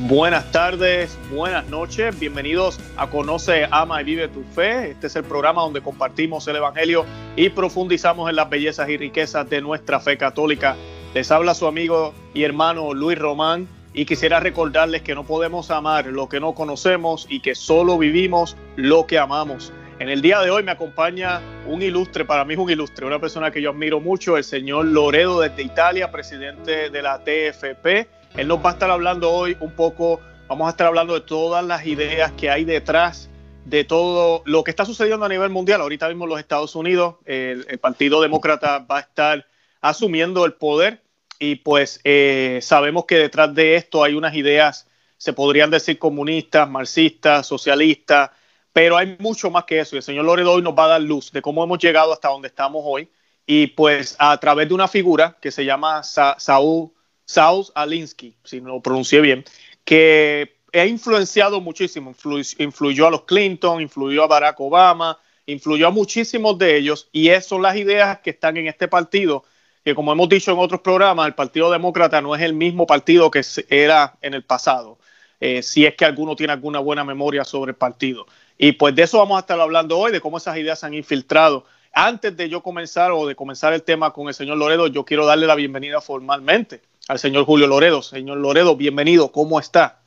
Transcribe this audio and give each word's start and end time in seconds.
buenas 0.00 0.52
tardes, 0.52 1.16
buenas 1.30 1.66
noches. 1.70 2.18
Bienvenidos 2.20 2.78
a 2.98 3.08
Conoce, 3.08 3.66
Ama 3.70 4.02
y 4.02 4.04
Vive 4.04 4.28
tu 4.28 4.42
Fe. 4.42 4.90
Este 4.90 5.06
es 5.06 5.16
el 5.16 5.24
programa 5.24 5.62
donde 5.62 5.80
compartimos 5.80 6.46
el 6.46 6.56
Evangelio 6.56 7.06
y 7.36 7.48
profundizamos 7.48 8.28
en 8.28 8.36
las 8.36 8.50
bellezas 8.50 8.90
y 8.90 8.98
riquezas 8.98 9.48
de 9.48 9.62
nuestra 9.62 9.98
fe 9.98 10.18
católica. 10.18 10.76
Les 11.14 11.30
habla 11.30 11.54
su 11.54 11.66
amigo 11.66 12.12
y 12.34 12.42
hermano 12.42 12.92
Luis 12.92 13.18
Román 13.18 13.66
y 13.94 14.04
quisiera 14.04 14.40
recordarles 14.40 15.00
que 15.00 15.14
no 15.14 15.24
podemos 15.24 15.70
amar 15.70 16.04
lo 16.04 16.28
que 16.28 16.38
no 16.38 16.52
conocemos 16.52 17.26
y 17.30 17.40
que 17.40 17.54
solo 17.54 17.96
vivimos 17.96 18.58
lo 18.76 19.06
que 19.06 19.18
amamos. 19.18 19.72
En 20.00 20.10
el 20.10 20.20
día 20.20 20.40
de 20.40 20.50
hoy 20.50 20.62
me 20.62 20.72
acompaña 20.72 21.40
un 21.66 21.80
ilustre, 21.80 22.26
para 22.26 22.44
mí 22.44 22.52
es 22.54 22.60
un 22.60 22.68
ilustre, 22.68 23.06
una 23.06 23.20
persona 23.20 23.50
que 23.50 23.62
yo 23.62 23.70
admiro 23.70 24.00
mucho, 24.00 24.36
el 24.36 24.44
señor 24.44 24.84
Loredo 24.84 25.40
desde 25.40 25.62
Italia, 25.62 26.10
presidente 26.10 26.90
de 26.90 27.02
la 27.02 27.20
TFP 27.20 28.20
él 28.36 28.48
nos 28.48 28.64
va 28.64 28.70
a 28.70 28.72
estar 28.72 28.90
hablando 28.90 29.30
hoy 29.30 29.56
un 29.60 29.72
poco, 29.72 30.20
vamos 30.48 30.66
a 30.66 30.70
estar 30.70 30.86
hablando 30.86 31.14
de 31.14 31.20
todas 31.20 31.64
las 31.64 31.86
ideas 31.86 32.32
que 32.32 32.50
hay 32.50 32.64
detrás 32.64 33.28
de 33.64 33.84
todo 33.84 34.42
lo 34.46 34.64
que 34.64 34.70
está 34.70 34.84
sucediendo 34.84 35.26
a 35.26 35.28
nivel 35.28 35.50
mundial. 35.50 35.80
Ahorita 35.80 36.08
mismo 36.08 36.26
los 36.26 36.40
Estados 36.40 36.74
Unidos, 36.74 37.16
el, 37.26 37.78
Partido 37.78 38.20
Demócrata 38.20 38.78
va 38.80 38.98
a 38.98 39.00
estar 39.00 39.46
asumiendo 39.80 40.46
el 40.46 40.54
poder 40.54 41.02
y 41.38 41.56
pues 41.56 42.00
eh, 42.04 42.60
sabemos 42.62 43.04
que 43.04 43.16
detrás 43.16 43.54
de 43.54 43.76
esto 43.76 44.02
hay 44.02 44.14
unas 44.14 44.34
ideas, 44.34 44.88
se 45.16 45.32
podrían 45.32 45.70
decir 45.70 45.98
comunistas, 45.98 46.68
marxistas, 46.68 47.46
socialistas, 47.46 48.30
pero 48.72 48.96
hay 48.96 49.16
mucho 49.18 49.50
más 49.50 49.64
que 49.64 49.80
eso. 49.80 49.94
Y 49.94 49.98
el 49.98 50.02
señor 50.02 50.24
Loredo 50.24 50.52
hoy 50.52 50.62
nos 50.62 50.74
va 50.74 50.86
a 50.86 50.88
dar 50.88 51.02
luz 51.02 51.30
de 51.32 51.42
cómo 51.42 51.62
hemos 51.62 51.78
llegado 51.78 52.12
hasta 52.12 52.28
donde 52.28 52.48
estamos 52.48 52.82
hoy 52.84 53.10
y 53.44 53.68
pues 53.68 54.16
a 54.18 54.38
través 54.38 54.68
de 54.68 54.74
una 54.74 54.88
figura 54.88 55.36
que 55.40 55.50
se 55.50 55.64
llama 55.64 56.02
Saúl 56.02 56.92
Saul 57.32 57.66
Alinsky, 57.74 58.34
si 58.44 58.60
no 58.60 58.68
lo 58.68 58.80
pronuncié 58.80 59.20
bien, 59.20 59.44
que 59.84 60.56
ha 60.74 60.84
influenciado 60.84 61.60
muchísimo, 61.60 62.14
influyó 62.58 63.06
a 63.06 63.10
los 63.10 63.24
Clinton, 63.24 63.80
influyó 63.80 64.24
a 64.24 64.26
Barack 64.26 64.60
Obama, 64.60 65.18
influyó 65.46 65.88
a 65.88 65.90
muchísimos 65.90 66.58
de 66.58 66.76
ellos 66.76 67.08
y 67.10 67.28
esas 67.28 67.46
son 67.46 67.62
las 67.62 67.76
ideas 67.76 68.20
que 68.20 68.30
están 68.30 68.56
en 68.58 68.66
este 68.66 68.86
partido, 68.86 69.44
que 69.84 69.94
como 69.94 70.12
hemos 70.12 70.28
dicho 70.28 70.52
en 70.52 70.58
otros 70.58 70.80
programas, 70.80 71.26
el 71.26 71.34
Partido 71.34 71.70
Demócrata 71.70 72.20
no 72.20 72.36
es 72.36 72.42
el 72.42 72.54
mismo 72.54 72.86
partido 72.86 73.30
que 73.30 73.42
era 73.68 74.16
en 74.20 74.34
el 74.34 74.44
pasado, 74.44 74.98
eh, 75.40 75.62
si 75.62 75.86
es 75.86 75.94
que 75.94 76.04
alguno 76.04 76.36
tiene 76.36 76.52
alguna 76.52 76.78
buena 76.78 77.02
memoria 77.02 77.44
sobre 77.44 77.70
el 77.70 77.76
partido. 77.76 78.26
Y 78.58 78.72
pues 78.72 78.94
de 78.94 79.02
eso 79.02 79.18
vamos 79.18 79.38
a 79.38 79.40
estar 79.40 79.58
hablando 79.58 79.98
hoy, 79.98 80.12
de 80.12 80.20
cómo 80.20 80.36
esas 80.36 80.56
ideas 80.58 80.78
se 80.78 80.86
han 80.86 80.94
infiltrado. 80.94 81.64
Antes 81.92 82.36
de 82.36 82.48
yo 82.48 82.62
comenzar 82.62 83.10
o 83.10 83.26
de 83.26 83.34
comenzar 83.34 83.72
el 83.72 83.82
tema 83.82 84.12
con 84.12 84.28
el 84.28 84.34
señor 84.34 84.58
Loredo, 84.58 84.86
yo 84.86 85.04
quiero 85.04 85.26
darle 85.26 85.46
la 85.46 85.56
bienvenida 85.56 86.00
formalmente 86.00 86.91
al 87.08 87.18
señor 87.18 87.44
Julio 87.44 87.66
Loredo. 87.66 88.02
Señor 88.02 88.38
Loredo, 88.38 88.76
bienvenido, 88.76 89.32
¿cómo 89.32 89.58
está? 89.58 89.98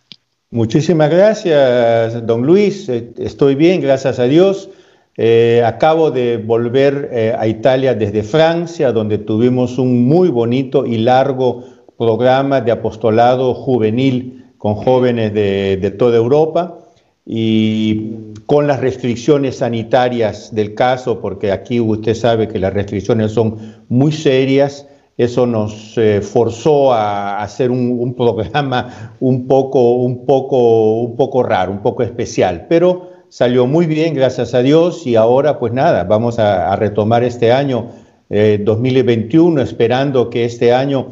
Muchísimas 0.51 1.09
gracias, 1.09 2.25
don 2.25 2.43
Luis. 2.43 2.87
Eh, 2.87 3.11
estoy 3.17 3.55
bien, 3.55 3.81
gracias 3.81 4.19
a 4.19 4.23
Dios. 4.23 4.69
Eh, 5.17 5.63
acabo 5.65 6.11
de 6.11 6.37
volver 6.37 7.09
eh, 7.11 7.35
a 7.37 7.47
Italia 7.47 7.93
desde 7.93 8.23
Francia, 8.23 8.91
donde 8.91 9.17
tuvimos 9.17 9.77
un 9.77 10.07
muy 10.07 10.29
bonito 10.29 10.85
y 10.85 10.97
largo 10.97 11.63
programa 11.97 12.61
de 12.61 12.71
apostolado 12.71 13.53
juvenil 13.53 14.45
con 14.57 14.75
jóvenes 14.75 15.33
de, 15.33 15.77
de 15.77 15.91
toda 15.91 16.17
Europa 16.17 16.79
y 17.25 18.11
con 18.45 18.67
las 18.67 18.81
restricciones 18.81 19.57
sanitarias 19.57 20.53
del 20.53 20.75
caso, 20.75 21.21
porque 21.21 21.51
aquí 21.51 21.79
usted 21.79 22.13
sabe 22.13 22.47
que 22.47 22.59
las 22.59 22.73
restricciones 22.73 23.31
son 23.31 23.83
muy 23.89 24.11
serias 24.11 24.85
eso 25.17 25.45
nos 25.45 25.97
eh, 25.97 26.21
forzó 26.21 26.91
a 26.91 27.41
hacer 27.41 27.71
un, 27.71 28.13
programa 28.15 29.13
un 29.21 29.47
poco, 29.47 29.93
un, 29.93 30.25
poco, 30.25 31.01
un 31.01 31.15
poco 31.15 31.41
raro, 31.41 31.71
un 31.71 31.81
poco 31.81 32.03
especial, 32.03 32.65
pero 32.67 33.09
salió 33.29 33.65
muy 33.65 33.85
bien, 33.85 34.13
gracias 34.13 34.53
a 34.53 34.61
Dios, 34.61 35.07
y 35.07 35.15
ahora 35.15 35.57
pues 35.57 35.71
nada, 35.71 36.03
vamos 36.03 36.37
a, 36.37 36.75
retomar 36.75 37.23
este 37.23 37.53
año 37.53 37.91
2021, 38.29 39.61
eh, 39.61 39.63
esperando 39.63 40.29
que 40.29 40.43
este 40.43 40.73
año, 40.73 41.11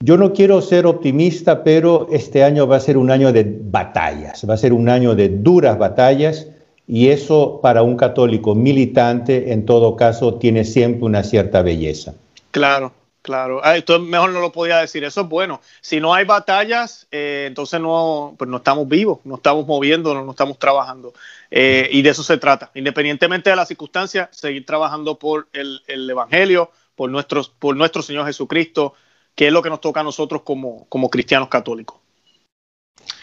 yo 0.00 0.16
no 0.16 0.32
quiero 0.32 0.60
ser 0.60 0.86
optimista, 0.86 1.62
pero 1.62 2.08
este 2.10 2.42
año 2.42 2.66
va 2.66 2.76
a 2.76 2.80
ser 2.80 2.96
un 2.96 3.12
año 3.12 3.32
de 3.32 3.58
batallas, 3.62 4.44
va 4.48 4.54
a 4.54 4.56
ser 4.56 4.72
un 4.72 4.88
año 4.88 5.14
de 5.14 5.28
duras 5.28 5.78
batallas, 5.78 6.48
y 6.88 7.08
eso 7.08 7.60
para 7.62 7.84
un 7.84 7.96
católico 7.96 8.56
militante, 8.56 9.52
en 9.52 9.64
todo 9.64 9.94
caso, 9.94 10.34
tiene 10.34 10.64
siempre 10.64 11.04
una 11.04 11.22
cierta 11.22 11.62
belleza. 11.62 12.14
Claro, 12.50 12.92
Claro, 13.22 13.60
ah, 13.62 13.76
esto 13.76 13.98
mejor 13.98 14.30
no 14.30 14.40
lo 14.40 14.50
podía 14.50 14.78
decir, 14.78 15.04
eso 15.04 15.20
es 15.20 15.28
bueno. 15.28 15.60
Si 15.82 16.00
no 16.00 16.14
hay 16.14 16.24
batallas, 16.24 17.06
eh, 17.10 17.44
entonces 17.46 17.78
no, 17.78 18.34
pues 18.38 18.48
no 18.48 18.58
estamos 18.58 18.88
vivos, 18.88 19.18
no 19.24 19.34
estamos 19.34 19.66
moviendo, 19.66 20.14
no 20.14 20.30
estamos 20.30 20.58
trabajando. 20.58 21.12
Eh, 21.50 21.88
y 21.92 22.00
de 22.00 22.10
eso 22.10 22.22
se 22.22 22.38
trata. 22.38 22.70
Independientemente 22.74 23.50
de 23.50 23.56
las 23.56 23.68
circunstancias, 23.68 24.28
seguir 24.32 24.64
trabajando 24.64 25.18
por 25.18 25.48
el, 25.52 25.82
Evangelio, 26.08 26.70
por, 26.94 27.10
nuestros, 27.10 27.50
por 27.50 27.76
nuestro 27.76 28.00
Señor 28.00 28.24
Jesucristo, 28.24 28.94
que 29.34 29.48
es 29.48 29.52
lo 29.52 29.60
que 29.60 29.68
nos 29.68 29.82
toca 29.82 30.00
a 30.00 30.04
nosotros 30.04 30.40
como, 30.42 30.86
como 30.88 31.10
cristianos 31.10 31.48
católicos. 31.48 31.98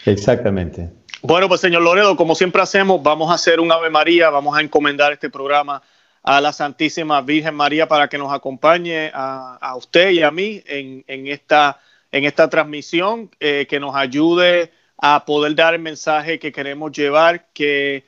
Exactamente. 0.04 0.90
Bueno, 1.22 1.48
pues 1.48 1.60
señor 1.60 1.82
Loredo, 1.82 2.16
como 2.16 2.36
siempre 2.36 2.62
hacemos, 2.62 3.02
vamos 3.02 3.30
a 3.32 3.34
hacer 3.34 3.58
un 3.58 3.72
Ave 3.72 3.90
María, 3.90 4.30
vamos 4.30 4.56
a 4.56 4.60
encomendar 4.60 5.12
este 5.12 5.28
programa 5.28 5.82
a 6.22 6.40
la 6.40 6.52
Santísima 6.52 7.20
Virgen 7.22 7.54
María 7.54 7.88
para 7.88 8.08
que 8.08 8.18
nos 8.18 8.32
acompañe 8.32 9.10
a, 9.14 9.74
usted 9.76 10.10
y 10.10 10.22
a 10.22 10.30
mí 10.30 10.62
en, 10.66 11.26
esta, 11.26 11.80
en 12.12 12.24
esta 12.24 12.48
transmisión, 12.48 13.30
eh, 13.40 13.66
que 13.68 13.80
nos 13.80 13.94
ayude 13.94 14.72
a 14.96 15.24
poder 15.24 15.54
dar 15.54 15.74
el 15.74 15.80
mensaje 15.80 16.38
que 16.38 16.52
queremos 16.52 16.92
llevar, 16.92 17.46
que, 17.54 18.04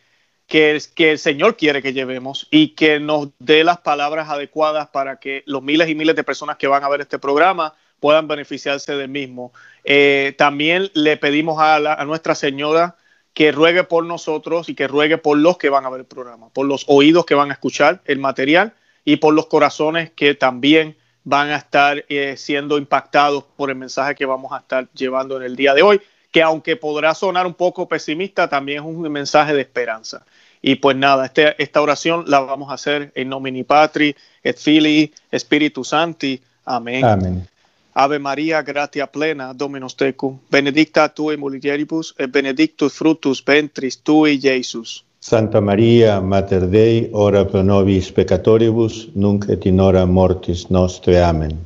que, 0.47 0.79
que 0.95 1.13
el 1.13 1.19
Señor 1.19 1.57
quiere 1.57 1.83
que 1.83 1.93
llevemos 1.93 2.49
y 2.51 2.69
que 2.75 2.99
nos 2.99 3.29
dé 3.39 3.63
las 3.65 3.79
palabras 3.79 4.29
adecuadas 4.29 4.89
para 4.89 5.21
que 5.21 5.43
los 5.47 5.63
miles 5.63 5.89
y 5.89 5.95
miles 5.95 6.17
de 6.17 6.25
personas 6.25 6.57
que 6.57 6.67
van 6.67 6.83
a 6.83 6.89
ver 6.89 7.01
este 7.01 7.19
programa 7.19 7.75
puedan 8.01 8.27
beneficiarse 8.27 8.97
del 8.97 9.09
mismo. 9.09 9.53
Eh, 9.85 10.35
también 10.37 10.91
le 10.95 11.17
pedimos 11.17 11.61
a, 11.61 11.77
a 11.77 12.05
Nuestra 12.05 12.35
Señora 12.35 12.97
que 13.35 13.53
ruegue 13.53 13.85
por 13.85 14.05
nosotros 14.05 14.69
y 14.69 14.75
que 14.75 14.89
ruegue 14.89 15.19
por 15.19 15.39
los 15.39 15.57
que 15.57 15.69
van 15.69 15.85
a 15.85 15.91
ver 15.91 16.01
el 16.01 16.07
programa, 16.07 16.49
por 16.51 16.67
los 16.67 16.85
oídos 16.89 17.25
que 17.25 17.35
van 17.35 17.51
a 17.51 17.55
escuchar 17.55 18.03
el 18.05 18.19
material 18.19 18.75
y 19.05 19.17
por 19.17 19.35
los 19.35 19.47
corazones 19.47 20.11
que 20.11 20.35
también 20.35 20.97
van 21.25 21.51
a 21.51 21.57
estar 21.57 22.05
eh, 22.09 22.37
siendo 22.37 22.79
impactados 22.79 23.45
por 23.57 23.71
el 23.71 23.77
mensaje 23.77 24.15
que 24.15 24.27
vamos 24.27 24.53
a 24.53 24.59
estar 24.59 24.89
llevando 24.93 25.37
en 25.37 25.43
el 25.43 25.57
día 25.57 25.75
de 25.75 25.83
hoy, 25.83 26.01
que 26.33 26.43
aunque 26.43 26.77
podrá 26.77 27.15
sonar 27.15 27.47
un 27.47 27.55
poco 27.55 27.89
pesimista, 27.89 28.49
también 28.49 28.81
es 28.81 28.85
un 28.85 29.01
mensaje 29.11 29.55
de 29.55 29.61
esperanza. 29.61 30.25
Y 30.63 30.77
pues 30.77 30.97
nada, 30.97 31.27
este, 31.27 31.61
esta 31.63 31.81
oración 31.81 32.25
la 32.27 32.41
vamos 32.41 32.71
a 32.71 32.75
hacer 32.75 33.13
en 33.15 33.29
nomini 33.29 33.65
Patri, 33.65 34.15
et 34.43 34.59
Filii, 34.59 35.13
Spiritus 35.33 35.89
Santi. 35.89 36.41
Amén. 36.65 37.05
Amén. 37.05 37.49
Ave 37.95 38.19
María, 38.19 38.63
gratia 38.63 39.07
plena, 39.07 39.53
Dominus 39.55 39.97
tecum, 39.97 40.39
benedicta 40.51 41.09
tu 41.09 41.31
in 41.31 41.41
mulieribus, 41.41 42.15
et 42.19 42.31
benedictus 42.31 42.93
fructus 42.95 43.43
ventris 43.47 43.99
tui, 43.99 44.39
Iesus. 44.43 45.05
Santa 45.21 45.61
Maria, 45.61 46.21
Mater 46.21 46.69
Dei, 46.71 47.11
ora 47.13 47.45
pro 47.45 47.63
nobis 47.63 48.13
peccatoribus, 48.13 49.09
nunc 49.15 49.49
et 49.49 49.67
in 49.67 49.81
hora 49.81 50.07
mortis 50.07 50.71
nostre. 50.71 51.23
Amen. 51.23 51.59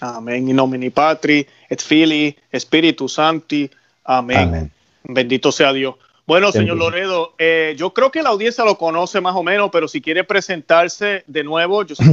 Amén. 0.00 0.48
In 0.48 0.56
nomine 0.56 0.90
Patri, 0.90 1.46
et 1.70 1.80
Filii, 1.82 2.36
Spiritus 2.58 3.14
Sancti. 3.14 3.70
Amén. 4.04 4.70
Bendito 5.02 5.52
sea 5.52 5.72
Dios. 5.72 5.94
Bueno, 6.26 6.52
señor 6.52 6.76
Loredo, 6.76 7.32
eh, 7.38 7.74
yo 7.78 7.94
creo 7.94 8.10
que 8.10 8.22
la 8.22 8.28
audiencia 8.28 8.62
lo 8.62 8.76
conoce 8.76 9.18
más 9.22 9.34
o 9.34 9.42
menos, 9.42 9.70
pero 9.72 9.88
si 9.88 10.02
quiere 10.02 10.24
presentarse 10.24 11.24
de 11.26 11.42
nuevo, 11.42 11.84
yo 11.84 11.94
sé, 11.94 12.04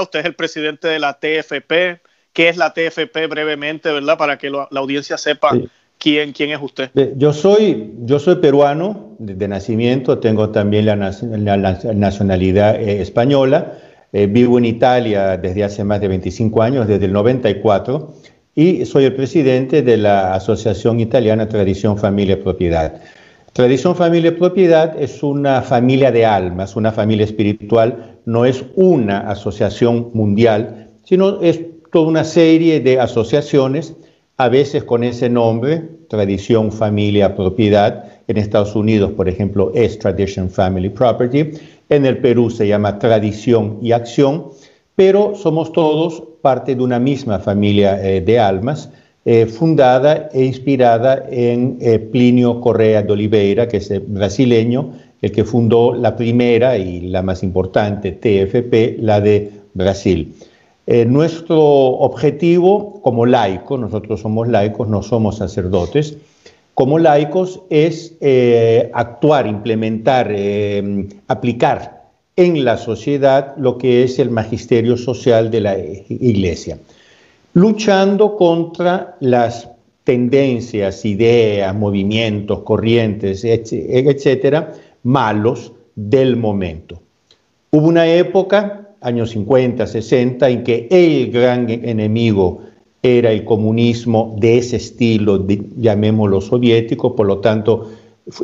Usted 0.00 0.18
es 0.18 0.26
el 0.26 0.34
presidente 0.34 0.88
de 0.88 0.98
la 0.98 1.12
TFP, 1.12 2.00
qué 2.36 2.50
es 2.50 2.58
la 2.58 2.74
TFP 2.74 3.28
brevemente, 3.30 3.90
¿verdad? 3.90 4.18
Para 4.18 4.36
que 4.36 4.50
la 4.50 4.68
audiencia 4.72 5.16
sepa 5.16 5.58
quién, 5.96 6.32
quién 6.32 6.50
es 6.50 6.60
usted. 6.60 6.90
Yo 7.16 7.32
soy, 7.32 7.94
yo 8.02 8.18
soy 8.18 8.36
peruano 8.36 9.16
de, 9.18 9.48
nacimiento, 9.48 10.18
tengo 10.18 10.50
también 10.50 10.84
la, 10.84 10.96
nacionalidad 10.96 12.78
eh, 12.78 13.00
española, 13.00 13.78
eh, 14.12 14.26
vivo 14.26 14.58
en 14.58 14.66
Italia 14.66 15.38
desde 15.38 15.64
hace 15.64 15.82
más 15.82 15.98
de 16.02 16.08
25 16.08 16.62
años, 16.62 16.86
desde 16.86 17.06
el 17.06 17.14
94, 17.14 18.14
y 18.54 18.84
soy 18.84 19.04
el 19.04 19.14
presidente 19.14 19.80
de 19.80 19.96
la 19.96 20.34
Asociación 20.34 21.00
Italiana 21.00 21.48
Tradición 21.48 21.96
Familia 21.96 22.42
Propiedad. 22.42 23.00
Tradición 23.54 23.96
Familia 23.96 24.36
Propiedad 24.36 24.94
es 25.00 25.22
una 25.22 25.62
familia 25.62 26.12
de 26.12 26.26
almas, 26.26 26.76
una 26.76 26.92
familia 26.92 27.24
espiritual, 27.24 28.18
no 28.26 28.44
es 28.44 28.62
una 28.74 29.20
asociación 29.20 30.10
mundial, 30.12 30.90
sino 31.02 31.40
es 31.40 31.60
toda 31.92 32.08
una 32.08 32.24
serie 32.24 32.80
de 32.80 33.00
asociaciones, 33.00 33.94
a 34.36 34.48
veces 34.48 34.84
con 34.84 35.04
ese 35.04 35.28
nombre, 35.28 35.82
tradición, 36.08 36.72
familia, 36.72 37.34
propiedad. 37.34 38.04
En 38.28 38.36
Estados 38.36 38.74
Unidos, 38.74 39.12
por 39.12 39.28
ejemplo, 39.28 39.70
es 39.74 39.98
Tradition 39.98 40.50
Family 40.50 40.88
Property. 40.88 41.52
En 41.88 42.04
el 42.04 42.18
Perú 42.18 42.50
se 42.50 42.66
llama 42.66 42.98
Tradición 42.98 43.78
y 43.80 43.92
Acción, 43.92 44.46
pero 44.94 45.34
somos 45.36 45.72
todos 45.72 46.22
parte 46.42 46.74
de 46.74 46.82
una 46.82 46.98
misma 46.98 47.38
familia 47.38 48.02
eh, 48.02 48.20
de 48.20 48.38
almas 48.38 48.90
fundada 49.48 50.28
e 50.32 50.44
inspirada 50.44 51.26
en 51.28 51.80
Plinio 52.12 52.60
Correa 52.60 53.02
de 53.02 53.12
Oliveira, 53.12 53.66
que 53.66 53.78
es 53.78 53.90
brasileño, 54.06 54.92
el 55.20 55.32
que 55.32 55.44
fundó 55.44 55.94
la 55.94 56.14
primera 56.14 56.76
y 56.78 57.00
la 57.08 57.22
más 57.22 57.42
importante 57.42 58.12
TFP, 58.12 59.00
la 59.00 59.20
de 59.20 59.50
Brasil. 59.74 60.32
Nuestro 60.86 61.58
objetivo 61.60 63.00
como 63.02 63.26
laico, 63.26 63.76
nosotros 63.76 64.20
somos 64.20 64.46
laicos, 64.46 64.88
no 64.88 65.02
somos 65.02 65.38
sacerdotes, 65.38 66.16
como 66.76 66.98
laicos 66.98 67.62
es 67.70 68.14
eh, 68.20 68.90
actuar, 68.92 69.46
implementar, 69.46 70.30
eh, 70.30 71.08
aplicar 71.26 72.04
en 72.36 72.66
la 72.66 72.76
sociedad 72.76 73.54
lo 73.56 73.78
que 73.78 74.04
es 74.04 74.18
el 74.18 74.28
magisterio 74.28 74.98
social 74.98 75.50
de 75.50 75.60
la 75.62 75.78
iglesia, 75.78 76.78
luchando 77.54 78.36
contra 78.36 79.16
las 79.20 79.70
tendencias, 80.04 81.06
ideas, 81.06 81.74
movimientos, 81.74 82.60
corrientes, 82.60 83.42
etcétera, 83.42 84.74
malos 85.02 85.72
del 85.94 86.36
momento. 86.36 87.00
Hubo 87.70 87.88
una 87.88 88.06
época, 88.06 88.85
años 89.06 89.30
50, 89.30 89.86
60, 89.86 90.48
en 90.48 90.64
que 90.64 90.88
el 90.90 91.30
gran 91.30 91.70
enemigo 91.70 92.60
era 93.02 93.30
el 93.30 93.44
comunismo 93.44 94.34
de 94.38 94.58
ese 94.58 94.76
estilo, 94.76 95.46
llamémoslo 95.76 96.40
soviético, 96.40 97.14
por 97.14 97.26
lo 97.26 97.38
tanto 97.38 97.88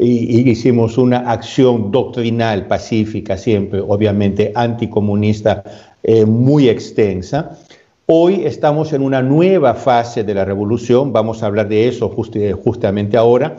hicimos 0.01 0.97
una 0.99 1.31
acción 1.33 1.91
doctrinal 1.91 2.69
pacífica 2.69 3.37
siempre, 3.37 3.81
obviamente 3.81 4.53
anticomunista, 4.55 5.65
eh, 6.05 6.25
muy 6.25 6.69
extensa. 6.69 7.59
Hoy 8.07 8.43
estamos 8.45 8.93
en 8.93 9.03
una 9.03 9.21
nueva 9.21 9.75
fase 9.75 10.23
de 10.23 10.35
la 10.35 10.45
revolución, 10.45 11.13
vamos 11.13 11.43
a 11.43 11.47
hablar 11.47 11.69
de 11.69 11.89
eso 11.89 12.09
justamente 12.09 13.17
ahora, 13.17 13.57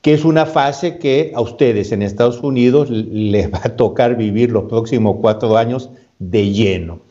que 0.00 0.14
es 0.14 0.24
una 0.24 0.46
fase 0.46 0.96
que 0.96 1.32
a 1.34 1.42
ustedes 1.42 1.92
en 1.92 2.00
Estados 2.00 2.40
Unidos 2.42 2.88
les 2.88 3.52
va 3.52 3.60
a 3.64 3.76
tocar 3.76 4.16
vivir 4.16 4.50
los 4.50 4.64
próximos 4.64 5.16
cuatro 5.20 5.58
años 5.58 5.90
de 6.18 6.50
lleno 6.50 7.08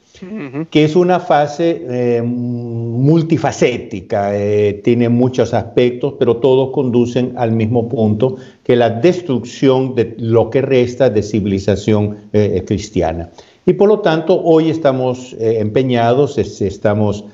que 0.69 0.83
es 0.83 0.95
una 0.95 1.19
fase 1.19 1.85
eh, 1.87 2.21
multifacética, 2.23 4.35
eh, 4.35 4.81
tiene 4.83 5.09
muchos 5.09 5.53
aspectos, 5.53 6.15
pero 6.17 6.37
todos 6.37 6.71
conducen 6.71 7.33
al 7.37 7.51
mismo 7.51 7.87
punto, 7.87 8.37
que 8.63 8.75
la 8.75 8.89
destrucción 8.89 9.95
de 9.95 10.15
lo 10.17 10.49
que 10.49 10.61
resta 10.61 11.09
de 11.09 11.21
civilización 11.21 12.17
eh, 12.33 12.63
cristiana. 12.65 13.29
Y 13.65 13.73
por 13.73 13.89
lo 13.89 13.99
tanto, 13.99 14.41
hoy 14.41 14.69
estamos 14.69 15.35
empeñados, 15.37 16.37
estamos 16.37 17.25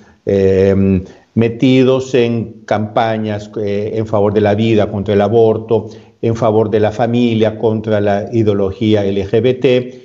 metidos 1.36 2.16
en 2.16 2.54
campañas 2.66 3.52
en 3.56 4.08
favor 4.08 4.34
de 4.34 4.42
la 4.42 4.56
vida, 4.56 4.90
contra 4.90 5.14
el 5.14 5.22
aborto, 5.22 5.90
en 6.24 6.36
favor 6.36 6.72
de 6.72 6.80
la 6.80 6.92
familia, 6.92 7.60
contra 7.60 8.02
la 8.02 8.30
ideología 8.34 9.04
LGBT, 9.04 10.03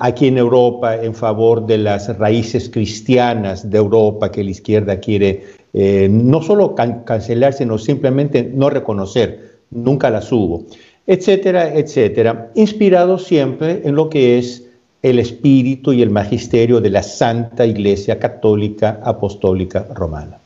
aquí 0.00 0.26
en 0.26 0.38
Europa 0.38 0.96
en 0.96 1.14
favor 1.14 1.66
de 1.66 1.78
las 1.78 2.16
raíces 2.18 2.68
cristianas 2.68 3.70
de 3.70 3.78
Europa 3.78 4.30
que 4.30 4.44
la 4.44 4.50
izquierda 4.50 4.98
quiere 4.98 5.44
eh, 5.72 6.08
no 6.10 6.42
solo 6.42 6.74
cancelar, 6.74 7.52
sino 7.54 7.78
simplemente 7.78 8.42
no 8.42 8.68
reconocer, 8.68 9.52
nunca 9.70 10.10
las 10.10 10.30
hubo, 10.30 10.66
etcétera, 11.06 11.74
etcétera, 11.74 12.50
inspirado 12.54 13.18
siempre 13.18 13.80
en 13.84 13.94
lo 13.94 14.10
que 14.10 14.38
es 14.38 14.64
el 15.02 15.18
espíritu 15.18 15.92
y 15.92 16.02
el 16.02 16.10
magisterio 16.10 16.80
de 16.80 16.90
la 16.90 17.02
Santa 17.02 17.64
Iglesia 17.64 18.18
Católica 18.18 19.00
Apostólica 19.02 19.86
Romana. 19.94 20.38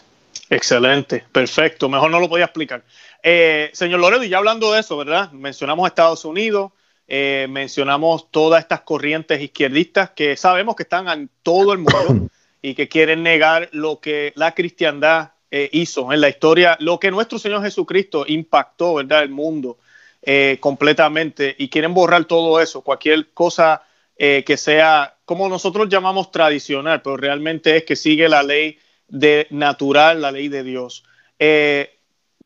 Excelente, 0.49 1.25
perfecto, 1.33 1.89
mejor 1.89 2.11
no 2.11 2.21
lo 2.21 2.29
podía 2.29 2.45
explicar. 2.45 2.83
Eh, 3.23 3.71
señor 3.73 4.01
Loredo, 4.01 4.23
y 4.23 4.29
ya 4.29 4.39
hablando 4.39 4.73
de 4.73 4.81
eso, 4.81 4.97
¿verdad? 4.97 5.33
Mencionamos 5.33 5.89
Estados 5.89 6.25
Unidos, 6.25 6.71
eh, 7.09 7.47
mencionamos 7.49 8.31
todas 8.33 8.61
estas 8.63 8.81
corrientes 8.81 9.41
izquierdistas 9.41 10.11
que 10.11 10.37
sabemos 10.37 10.75
que 10.75 10.83
están 10.83 11.09
en 11.09 11.31
todo 11.43 11.73
el 11.73 11.79
mundo 11.79 12.29
y 12.63 12.75
que 12.75 12.89
quieren 12.89 13.23
negar 13.23 13.69
lo 13.73 14.01
que 14.01 14.33
la 14.35 14.53
cristiandad 14.55 15.31
eh, 15.53 15.69
hizo 15.73 16.13
en 16.13 16.21
la 16.21 16.29
historia, 16.29 16.77
lo 16.81 16.99
que 16.99 17.13
nuestro 17.13 17.39
Señor 17.39 17.63
Jesucristo 17.63 18.25
impactó, 18.27 18.95
¿verdad?, 18.95 19.23
el 19.23 19.29
mundo 19.31 19.79
eh, 20.23 20.59
completamente 20.59 21.55
y 21.57 21.69
quieren 21.69 21.95
borrar 21.95 22.25
todo 22.25 22.61
eso, 22.61 22.81
cualquier 22.81 23.33
cosa 23.33 23.83
que 24.19 24.57
sea, 24.57 25.15
como 25.27 25.47
nosotros 25.47 25.91
llamamos 25.91 26.31
tradicional, 26.31 27.03
pero 27.03 27.19
realmente 27.19 27.77
es 27.77 27.85
que 27.85 27.97
sigue 27.97 28.31
la 28.31 28.43
ley 28.43 28.79
de 29.09 29.47
natural, 29.51 30.23
la 30.23 30.33
ley 30.33 30.49
de 30.49 30.63
Dios. 30.63 31.05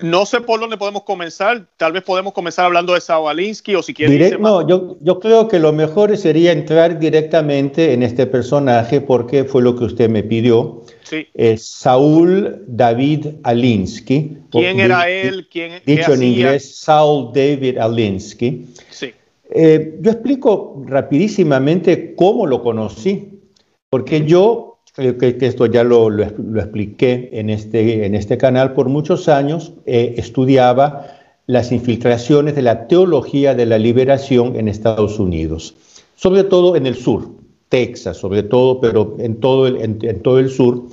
No 0.03 0.27
sé 0.27 0.41
por 0.41 0.61
dónde 0.61 0.77
podemos 0.77 1.03
comenzar. 1.03 1.67
Tal 1.77 1.93
vez 1.93 2.03
podemos 2.03 2.33
comenzar 2.33 2.67
hablando 2.67 2.95
de 2.95 3.01
Alinsky 3.09 3.75
o 3.75 3.83
si 3.83 3.95
quiere. 3.95 4.39
no, 4.39 4.67
yo, 4.67 4.97
yo, 5.01 5.21
creo 5.21 5.49
que 5.49 5.59
lo 5.59 5.73
mejor 5.73 6.17
sería 6.17 6.53
entrar 6.53 6.99
directamente 6.99 7.93
en 7.93 8.03
este 8.03 8.27
personaje 8.27 9.01
porque 9.01 9.45
fue 9.45 9.63
lo 9.63 9.77
que 9.77 9.85
usted 9.85 10.09
me 10.09 10.23
pidió. 10.23 10.83
Sí. 11.03 11.27
Es 11.35 11.67
Saúl 11.67 12.63
David 12.67 13.27
Alinsky. 13.43 14.39
¿Quién 14.51 14.81
era 14.81 15.09
él? 15.09 15.49
¿Quién, 15.51 15.83
dicho 15.85 16.15
en 16.15 16.23
inglés, 16.23 16.77
Saul 16.79 17.33
David 17.33 17.79
Alinsky. 17.79 18.67
Sí. 18.91 19.13
Eh, 19.53 19.99
yo 20.01 20.13
explico 20.13 20.83
rapidísimamente 20.87 22.15
cómo 22.15 22.47
lo 22.47 22.63
conocí, 22.63 23.41
porque 23.89 24.25
yo 24.25 24.70
que, 24.95 25.37
esto 25.41 25.67
ya 25.67 25.85
lo, 25.85 26.11
lo, 26.11 26.25
expliqué 26.25 27.31
en 27.33 27.51
este, 27.51 28.07
en 28.07 28.15
este 28.15 28.37
canal, 28.37 28.73
por 28.75 28.89
muchos 28.89 29.29
años 29.29 29.73
eh, 29.87 30.15
estudiaba 30.17 31.07
las 31.47 31.73
infiltraciones 31.73 32.55
de 32.55 32.63
la 32.63 32.87
teología 32.87 33.55
de 33.55 33.67
la 33.67 33.79
liberación 33.79 34.57
en 34.57 34.69
Estados 34.69 35.19
Unidos, 35.19 35.75
sobre 36.17 36.45
todo 36.45 36.77
en 36.77 36.87
el 36.87 36.97
sur, 36.97 37.29
Texas, 37.69 38.17
sobre 38.17 38.43
todo, 38.43 38.81
pero 38.81 39.17
en 39.19 39.37
todo 39.37 39.67
el, 39.67 39.77
en, 39.81 40.23
todo 40.23 40.39
el 40.39 40.51
sur, 40.51 40.85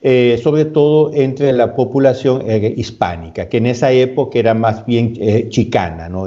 eh, 0.00 0.38
sobre 0.42 0.66
todo 0.66 1.12
entre 1.14 1.52
la 1.52 1.74
población 1.74 2.42
eh, 2.46 2.74
hispánica, 2.76 3.48
que 3.48 3.56
en 3.56 3.66
esa 3.66 3.90
época 3.90 4.38
era 4.38 4.54
más 4.54 4.86
bien 4.86 5.14
chicana, 5.48 6.08
¿no? 6.08 6.26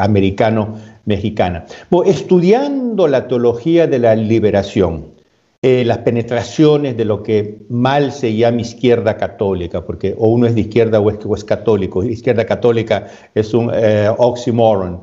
americano-mexicana. 0.00 1.64
estudiando 2.06 3.08
la 3.08 3.26
teología 3.26 3.86
de 3.86 3.98
la 3.98 4.14
liberación, 4.14 5.19
eh, 5.62 5.84
las 5.84 5.98
penetraciones 5.98 6.96
de 6.96 7.04
lo 7.04 7.22
que 7.22 7.58
mal 7.68 8.12
se 8.12 8.34
llama 8.34 8.62
izquierda 8.62 9.18
católica, 9.18 9.84
porque 9.84 10.14
o 10.16 10.28
uno 10.28 10.46
es 10.46 10.54
de 10.54 10.62
izquierda 10.62 11.00
o 11.00 11.34
es, 11.36 11.44
católico, 11.44 12.02
izquierda 12.02 12.46
católica 12.46 13.08
es 13.34 13.52
un 13.52 13.70
eh, 13.74 14.10
oxymoron. 14.16 15.02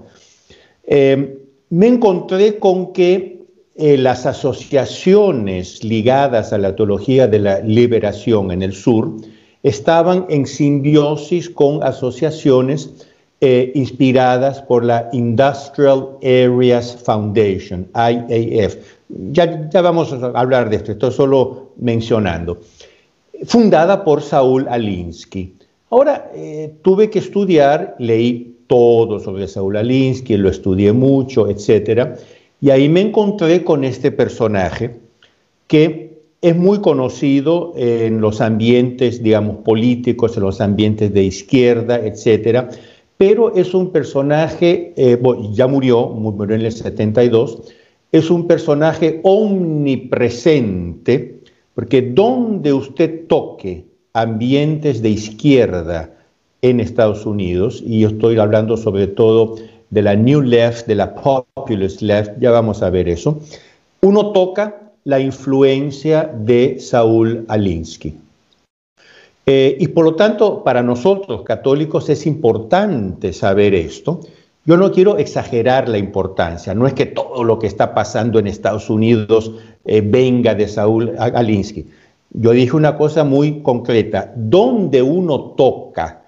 Eh, 0.87 1.37
me 1.69 1.85
encontré 1.85 2.57
con 2.57 2.91
que 2.91 3.37
las 3.75 4.25
asociaciones 4.25 5.83
ligadas 5.83 6.51
a 6.51 6.57
la 6.57 6.75
teología 6.75 7.27
de 7.27 7.37
la 7.37 7.59
liberación 7.59 8.49
en 8.49 8.63
el 8.63 8.73
sur 8.73 9.11
estaban 9.61 10.25
en 10.29 10.47
simbiosis 10.47 11.47
con 11.47 11.83
asociaciones 11.83 13.05
inspiradas 13.39 14.63
por 14.63 14.83
la 14.83 15.07
Industrial 15.13 16.07
Areas 16.23 16.97
Foundation, 17.05 17.87
IAF, 17.93 18.96
ya, 19.09 19.69
vamos 19.81 20.11
a 20.13 20.27
hablar 20.27 20.69
de 20.69 20.77
esto, 20.77 20.91
estoy 20.91 21.11
solo 21.11 21.71
mencionando. 21.77 22.59
Fundada 23.45 24.03
por 24.03 24.21
Saúl 24.21 24.67
Alinsky. 24.67 25.53
Ahora, 25.89 26.31
eh, 26.33 26.73
tuve 26.81 27.09
que 27.09 27.19
estudiar, 27.19 27.95
leí 27.99 28.57
todo 28.67 29.19
sobre 29.19 29.47
Saúl 29.47 29.77
Alinsky, 29.77 30.35
lo 30.37 30.49
estudié 30.49 30.91
mucho, 30.91 31.47
etc. 31.47 32.17
Y 32.59 32.69
ahí 32.69 32.89
me 32.89 33.01
encontré 33.01 33.63
con 33.63 33.83
este 33.83 34.11
personaje 34.11 34.99
que 35.67 36.17
es 36.41 36.55
muy 36.55 36.79
conocido 36.79 37.73
en 37.75 38.21
los 38.21 38.41
ambientes, 38.41 39.23
digamos, 39.23 39.57
políticos, 39.57 40.37
en 40.37 40.43
los 40.43 40.61
ambientes 40.61 41.13
de 41.13 41.23
izquierda, 41.23 41.99
etc. 41.99 42.65
Pero 43.17 43.55
es 43.55 43.73
un 43.73 43.91
personaje, 43.91 44.93
eh, 44.95 45.19
ya 45.53 45.67
murió, 45.67 46.07
murió 46.09 46.55
en 46.55 46.61
el 46.61 46.71
72, 46.71 47.63
es 48.11 48.29
un 48.29 48.47
personaje 48.47 49.19
omnipresente, 49.23 51.39
porque 51.73 52.01
donde 52.01 52.73
usted 52.73 53.27
toque 53.27 53.85
ambientes 54.13 55.01
de 55.01 55.09
izquierda 55.09 56.13
en 56.61 56.79
Estados 56.79 57.25
Unidos, 57.25 57.83
y 57.85 58.01
yo 58.01 58.09
estoy 58.09 58.39
hablando 58.39 58.77
sobre 58.77 59.07
todo 59.07 59.55
de 59.89 60.01
la 60.01 60.15
New 60.15 60.41
Left, 60.41 60.87
de 60.87 60.95
la 60.95 61.13
Populist 61.13 62.01
Left, 62.01 62.39
ya 62.39 62.51
vamos 62.51 62.81
a 62.81 62.89
ver 62.89 63.07
eso, 63.07 63.39
uno 64.01 64.31
toca 64.31 64.91
la 65.03 65.19
influencia 65.19 66.23
de 66.23 66.79
Saúl 66.79 67.45
Alinsky. 67.47 68.15
Eh, 69.45 69.77
y 69.79 69.87
por 69.87 70.03
lo 70.03 70.15
tanto, 70.15 70.63
para 70.63 70.83
nosotros 70.83 71.43
católicos 71.43 72.09
es 72.09 72.25
importante 72.25 73.31
saber 73.31 73.73
esto, 73.73 74.19
yo 74.67 74.75
no 74.75 74.91
quiero 74.91 75.17
exagerar 75.17 75.87
la 75.87 75.97
importancia, 75.97 76.75
no 76.75 76.87
es 76.87 76.93
que 76.93 77.05
todo 77.05 77.45
lo 77.45 77.57
que 77.57 77.67
está 77.67 77.95
pasando 77.95 78.37
en 78.37 78.47
Estados 78.47 78.89
Unidos 78.89 79.53
eh, 79.85 80.01
venga 80.01 80.55
de 80.55 80.67
Saúl 80.67 81.13
Alinsky. 81.17 81.85
yo 82.31 82.51
dije 82.51 82.75
una 82.75 82.97
cosa 82.97 83.23
muy 83.23 83.61
concreta, 83.61 84.33
donde 84.35 85.01
uno 85.01 85.55
toca 85.55 86.21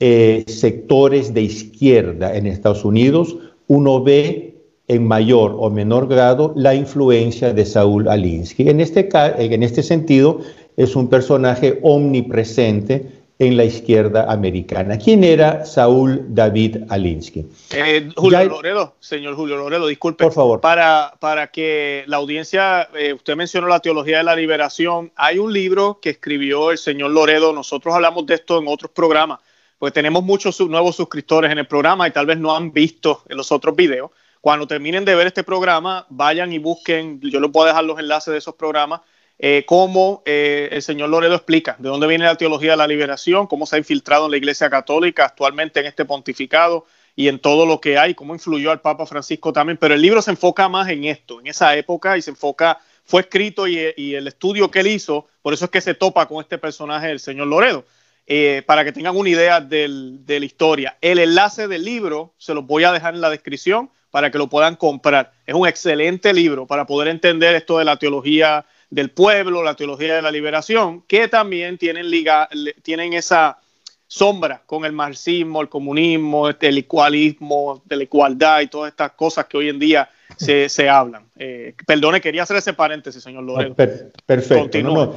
eh, 0.00 0.42
sectores 0.48 1.34
de 1.34 1.42
izquierda 1.42 2.34
en 2.34 2.46
Estados 2.46 2.86
Unidos, 2.86 3.36
uno 3.68 4.02
ve 4.02 4.56
en 4.88 5.06
mayor 5.06 5.54
o 5.58 5.68
menor 5.68 6.08
grado 6.08 6.54
la 6.56 6.74
influencia 6.74 7.52
de 7.52 7.66
Saúl 7.66 8.08
Alinsky. 8.08 8.70
En 8.70 8.80
este, 8.80 9.10
en 9.12 9.62
este 9.62 9.82
sentido, 9.82 10.40
es 10.78 10.96
un 10.96 11.08
personaje 11.08 11.78
omnipresente 11.82 13.21
en 13.42 13.56
la 13.56 13.64
izquierda 13.64 14.30
americana. 14.30 14.96
¿Quién 14.98 15.24
era 15.24 15.64
Saúl 15.64 16.26
David 16.28 16.84
Alinsky? 16.88 17.44
Eh, 17.72 18.08
Julio 18.14 18.44
Loredo, 18.44 18.94
señor 19.00 19.34
Julio 19.34 19.56
Loredo, 19.56 19.88
disculpe. 19.88 20.22
Por 20.22 20.32
favor. 20.32 20.60
Para, 20.60 21.14
para 21.18 21.48
que 21.48 22.04
la 22.06 22.18
audiencia, 22.18 22.88
eh, 22.94 23.12
usted 23.12 23.34
mencionó 23.34 23.66
la 23.66 23.80
teología 23.80 24.18
de 24.18 24.24
la 24.24 24.36
liberación. 24.36 25.10
Hay 25.16 25.40
un 25.40 25.52
libro 25.52 25.98
que 26.00 26.10
escribió 26.10 26.70
el 26.70 26.78
señor 26.78 27.10
Loredo. 27.10 27.52
Nosotros 27.52 27.92
hablamos 27.92 28.26
de 28.26 28.34
esto 28.34 28.60
en 28.60 28.68
otros 28.68 28.92
programas, 28.92 29.40
porque 29.76 29.92
tenemos 29.92 30.22
muchos 30.22 30.60
nuevos 30.60 30.94
suscriptores 30.94 31.50
en 31.50 31.58
el 31.58 31.66
programa 31.66 32.06
y 32.06 32.12
tal 32.12 32.26
vez 32.26 32.38
no 32.38 32.54
han 32.54 32.72
visto 32.72 33.24
en 33.28 33.36
los 33.36 33.50
otros 33.50 33.74
videos. 33.74 34.12
Cuando 34.40 34.68
terminen 34.68 35.04
de 35.04 35.16
ver 35.16 35.26
este 35.26 35.42
programa, 35.42 36.06
vayan 36.10 36.52
y 36.52 36.58
busquen, 36.58 37.20
yo 37.20 37.40
les 37.40 37.50
puedo 37.50 37.66
dejar 37.66 37.82
los 37.82 37.98
enlaces 37.98 38.30
de 38.30 38.38
esos 38.38 38.54
programas 38.54 39.00
eh, 39.38 39.64
cómo 39.66 40.22
eh, 40.24 40.68
el 40.72 40.82
señor 40.82 41.08
Loredo 41.08 41.34
explica 41.34 41.76
de 41.78 41.88
dónde 41.88 42.06
viene 42.06 42.24
la 42.24 42.36
teología 42.36 42.72
de 42.72 42.76
la 42.76 42.86
liberación, 42.86 43.46
cómo 43.46 43.66
se 43.66 43.76
ha 43.76 43.78
infiltrado 43.78 44.26
en 44.26 44.30
la 44.30 44.36
Iglesia 44.36 44.70
Católica 44.70 45.24
actualmente 45.24 45.80
en 45.80 45.86
este 45.86 46.04
pontificado 46.04 46.86
y 47.16 47.28
en 47.28 47.38
todo 47.38 47.66
lo 47.66 47.80
que 47.80 47.98
hay, 47.98 48.14
cómo 48.14 48.34
influyó 48.34 48.70
al 48.70 48.80
Papa 48.80 49.06
Francisco 49.06 49.52
también. 49.52 49.78
Pero 49.78 49.94
el 49.94 50.02
libro 50.02 50.22
se 50.22 50.30
enfoca 50.30 50.68
más 50.68 50.88
en 50.88 51.04
esto, 51.04 51.40
en 51.40 51.48
esa 51.48 51.76
época, 51.76 52.16
y 52.16 52.22
se 52.22 52.30
enfoca, 52.30 52.78
fue 53.04 53.22
escrito 53.22 53.66
y, 53.66 53.78
el 54.14 54.26
estudio 54.26 54.70
que 54.70 54.80
él 54.80 54.86
hizo, 54.86 55.26
por 55.42 55.52
eso 55.52 55.66
es 55.66 55.70
que 55.70 55.80
se 55.80 55.94
topa 55.94 56.26
con 56.26 56.40
este 56.40 56.58
personaje 56.58 57.08
del 57.08 57.20
señor 57.20 57.48
Loredo. 57.48 57.84
Eh, 58.28 58.62
para 58.66 58.84
que 58.84 58.92
tengan 58.92 59.16
una 59.16 59.28
idea 59.28 59.60
de 59.60 59.88
la 59.88 60.44
historia. 60.44 60.96
El 61.00 61.18
enlace 61.18 61.66
del 61.66 61.84
libro 61.84 62.32
se 62.38 62.54
los 62.54 62.64
voy 62.64 62.84
a 62.84 62.92
dejar 62.92 63.14
en 63.14 63.20
la 63.20 63.28
descripción 63.28 63.90
para 64.12 64.30
que 64.30 64.38
lo 64.38 64.48
puedan 64.48 64.76
comprar. 64.76 65.32
Es 65.44 65.56
un 65.56 65.66
excelente 65.66 66.32
libro 66.32 66.66
para 66.68 66.86
poder 66.86 67.08
entender 67.08 67.56
esto 67.56 67.78
de 67.78 67.84
la 67.84 67.96
teología 67.96 68.64
del 68.92 69.10
pueblo, 69.10 69.62
la 69.62 69.74
teología 69.74 70.16
de 70.16 70.22
la 70.22 70.30
liberación, 70.30 71.02
que 71.08 71.26
también 71.26 71.78
tienen, 71.78 72.10
liga, 72.10 72.46
tienen 72.82 73.14
esa 73.14 73.58
sombra 74.06 74.62
con 74.66 74.84
el 74.84 74.92
marxismo, 74.92 75.62
el 75.62 75.70
comunismo, 75.70 76.50
el 76.50 76.78
igualismo, 76.78 77.82
de 77.86 77.96
la 77.96 78.02
igualdad 78.02 78.60
y 78.60 78.66
todas 78.66 78.90
estas 78.90 79.12
cosas 79.12 79.46
que 79.46 79.56
hoy 79.56 79.70
en 79.70 79.78
día 79.78 80.10
se, 80.36 80.68
se 80.68 80.90
hablan. 80.90 81.24
Eh, 81.36 81.74
perdone, 81.86 82.20
quería 82.20 82.42
hacer 82.42 82.58
ese 82.58 82.74
paréntesis, 82.74 83.22
señor 83.22 83.44
Loredo. 83.44 83.74
perfecto. 83.74 85.16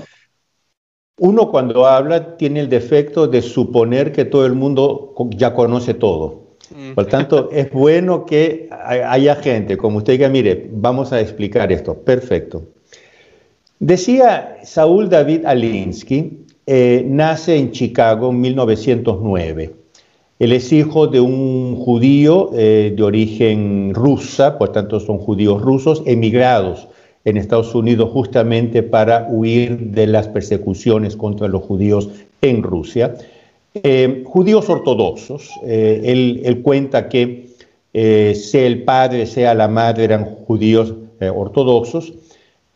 Uno 1.17 1.51
cuando 1.51 1.85
habla 1.85 2.37
tiene 2.37 2.61
el 2.61 2.69
defecto 2.69 3.27
de 3.27 3.41
suponer 3.41 4.13
que 4.13 4.23
todo 4.23 4.45
el 4.45 4.53
mundo 4.53 5.13
ya 5.31 5.53
conoce 5.53 5.93
todo. 5.93 6.55
Mm. 6.73 6.93
Por 6.93 7.07
tanto, 7.07 7.49
es 7.51 7.69
bueno 7.71 8.25
que 8.25 8.69
haya 8.71 9.35
gente 9.35 9.75
como 9.75 9.97
usted 9.97 10.17
que 10.17 10.29
mire, 10.29 10.69
vamos 10.71 11.11
a 11.11 11.19
explicar 11.19 11.73
esto. 11.73 12.01
Perfecto. 12.01 12.74
Decía 13.85 14.57
Saúl 14.63 15.09
David 15.09 15.45
Alinsky, 15.45 16.39
eh, 16.65 17.05
nace 17.07 17.55
en 17.55 17.71
Chicago 17.71 18.31
en 18.31 18.41
1909. 18.41 19.75
Él 20.39 20.51
es 20.53 20.73
hijo 20.73 21.05
de 21.05 21.21
un 21.21 21.75
judío 21.75 22.49
eh, 22.55 22.95
de 22.97 23.03
origen 23.03 23.93
rusa, 23.93 24.57
por 24.57 24.71
tanto 24.71 24.99
son 24.99 25.19
judíos 25.19 25.61
rusos, 25.61 26.01
emigrados 26.07 26.87
en 27.25 27.37
Estados 27.37 27.75
Unidos 27.75 28.09
justamente 28.11 28.81
para 28.81 29.27
huir 29.29 29.77
de 29.77 30.07
las 30.07 30.29
persecuciones 30.29 31.15
contra 31.15 31.47
los 31.47 31.61
judíos 31.61 32.09
en 32.41 32.63
Rusia. 32.63 33.13
Eh, 33.75 34.23
judíos 34.25 34.67
ortodoxos, 34.67 35.51
él, 35.63 36.41
él, 36.43 36.63
cuenta 36.63 37.07
que 37.07 37.49
sea 37.93 38.65
el 38.65 38.81
padre, 38.81 39.27
sea 39.27 39.53
la 39.53 39.67
madre, 39.67 40.05
eran 40.05 40.25
judíos 40.25 40.95
ortodoxos. 41.35 42.13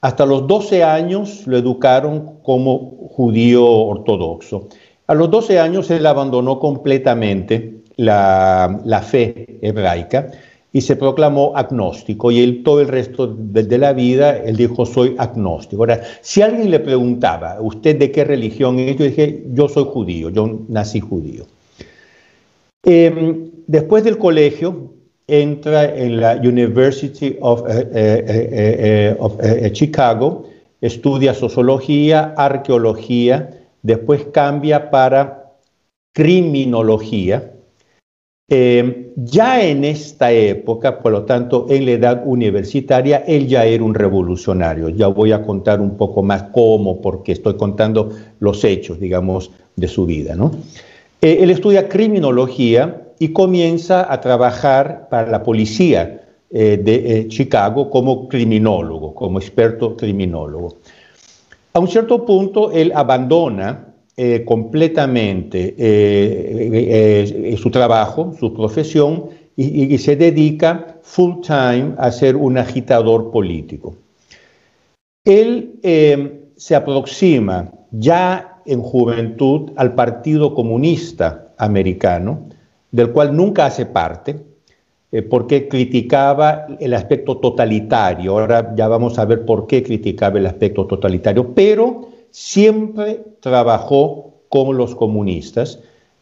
Hasta 0.02 0.26
los 0.26 0.48
12 0.48 0.84
años 0.84 1.46
lo 1.46 1.58
educaron 1.58 2.40
como 2.42 3.10
judío 3.10 3.66
ortodoxo. 3.66 4.70
A 5.08 5.14
los 5.14 5.30
12 5.30 5.60
años 5.60 5.92
él 5.92 6.06
abandonó 6.06 6.60
completamente 6.60 7.82
la, 7.98 9.04
fe 9.06 9.60
hebraica 9.62 10.32
y 10.72 10.82
se 10.82 10.96
proclamó 10.96 11.52
agnóstico. 11.56 12.32
Y 12.32 12.40
él 12.40 12.64
todo 12.64 12.80
el 12.80 12.88
resto 12.88 13.28
de, 13.28 13.78
la 13.78 13.92
vida, 13.92 14.38
él 14.38 14.56
dijo, 14.56 14.86
soy 14.86 15.16
agnóstico. 15.18 15.82
Ahora, 15.82 16.02
si 16.22 16.42
alguien 16.42 16.72
le 16.72 16.80
preguntaba, 16.80 17.58
¿usted 17.60 17.98
de 17.98 18.12
qué 18.12 18.24
religión 18.24 18.80
es? 18.80 18.96
Yo 18.96 19.06
dije, 19.06 19.44
yo 19.52 19.68
soy 19.68 19.86
judío, 19.86 20.30
yo 20.30 20.60
nací 20.70 21.02
judío. 21.02 21.46
Em, 22.84 23.50
después 23.68 24.06
del 24.06 24.18
colegio, 24.18 24.94
entra 25.30 25.96
en 25.96 26.20
la 26.20 26.36
University 26.36 27.38
of, 27.42 27.64
eh, 27.70 27.88
eh, 27.94 29.18
eh, 29.42 29.72
Chicago, 29.72 30.46
estudia 30.82 31.34
sociología, 31.34 32.34
arqueología, 32.36 33.50
después 33.82 34.26
cambia 34.34 34.90
para 34.90 35.54
criminología. 36.14 37.54
ya 39.16 39.62
en 39.62 39.84
esta 39.84 40.32
época, 40.32 41.00
por 41.02 41.12
lo 41.12 41.24
tanto, 41.24 41.68
en 41.70 41.86
la 41.86 41.92
edad 41.92 42.24
universitaria, 42.26 43.18
él 43.28 43.48
ya 43.48 43.66
era 43.66 43.84
un 43.84 43.94
revolucionario. 43.94 44.90
Ya 44.90 45.08
voy 45.08 45.32
a 45.32 45.44
contar 45.44 45.80
un 45.80 45.96
poco 45.96 46.24
más 46.24 46.44
cómo, 46.52 47.00
porque 47.00 47.34
estoy 47.34 47.56
contando 47.58 48.10
los 48.40 48.64
hechos, 48.64 49.00
digamos, 49.00 49.52
de 49.76 49.88
su 49.88 50.08
vida. 50.08 50.36
¿no? 50.36 50.52
él 51.22 51.52
estudia 51.52 51.90
criminología 51.90 53.09
y 53.20 53.34
comienza 53.34 54.12
a 54.12 54.22
trabajar 54.22 55.08
para 55.10 55.30
la 55.30 55.44
policía 55.44 56.22
eh, 56.52 56.80
de 56.82 56.96
eh, 56.96 57.28
Chicago 57.28 57.90
como 57.90 58.28
criminólogo, 58.28 59.14
como 59.14 59.38
experto 59.38 59.96
criminólogo. 59.96 60.78
A 61.74 61.80
un 61.80 61.88
cierto 61.88 62.26
punto 62.26 62.72
él 62.72 62.92
abandona 62.96 63.94
eh, 64.18 64.44
completamente 64.46 65.76
su 67.56 67.70
trabajo, 67.70 68.34
su 68.40 68.54
profesión, 68.54 69.26
y, 69.56 69.94
y, 69.94 69.98
se 69.98 70.16
dedica 70.16 71.00
full 71.02 71.42
time 71.42 71.94
a 71.98 72.10
ser 72.12 72.38
un 72.38 72.58
agitador 72.58 73.30
político. 73.30 73.94
Él 75.26 75.76
se 76.56 76.76
aproxima 76.76 77.70
ya 77.92 78.62
en 78.66 78.82
juventud 78.82 79.72
al 79.76 79.96
Partido 79.96 80.56
Comunista 80.56 81.54
Americano, 81.58 82.48
del 82.92 83.12
cual 83.12 83.36
nunca 83.36 83.66
hace 83.66 83.86
parte, 83.86 84.38
eh, 85.12 85.22
porque 85.22 85.68
criticaba 85.68 86.68
el 86.80 86.94
aspecto 86.94 87.38
totalitario. 87.38 88.32
Ahora 88.32 88.74
ya 88.76 88.88
vamos 88.88 89.18
a 89.18 89.26
ver 89.26 89.46
por 89.46 89.68
qué 89.68 89.82
criticaba 89.84 90.38
el 90.38 90.46
aspecto 90.46 90.86
totalitario, 90.86 91.54
pero 91.54 92.10
siempre 92.32 93.24
trabajó 93.40 94.34
con 94.50 94.78
los 94.78 94.96
comunistas 94.96 95.80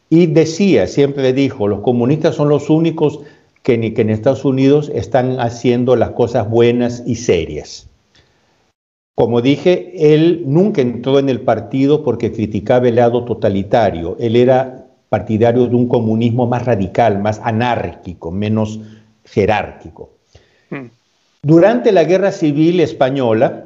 y 0.09 0.27
decía, 0.27 0.87
siempre 0.87 1.33
dijo, 1.33 1.67
los 1.67 1.81
comunistas 1.81 2.35
son 2.35 2.49
los 2.49 2.69
únicos 2.69 3.19
que, 3.61 3.93
que 3.93 4.01
en 4.01 4.09
Estados 4.09 4.45
Unidos 4.45 4.89
están 4.93 5.39
haciendo 5.39 5.97
las 5.97 6.11
cosas 6.11 6.49
buenas 6.49 7.03
y 7.05 7.15
serias. 7.15 7.89
Como 9.15 9.41
dije, 9.41 10.13
él 10.13 10.43
nunca 10.45 10.81
entró 10.81 11.17
en 11.19 11.27
el 11.27 11.41
partido 11.41 12.03
porque 12.03 12.31
criticaba 12.31 12.87
el 12.87 12.95
lado 12.95 13.25
totalitario. 13.25 14.15
Él 14.19 14.35
era 14.35 14.86
partidario 15.09 15.67
de 15.67 15.75
un 15.75 15.87
comunismo 15.87 16.47
más 16.47 16.65
radical, 16.65 17.19
más 17.19 17.39
anárquico, 17.43 18.31
menos 18.31 18.79
jerárquico. 19.25 20.11
Hmm. 20.69 20.87
Durante 21.41 21.91
la 21.91 22.03
Guerra 22.03 22.31
Civil 22.31 22.79
Española, 22.79 23.65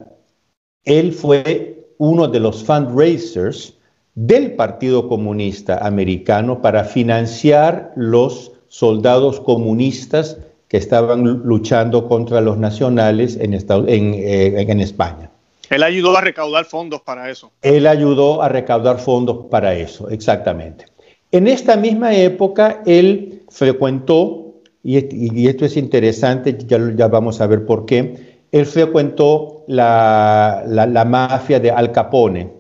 él 0.84 1.14
fue 1.14 1.94
uno 1.98 2.28
de 2.28 2.40
los 2.40 2.64
fundraisers 2.64 3.76
del 4.16 4.54
Partido 4.54 5.08
Comunista 5.08 5.78
Americano 5.86 6.62
para 6.62 6.84
financiar 6.84 7.92
los 7.96 8.52
soldados 8.68 9.40
comunistas 9.40 10.38
que 10.68 10.78
estaban 10.78 11.24
luchando 11.44 12.08
contra 12.08 12.42
los 12.42 12.58
nacionales 12.58 13.38
en, 13.40 13.54
eh, 13.54 14.62
en 14.62 14.80
España. 14.80 15.30
Él 15.70 15.84
ayudó 15.84 16.18
a 16.18 16.22
recaudar 16.22 16.66
fondos 16.66 17.02
para 17.02 17.30
eso. 17.30 17.52
Él 17.62 17.88
ayudó 17.88 18.42
a 18.42 18.50
recaudar 18.50 19.00
fondos 19.00 19.46
para 19.50 19.74
eso, 19.74 20.10
exactamente. 20.10 20.86
En 21.32 21.48
esta 21.48 21.78
misma 21.78 22.14
época, 22.14 22.84
él 22.86 23.44
frecuentó, 23.50 24.56
y, 24.84 25.48
esto 25.48 25.66
es 25.66 25.78
interesante, 25.78 26.58
ya, 26.68 27.08
vamos 27.08 27.40
a 27.40 27.48
ver 27.48 27.66
por 27.66 27.86
qué, 27.86 28.42
él 28.52 28.66
frecuentó 28.66 29.64
la, 29.68 30.64
mafia 31.08 31.60
de 31.60 31.72
Al 31.72 31.92
Capone. 31.94 32.52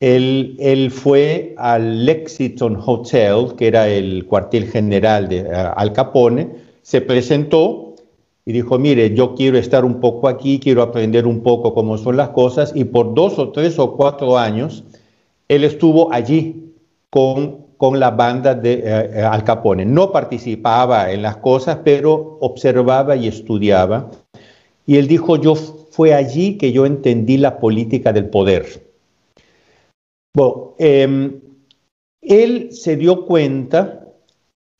Él, 0.00 0.56
él, 0.58 0.90
fue 0.90 1.54
al 1.56 2.04
Lexington 2.04 2.76
Hotel, 2.84 3.54
que 3.56 3.68
era 3.68 3.88
el 3.88 4.26
cuartel 4.26 4.66
general 4.66 5.28
de 5.28 5.48
Al 5.48 5.92
Capone, 5.92 6.50
se 6.82 7.00
presentó 7.02 7.94
y 8.44 8.52
dijo, 8.52 8.78
mire, 8.80 9.14
yo 9.14 9.36
quiero 9.36 9.58
estar 9.58 9.84
un 9.84 10.00
poco 10.00 10.26
aquí, 10.26 10.58
quiero 10.58 10.82
aprender 10.82 11.26
un 11.28 11.42
poco 11.44 11.72
cómo 11.72 11.96
son 11.98 12.16
las 12.16 12.30
cosas, 12.30 12.72
y 12.74 12.82
por 12.82 13.14
dos 13.14 13.38
o 13.38 13.52
tres 13.52 13.78
o 13.78 13.96
cuatro 13.96 14.36
años, 14.36 14.82
él 15.46 15.62
estuvo 15.62 16.12
allí 16.12 16.72
con, 17.08 17.61
con 17.82 17.98
la 17.98 18.12
banda 18.12 18.54
de 18.54 18.74
eh, 18.74 19.10
eh, 19.12 19.22
Al 19.22 19.42
Capone. 19.42 19.84
No 19.84 20.12
participaba 20.12 21.10
en 21.10 21.20
las 21.20 21.38
cosas, 21.38 21.80
pero 21.82 22.38
observaba 22.40 23.16
y 23.16 23.26
estudiaba. 23.26 24.08
Y 24.86 24.98
él 24.98 25.08
dijo, 25.08 25.34
yo 25.34 25.56
fue 25.56 26.14
allí 26.14 26.58
que 26.58 26.70
yo 26.70 26.86
entendí 26.86 27.38
la 27.38 27.58
política 27.58 28.12
del 28.12 28.30
poder. 28.30 28.86
Bueno, 30.32 30.76
em, 30.78 31.40
él 32.20 32.68
se 32.70 32.94
dio 32.94 33.26
cuenta 33.26 34.06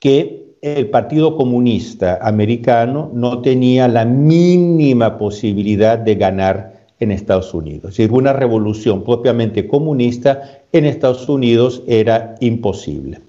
que 0.00 0.54
el 0.62 0.88
Partido 0.88 1.36
Comunista 1.36 2.20
Americano 2.22 3.10
no 3.12 3.42
tenía 3.42 3.88
la 3.88 4.04
mínima 4.04 5.18
posibilidad 5.18 5.98
de 5.98 6.14
ganar 6.14 6.71
en 7.02 7.10
Estados 7.10 7.52
Unidos. 7.52 7.96
Si 7.96 8.04
una 8.04 8.32
revolución 8.32 9.02
propiamente 9.02 9.66
comunista 9.66 10.60
en 10.70 10.84
Estados 10.84 11.28
Unidos 11.28 11.82
era 11.88 12.36
imposible. 12.38 13.20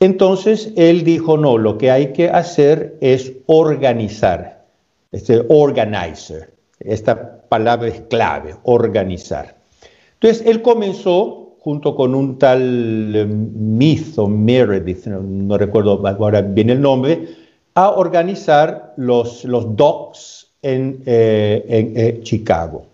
Entonces 0.00 0.72
él 0.74 1.04
dijo, 1.04 1.36
no, 1.36 1.58
lo 1.58 1.76
que 1.76 1.90
hay 1.90 2.12
que 2.14 2.30
hacer 2.30 2.96
es 3.02 3.32
organizar, 3.46 4.64
este 5.12 5.44
organizer, 5.48 6.54
esta 6.80 7.42
palabra 7.48 7.88
es 7.88 8.00
clave, 8.08 8.54
organizar. 8.62 9.56
Entonces 10.14 10.46
él 10.46 10.62
comenzó 10.62 11.56
junto 11.60 11.94
con 11.94 12.14
un 12.14 12.38
tal 12.38 13.12
eh, 13.14 13.26
Myth 13.26 14.18
o 14.18 14.28
Meredith, 14.28 15.06
no, 15.06 15.58
recuerdo 15.58 16.02
ahora 16.06 16.40
bien 16.40 16.70
el 16.70 16.80
nombre, 16.80 17.28
a 17.74 17.90
organizar 17.90 18.94
los, 18.96 19.44
los 19.44 19.76
docks 19.76 20.47
en, 20.62 21.02
eh, 21.06 21.92
eh, 21.96 22.20
Chicago, 22.22 22.86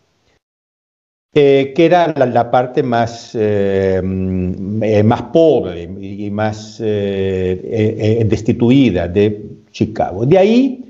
que 1.33 1.75
era 1.77 2.13
la, 2.17 2.51
parte 2.51 2.83
más, 2.83 3.37
más 4.05 5.23
pobre 5.33 5.83
y 5.83 6.31
más 6.31 6.79
destituida 8.29 9.09
de 9.09 9.43
Chicago. 9.73 10.25
De 10.27 10.39
ahí 10.39 10.85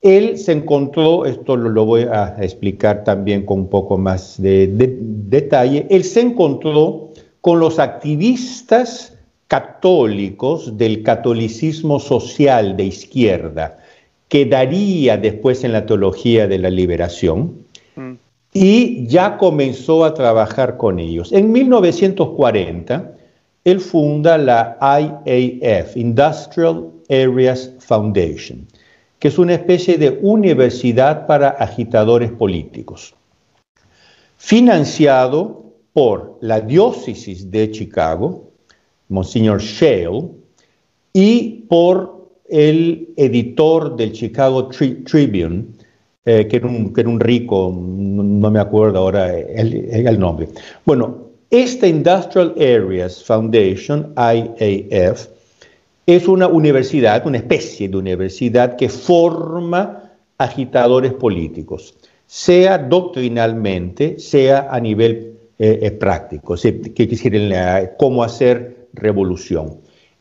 él 0.00 0.38
se 0.38 0.52
encontró, 0.52 1.26
esto 1.26 1.56
lo, 1.56 1.84
voy 1.84 2.02
a 2.02 2.36
explicar 2.40 3.02
también 3.02 3.44
con 3.44 3.60
un 3.60 3.68
poco 3.68 3.98
más 3.98 4.40
de, 4.40 4.68
detalle, 4.70 5.86
él 5.90 6.04
se 6.04 6.20
encontró 6.20 7.10
con 7.40 7.58
los 7.58 7.78
activistas 7.78 9.14
católicos 9.48 10.76
del 10.76 11.02
catolicismo 11.02 11.98
social 11.98 12.76
de 12.76 12.84
izquierda, 12.84 13.77
que 14.28 14.44
daría 14.44 15.16
después 15.16 15.64
en 15.64 15.72
la 15.72 15.86
teología 15.86 16.46
de 16.46 16.58
la 16.58 16.70
liberación, 16.70 17.64
mm. 17.96 18.12
y 18.52 19.06
ya 19.06 19.36
comenzó 19.38 20.04
a 20.04 20.14
trabajar 20.14 20.76
con 20.76 20.98
ellos. 20.98 21.32
En 21.32 21.50
1940, 21.52 23.14
él 23.64 23.80
funda 23.80 24.38
la 24.38 24.78
IAF, 24.80 25.96
Industrial 25.96 26.90
Areas 27.08 27.72
Foundation 27.78 28.66
que 29.18 29.28
es 29.28 29.38
una 29.38 29.54
especie 29.54 29.98
de 29.98 30.18
universidad 30.22 31.26
para 31.26 31.48
agitadores 31.48 32.30
políticos, 32.30 33.14
financiado 34.36 35.72
por 35.92 36.38
la 36.40 36.60
diócesis 36.60 37.50
de 37.50 37.70
Chicago, 37.70 38.50
Monsignor 39.08 39.60
Shale, 39.60 40.28
y 41.12 41.64
por 41.68 42.17
el 42.48 43.08
editor 43.16 43.96
del 43.96 44.12
Chicago 44.12 44.68
Tribune, 44.68 45.66
eh, 46.24 46.46
que, 46.46 46.56
era 46.56 46.68
un, 46.68 47.20
rico, 47.20 47.74
no, 47.74 48.50
me 48.50 48.60
acuerdo 48.60 48.98
ahora 48.98 49.36
el, 49.36 49.88
el 49.90 50.18
nombre. 50.18 50.48
Bueno, 50.84 51.28
esta 51.50 51.86
Industrial 51.86 52.54
Areas 52.58 53.24
Foundation, 53.24 54.12
IAF, 54.16 55.28
es 56.06 56.28
una 56.28 56.48
universidad, 56.48 57.26
una 57.26 57.38
especie 57.38 57.88
de 57.88 57.96
universidad 57.96 58.76
que 58.76 58.88
forma 58.88 60.10
agitadores 60.38 61.12
políticos, 61.12 61.94
sea 62.26 62.78
doctrinalmente, 62.78 64.18
sea 64.18 64.68
a 64.70 64.80
nivel 64.80 65.38
eh, 65.58 65.80
eh, 65.82 65.90
práctico, 65.90 66.54
que 66.54 67.06
decir, 67.06 67.52
cómo 67.98 68.22
hacer 68.22 68.88
revolución. 68.92 69.78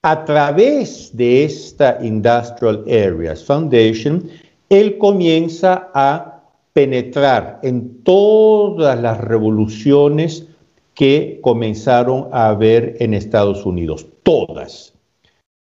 A 0.09 0.23
través 0.23 1.11
de 1.17 1.43
esta 1.43 1.99
Industrial 2.01 2.81
Areas 2.87 3.43
Foundation, 3.43 4.23
él 4.69 4.97
comienza 4.97 5.91
a 5.93 6.43
penetrar 6.71 7.59
en 7.61 8.05
todas 8.05 8.97
las 9.01 9.19
revoluciones 9.19 10.47
que 10.93 11.39
comenzaron 11.41 12.29
a 12.31 12.47
haber 12.47 12.95
en 13.01 13.15
Estados 13.15 13.65
Unidos, 13.65 14.07
todas 14.23 14.93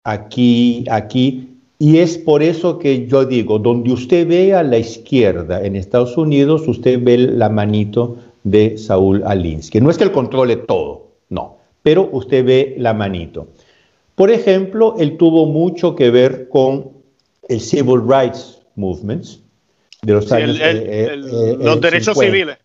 aquí, 0.05 0.85
aquí. 0.89 1.49
Y 1.81 1.99
es 1.99 2.17
por 2.17 2.45
eso 2.45 2.79
que 2.79 3.09
yo 3.09 3.25
digo, 3.25 3.59
donde 3.59 3.93
usted 3.93 4.29
ve 4.29 4.55
a 4.55 4.63
la 4.63 4.79
izquierda 4.79 5.61
en 5.67 5.75
Estados 5.75 6.17
Unidos, 6.17 6.69
usted 6.69 7.03
ve 7.03 7.19
la 7.19 7.49
manito 7.49 8.19
de 8.45 8.79
Saúl 8.79 9.25
Alinsky. 9.25 9.81
No 9.81 9.91
es 9.91 9.99
que 9.99 10.05
él 10.05 10.13
controle 10.13 10.55
todo, 10.55 11.09
no, 11.31 11.57
pero 11.83 12.09
usted 12.13 12.45
ve 12.45 12.77
la 12.79 12.95
manito. 12.95 13.49
Por 14.21 14.31
ejemplo, 14.31 14.97
él 14.99 15.17
tuvo 15.17 15.47
mucho 15.47 15.97
que 15.97 16.11
ver 16.11 16.51
con 16.51 16.91
el 17.49 17.59
Civil 17.59 18.03
Rights 18.07 18.61
Movements 18.77 19.41
de 20.03 20.13
los 20.13 20.31
años... 20.31 20.59
Eh, 20.61 21.09
eh, 21.15 21.57
los 21.59 21.81
derechos 21.81 22.19
civiles. 22.19 22.59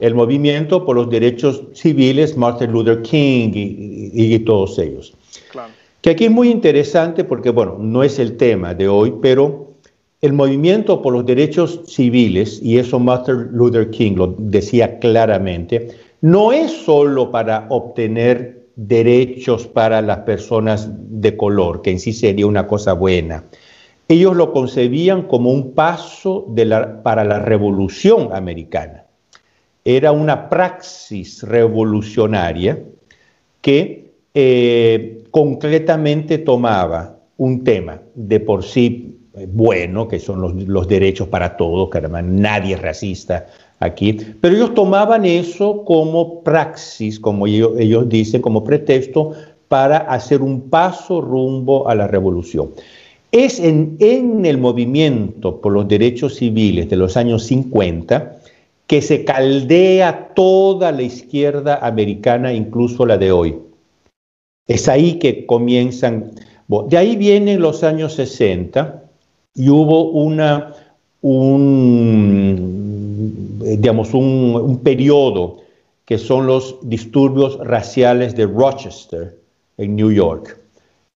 El 0.00 0.16
movimiento 0.16 0.84
por 0.84 0.96
los 0.96 1.08
derechos 1.08 1.62
civiles, 1.72 2.36
Martin 2.36 2.72
Luther 2.72 3.00
King 3.02 3.52
y 3.54 4.36
todos 4.40 4.76
ellos. 4.80 5.14
Claro. 5.52 5.72
Que 6.00 6.10
aquí 6.10 6.24
es 6.24 6.32
muy 6.32 6.50
interesante 6.50 7.22
porque, 7.22 7.50
bueno, 7.50 7.76
no 7.78 8.02
es 8.02 8.18
el 8.18 8.36
tema 8.36 8.74
de 8.74 8.88
hoy, 8.88 9.14
pero 9.22 9.74
el 10.20 10.32
movimiento 10.32 11.00
por 11.00 11.12
los 11.12 11.24
derechos 11.24 11.82
civiles, 11.86 12.60
y 12.60 12.78
eso 12.78 12.98
Martin 12.98 13.50
Luther 13.52 13.88
King 13.90 14.14
lo 14.16 14.34
decía 14.36 14.98
claramente, 14.98 15.90
no 16.22 16.52
es 16.52 16.72
solo 16.72 17.30
para 17.30 17.68
obtener 17.68 18.61
derechos 18.86 19.66
para 19.66 20.02
las 20.02 20.18
personas 20.18 20.88
de 20.90 21.36
color, 21.36 21.82
que 21.82 21.90
en 21.90 22.00
sí 22.00 22.12
sería 22.12 22.46
una 22.46 22.66
cosa 22.66 22.92
buena. 22.92 23.44
Ellos 24.08 24.36
lo 24.36 24.52
concebían 24.52 25.22
como 25.22 25.50
un 25.50 25.72
paso 25.72 26.46
para 27.02 27.24
la 27.24 27.38
revolución 27.38 28.30
americana. 28.32 29.06
Era 29.84 30.12
una 30.12 30.48
praxis 30.48 31.42
revolucionaria 31.42 32.82
que 33.60 34.12
eh, 34.34 35.24
concretamente 35.30 36.38
tomaba 36.38 37.18
un 37.36 37.64
tema 37.64 38.00
de 38.14 38.40
por 38.40 38.64
sí 38.64 39.11
bueno, 39.48 40.08
que 40.08 40.18
son 40.18 40.40
los, 40.66 40.88
derechos 40.88 41.28
para 41.28 41.56
todos, 41.56 41.88
que 41.90 41.98
además 41.98 42.24
nadie 42.24 42.74
es 42.74 42.82
racista 42.82 43.46
aquí, 43.80 44.18
pero 44.40 44.54
ellos 44.54 44.74
tomaban 44.74 45.24
eso 45.24 45.84
como 45.84 46.42
praxis, 46.42 47.18
como 47.18 47.46
ellos, 47.46 48.08
dicen, 48.08 48.42
como 48.42 48.62
pretexto 48.62 49.32
para 49.68 49.98
hacer 49.98 50.42
un 50.42 50.68
paso 50.68 51.20
rumbo 51.20 51.88
a 51.88 51.94
la 51.94 52.06
revolución. 52.06 52.70
Es 53.30 53.58
en, 53.58 53.96
el 54.44 54.58
movimiento 54.58 55.62
por 55.62 55.72
los 55.72 55.88
derechos 55.88 56.36
civiles 56.36 56.90
de 56.90 56.96
los 56.96 57.16
años 57.16 57.44
50 57.44 58.36
que 58.86 59.00
se 59.00 59.24
caldea 59.24 60.34
toda 60.34 60.92
la 60.92 61.00
izquierda 61.00 61.78
americana, 61.80 62.52
incluso 62.52 63.06
la 63.06 63.16
de 63.16 63.32
hoy. 63.32 63.56
Es 64.66 64.86
ahí 64.88 65.14
que 65.14 65.46
comienzan. 65.46 66.32
de 66.88 66.98
ahí 66.98 67.16
vienen 67.16 67.62
los 67.62 67.82
años 67.82 68.12
60 68.12 69.01
y 69.54 69.68
hubo 69.68 70.10
una, 70.10 70.74
un, 71.20 72.58
digamos, 73.60 74.14
un, 74.14 74.54
un 74.56 74.78
periodo 74.78 75.58
que 76.04 76.18
son 76.18 76.46
los 76.46 76.78
disturbios 76.82 77.58
raciales 77.58 78.34
de 78.34 78.46
Rochester, 78.46 79.38
en 79.78 79.96
New 79.96 80.12
York. 80.12 80.58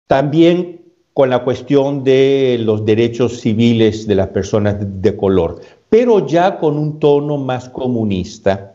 También 0.07 0.81
con 1.13 1.29
la 1.29 1.43
cuestión 1.43 2.03
de 2.03 2.57
los 2.59 2.85
derechos 2.85 3.39
civiles 3.39 4.05
de 4.05 4.15
las 4.15 4.27
personas 4.29 4.75
de 4.79 5.15
color, 5.15 5.61
pero 5.89 6.27
ya 6.27 6.57
con 6.57 6.77
un 6.77 6.99
tono 6.99 7.37
más 7.37 7.69
comunista. 7.69 8.73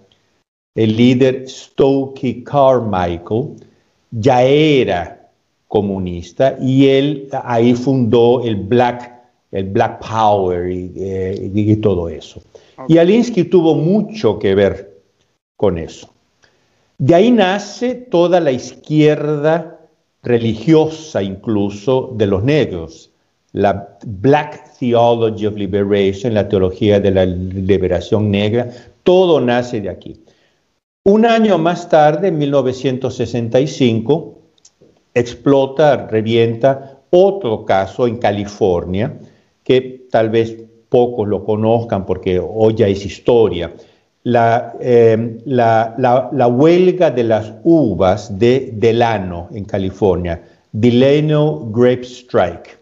El 0.75 0.97
líder 0.97 1.47
Stokey 1.49 2.43
Carmichael 2.43 3.57
ya 4.11 4.43
era 4.43 5.29
comunista 5.69 6.57
y 6.61 6.87
él 6.87 7.29
ahí 7.45 7.75
fundó 7.75 8.43
el 8.43 8.57
Black, 8.57 9.20
el 9.53 9.65
Black 9.65 10.07
Power 10.07 10.71
y, 10.71 10.93
eh, 10.97 11.79
todo 11.83 12.09
eso. 12.09 12.43
Y 12.89 12.99
Alinsky 12.99 13.45
tuvo 13.45 13.75
mucho 13.75 14.39
que 14.39 14.55
ver 14.55 15.03
con 15.57 15.79
eso. 15.79 16.09
De 16.99 17.15
ahí 17.15 17.31
nace 17.31 17.95
toda 17.95 18.41
la 18.41 18.53
izquierda 18.53 19.79
religiosa 20.23 21.23
incluso 21.23 22.13
de 22.15 22.27
los 22.27 22.45
negros, 22.45 23.11
la 23.53 23.99
Black 24.07 24.79
Theology 24.79 25.47
of 25.47 25.57
Liberation, 25.57 26.35
la 26.35 26.49
teología 26.49 27.01
de 27.01 27.11
la 27.11 27.27
liberación 27.27 28.31
negra, 28.31 28.71
todo 29.03 29.41
nace 29.41 29.81
de 29.81 29.89
aquí. 29.89 30.21
Un 31.05 31.25
año 31.25 31.59
más 31.59 31.89
tarde, 31.89 32.29
en 32.29 32.39
1965, 32.39 34.39
explota, 35.15 36.07
revienta 36.07 37.01
otro 37.11 37.65
caso 37.65 38.07
en 38.07 38.19
California, 38.19 39.19
que 39.71 40.09
tal 40.11 40.31
vez 40.31 40.57
pocos 40.89 41.29
lo 41.29 41.45
conozcan 41.45 42.05
porque 42.05 42.41
hoy 42.41 42.75
ya 42.75 42.89
es 42.89 43.07
historia. 43.07 43.73
La, 44.25 44.75
eh, 44.81 45.39
la, 45.45 46.49
huelga 46.49 47.13
de 47.13 47.23
las 47.23 47.55
uvas 47.63 48.37
de 48.37 48.73
Delano 48.75 49.47
en 49.53 49.65
California, 49.65 50.43
Delano 50.73 51.71
Grape 51.71 52.03
Strike. 52.03 52.81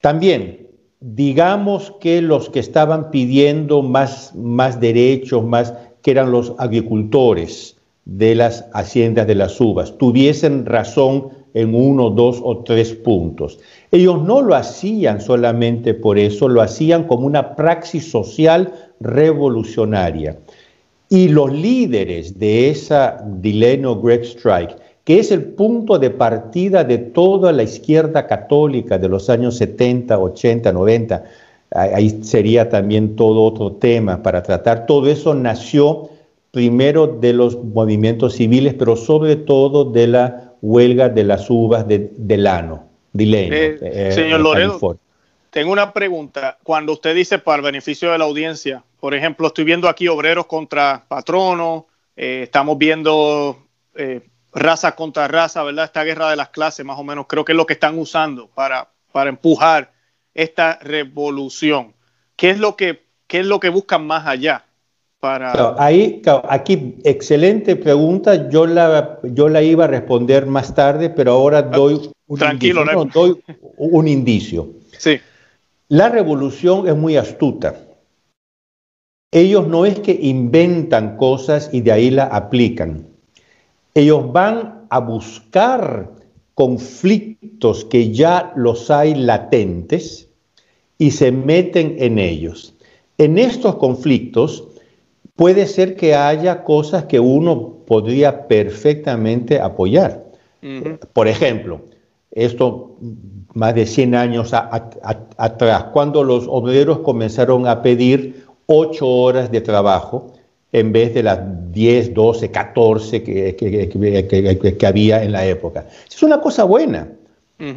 También, 0.00 0.66
digamos 1.00 1.92
que 2.00 2.22
los 2.22 2.48
que 2.48 2.60
estaban 2.60 3.10
pidiendo 3.10 3.82
más, 3.82 4.34
más 4.34 4.80
derechos, 4.80 5.44
más, 5.44 5.74
que 6.00 6.12
eran 6.12 6.32
los 6.32 6.54
agricultores 6.56 7.76
de 8.06 8.34
las 8.34 8.64
haciendas 8.72 9.26
de 9.26 9.34
las 9.34 9.60
uvas, 9.60 9.98
tuviesen 9.98 10.64
razón 10.64 11.39
en 11.54 11.74
uno, 11.74 12.10
dos 12.10 12.40
o 12.42 12.58
tres 12.58 12.94
puntos. 12.94 13.58
Ellos 13.90 14.22
no 14.22 14.42
lo 14.42 14.54
hacían 14.54 15.20
solamente 15.20 15.94
por 15.94 16.18
eso, 16.18 16.48
lo 16.48 16.62
hacían 16.62 17.04
como 17.04 17.26
una 17.26 17.56
praxis 17.56 18.10
social 18.10 18.72
revolucionaria. 19.00 20.36
Y 21.08 21.28
los 21.28 21.52
líderes 21.52 22.38
de 22.38 22.70
esa 22.70 23.24
Dileno 23.40 24.00
Great 24.00 24.22
Strike, 24.22 24.76
que 25.04 25.18
es 25.18 25.32
el 25.32 25.42
punto 25.42 25.98
de 25.98 26.10
partida 26.10 26.84
de 26.84 26.98
toda 26.98 27.52
la 27.52 27.64
izquierda 27.64 28.26
católica 28.26 28.96
de 28.98 29.08
los 29.08 29.28
años 29.28 29.56
70, 29.56 30.16
80, 30.16 30.72
90, 30.72 31.24
ahí 31.72 32.22
sería 32.22 32.68
también 32.68 33.16
todo 33.16 33.42
otro 33.42 33.72
tema 33.72 34.22
para 34.22 34.42
tratar, 34.42 34.86
todo 34.86 35.08
eso 35.08 35.34
nació 35.34 36.10
primero 36.50 37.06
de 37.06 37.32
los 37.32 37.62
movimientos 37.62 38.34
civiles, 38.34 38.74
pero 38.74 38.96
sobre 38.96 39.36
todo 39.36 39.84
de 39.84 40.06
la 40.08 40.49
huelga 40.62 41.08
de 41.08 41.24
las 41.24 41.48
uvas 41.50 41.86
de 41.86 42.10
Delano. 42.16 42.90
Eh, 43.16 43.78
eh, 43.80 44.12
señor 44.12 44.40
Loredo, 44.40 44.98
tengo 45.50 45.72
una 45.72 45.92
pregunta. 45.92 46.58
Cuando 46.62 46.92
usted 46.92 47.14
dice 47.14 47.38
para 47.38 47.56
el 47.56 47.62
beneficio 47.62 48.12
de 48.12 48.18
la 48.18 48.24
audiencia, 48.24 48.84
por 49.00 49.14
ejemplo, 49.14 49.48
estoy 49.48 49.64
viendo 49.64 49.88
aquí 49.88 50.06
obreros 50.06 50.46
contra 50.46 51.04
patronos, 51.08 51.84
eh, 52.16 52.42
estamos 52.44 52.78
viendo 52.78 53.66
raza 54.52 54.94
contra 54.94 55.28
raza, 55.28 55.62
¿verdad? 55.62 55.86
Esta 55.86 56.04
guerra 56.04 56.30
de 56.30 56.36
las 56.36 56.50
clases, 56.50 56.84
más 56.86 56.98
o 56.98 57.04
menos, 57.04 57.26
creo 57.28 57.44
que 57.44 57.52
es 57.52 57.56
lo 57.56 57.66
que 57.66 57.74
están 57.74 57.98
usando 57.98 58.48
para, 58.48 58.88
para 59.12 59.30
empujar 59.30 59.92
esta 60.34 60.78
revolución. 60.80 61.94
¿Qué 62.36 62.50
es 62.50 62.58
lo 62.58 62.76
que, 62.76 63.04
qué 63.26 63.40
es 63.40 63.46
lo 63.46 63.60
que 63.60 63.68
buscan 63.68 64.06
más 64.06 64.26
allá? 64.26 64.64
Ahí, 65.78 66.22
aquí, 66.48 66.96
excelente 67.04 67.76
pregunta. 67.76 68.48
Yo 68.48 68.66
la, 68.66 69.20
yo 69.22 69.48
la 69.48 69.62
iba 69.62 69.84
a 69.84 69.88
responder 69.88 70.46
más 70.46 70.74
tarde, 70.74 71.10
pero 71.10 71.32
ahora 71.32 71.58
ah, 71.58 71.62
doy 71.62 72.10
un, 72.26 72.38
Tranquilo, 72.38 72.82
indicio, 72.82 73.10
doy 73.12 73.42
un 73.76 74.08
indicio. 74.08 74.68
Sí. 74.96 75.20
La 75.88 76.08
revolución 76.08 76.88
es 76.88 76.96
muy 76.96 77.16
astuta. 77.16 77.74
Ellos 79.32 79.68
no 79.68 79.86
es 79.86 80.00
que 80.00 80.18
inventan 80.20 81.16
cosas 81.16 81.70
y 81.72 81.82
de 81.82 81.92
ahí 81.92 82.10
la 82.10 82.24
aplican. 82.24 83.06
Ellos 83.94 84.32
van 84.32 84.86
a 84.88 85.00
buscar 85.00 86.10
conflictos 86.54 87.84
que 87.84 88.12
ya 88.12 88.52
los 88.56 88.90
hay 88.90 89.14
latentes 89.14 90.28
y 90.98 91.12
se 91.12 91.30
meten 91.32 91.96
en 91.98 92.18
ellos. 92.18 92.74
En 93.18 93.38
estos 93.38 93.76
conflictos, 93.76 94.69
puede 95.40 95.66
ser 95.66 95.96
que 95.96 96.14
haya 96.14 96.64
cosas 96.64 97.06
que 97.06 97.18
uno 97.18 97.76
podría 97.86 98.46
perfectamente 98.46 99.58
apoyar. 99.58 100.22
Por 101.14 101.28
ejemplo, 101.28 101.80
esto 102.30 102.98
más 103.54 103.74
de 103.74 103.86
100 103.86 104.14
años 104.16 104.52
atrás, 104.52 105.84
cuando 105.94 106.24
los 106.24 106.44
obreros 106.46 106.98
comenzaron 106.98 107.66
a 107.66 107.80
pedir 107.80 108.44
8 108.66 109.06
horas 109.06 109.50
de 109.50 109.62
trabajo 109.62 110.30
en 110.72 110.92
vez 110.92 111.14
de 111.14 111.22
las 111.22 111.38
10, 111.72 112.12
12, 112.12 112.50
14 112.50 113.22
que, 113.22 113.56
que, 113.56 114.86
había 114.86 115.22
en 115.24 115.32
la 115.32 115.46
época. 115.46 115.86
Es 116.06 116.22
una 116.22 116.38
cosa 116.38 116.64
buena. 116.64 117.08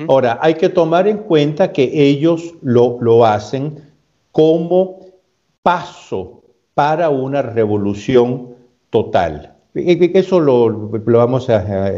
Ahora, 0.09 0.37
hay 0.41 0.55
que 0.55 0.67
tomar 0.67 1.07
en 1.07 1.19
cuenta 1.19 1.71
que 1.71 1.89
ellos 1.93 2.55
lo, 2.61 2.97
lo 2.99 3.25
hacen 3.25 3.77
como 4.33 4.99
paso 5.61 6.42
para 6.73 7.09
una 7.09 7.41
revolución 7.41 8.55
total. 8.89 9.53
Eso 9.75 10.39
lo, 10.39 10.89
vamos 10.89 11.49
a, 11.49 11.89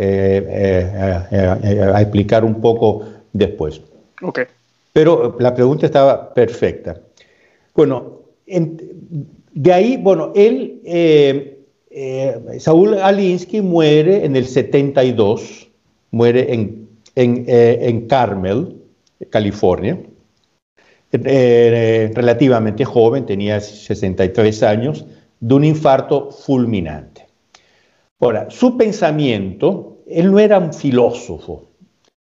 explicar 2.02 2.46
un 2.46 2.62
poco 2.62 3.04
después. 3.34 3.82
Okay. 4.22 4.46
Pero 4.94 5.36
la 5.40 5.54
pregunta 5.54 5.86
estaba 5.86 6.34
perfecta. 6.34 6.98
Bueno, 7.74 8.20
de 8.46 9.74
ahí, 9.74 9.98
bueno, 9.98 10.32
él, 10.36 10.80
eh, 10.86 11.60
eh, 11.90 12.40
Saúl 12.60 12.94
Alinsky 12.94 13.62
muere 13.62 14.24
en 14.26 14.38
el 14.38 14.46
72, 14.46 15.70
muere 16.12 16.54
en, 16.54 16.88
en, 17.16 17.44
eh, 17.48 17.80
en 17.82 18.08
Carmel, 18.08 18.78
California. 19.30 20.00
Eh, 21.12 22.12
relativamente 22.14 22.84
joven, 22.84 23.26
tenía 23.26 23.62
63 23.62 24.64
años, 24.64 25.06
de 25.40 25.54
un 25.54 25.64
infarto 25.64 26.32
fulminante. 26.32 27.28
Ahora, 28.20 28.48
su 28.50 28.78
pensamiento, 28.78 30.00
él 30.08 30.32
no 30.32 30.40
era 30.40 30.58
un 30.58 30.74
filósofo, 30.74 31.70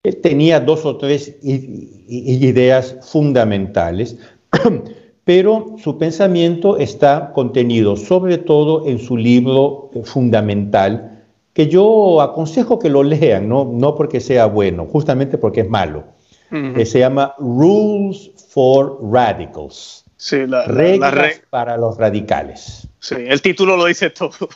él 0.03 0.17
tenía 0.17 0.59
dos 0.59 0.85
o 0.85 0.97
tres 0.97 1.37
ideas 1.43 2.97
fundamentales, 3.01 4.17
pero 5.23 5.75
su 5.77 5.97
pensamiento 5.97 6.77
está 6.77 7.31
contenido 7.33 7.95
sobre 7.95 8.37
todo 8.37 8.87
en 8.87 8.99
su 8.99 9.17
libro 9.17 9.91
eh, 9.93 10.01
fundamental, 10.03 11.23
que 11.53 11.67
yo 11.67 12.21
aconsejo 12.21 12.79
que 12.79 12.89
lo 12.89 13.03
lean, 13.03 13.49
no, 13.49 13.65
no 13.65 13.95
porque 13.95 14.21
sea 14.21 14.45
bueno, 14.45 14.85
justamente 14.85 15.37
porque 15.37 15.61
es 15.61 15.69
malo, 15.69 16.05
que 16.51 16.85
se 16.85 16.99
llama 16.99 17.33
Rules 17.39 18.31
for 18.49 18.99
Radicals. 19.11 20.03
Sí, 20.17 20.45
la, 20.45 20.65
Reglas 20.65 21.41
para 21.49 21.77
los 21.77 21.97
radicales. 21.97 22.87
Sí, 22.99 23.15
el 23.17 23.41
título 23.41 23.77
lo 23.77 23.85
dice 23.85 24.09
todo. 24.09 24.49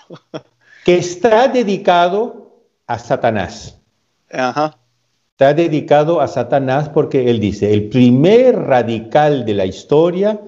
que 0.86 0.98
está 0.98 1.48
dedicado 1.48 2.52
a 2.86 3.00
Satanás. 3.00 3.80
Ajá. 4.32 4.78
Está 5.32 5.54
dedicado 5.54 6.22
a 6.22 6.28
Satanás 6.28 6.90
porque 6.90 7.30
él 7.30 7.40
dice, 7.40 7.74
el 7.74 7.90
primer 7.90 8.56
radical 8.58 9.46
de 9.46 9.54
la 9.54 9.66
historia 9.66 10.40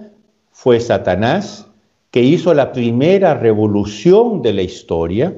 fue 0.51 0.79
Satanás, 0.79 1.67
que 2.11 2.21
hizo 2.21 2.53
la 2.53 2.71
primera 2.71 3.33
revolución 3.33 4.41
de 4.41 4.53
la 4.53 4.61
historia, 4.61 5.35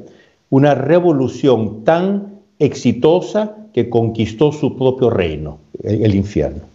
una 0.50 0.76
revolución 0.76 1.84
tan 1.84 2.42
exitosa 2.60 3.56
que 3.74 3.90
conquistó 3.90 4.52
su 4.52 4.76
propio 4.78 5.10
reino, 5.10 5.60
el 5.84 6.16
infierno. 6.16 6.70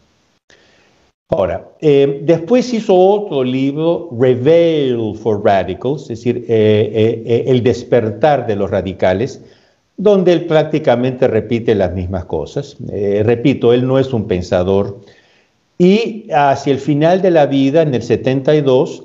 Ahora, 1.30 1.66
eh, 1.80 2.20
después 2.22 2.72
hizo 2.74 2.94
otro 2.94 3.42
libro, 3.42 4.10
Reveal 4.20 5.16
for 5.16 5.42
Radicals, 5.42 6.02
es 6.02 6.08
decir, 6.08 6.44
eh, 6.48 7.22
eh, 7.26 7.44
El 7.46 7.62
despertar 7.62 8.46
de 8.46 8.56
los 8.56 8.70
radicales, 8.70 9.40
donde 9.96 10.32
él 10.32 10.44
prácticamente 10.44 11.26
repite 11.26 11.74
las 11.74 11.92
mismas 11.94 12.26
cosas. 12.26 12.76
repito, 13.22 13.72
él 13.72 13.86
no 13.86 13.98
es 13.98 14.12
un 14.12 14.26
pensador. 14.26 15.00
Y 15.78 16.28
hacia 16.32 16.72
el 16.72 16.78
final 16.78 17.22
de 17.22 17.30
la 17.30 17.46
vida, 17.46 17.82
en 17.82 17.94
el 17.94 18.02
72, 18.02 19.04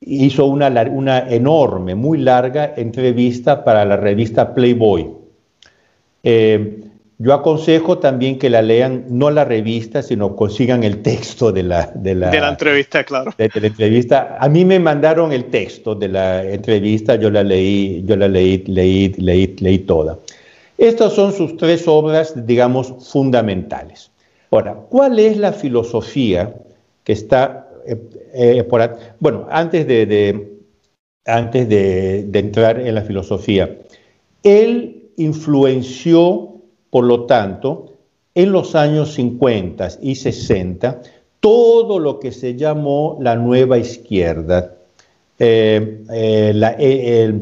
hizo 0.00 0.46
una, 0.46 0.68
una 0.90 1.30
enorme, 1.30 1.94
muy 1.94 2.18
larga 2.18 2.74
entrevista 2.76 3.64
para 3.64 3.84
la 3.84 3.96
revista 3.96 4.54
Playboy. 4.54 5.10
Yo 7.22 7.32
aconsejo 7.34 7.98
también 7.98 8.36
que 8.36 8.50
la 8.50 8.62
lean, 8.62 9.04
no 9.08 9.30
la 9.30 9.44
revista, 9.44 10.02
sino 10.02 10.34
consigan 10.34 10.82
el 10.82 11.02
texto 11.02 11.52
de 11.52 11.62
la, 11.62 11.92
de 11.94 12.16
la, 12.16 12.48
entrevista, 12.48 13.04
claro. 13.04 13.32
De, 13.38 13.48
la 13.54 13.68
entrevista. 13.68 14.36
A 14.40 14.48
mí 14.48 14.64
me 14.64 14.80
mandaron 14.80 15.30
el 15.30 15.44
texto 15.44 15.94
de 15.94 16.08
la 16.08 16.42
entrevista, 16.42 17.14
yo 17.14 17.30
la 17.30 17.44
leí, 17.44 18.02
yo 18.06 18.16
la 18.16 18.26
leí, 18.26 18.64
leí, 18.66 19.10
leí, 19.18 19.54
leí 19.60 19.78
toda. 19.78 20.18
Estas 20.76 21.12
son 21.12 21.32
sus 21.32 21.56
tres 21.56 21.86
obras, 21.86 22.44
digamos, 22.44 22.92
fundamentales. 23.08 24.10
Ahora, 24.50 24.74
¿cuál 24.88 25.20
es 25.20 25.36
la 25.36 25.52
filosofía 25.52 26.52
que 27.04 27.12
está 27.12 27.68
eh, 27.86 28.00
eh, 28.34 28.64
por, 28.64 28.98
bueno, 29.20 29.46
antes 29.48 29.86
de, 29.86 30.58
antes 31.24 31.68
de, 31.68 32.24
de 32.24 32.38
entrar 32.40 32.80
en 32.80 32.96
la 32.96 33.02
filosofía, 33.02 33.78
él 34.42 35.04
influenció 35.16 36.51
por 36.92 37.04
lo 37.04 37.24
tanto, 37.24 37.94
en 38.34 38.52
los 38.52 38.74
años 38.74 39.14
50 39.14 39.88
y 40.02 40.14
60 40.14 41.00
todo 41.40 41.98
lo 41.98 42.20
que 42.20 42.32
se 42.32 42.54
llamó 42.54 43.16
la 43.18 43.34
nueva 43.34 43.78
izquierda. 43.78 44.74
Eh, 45.38 46.04
eh, 46.12 46.76
eh, 46.78 47.40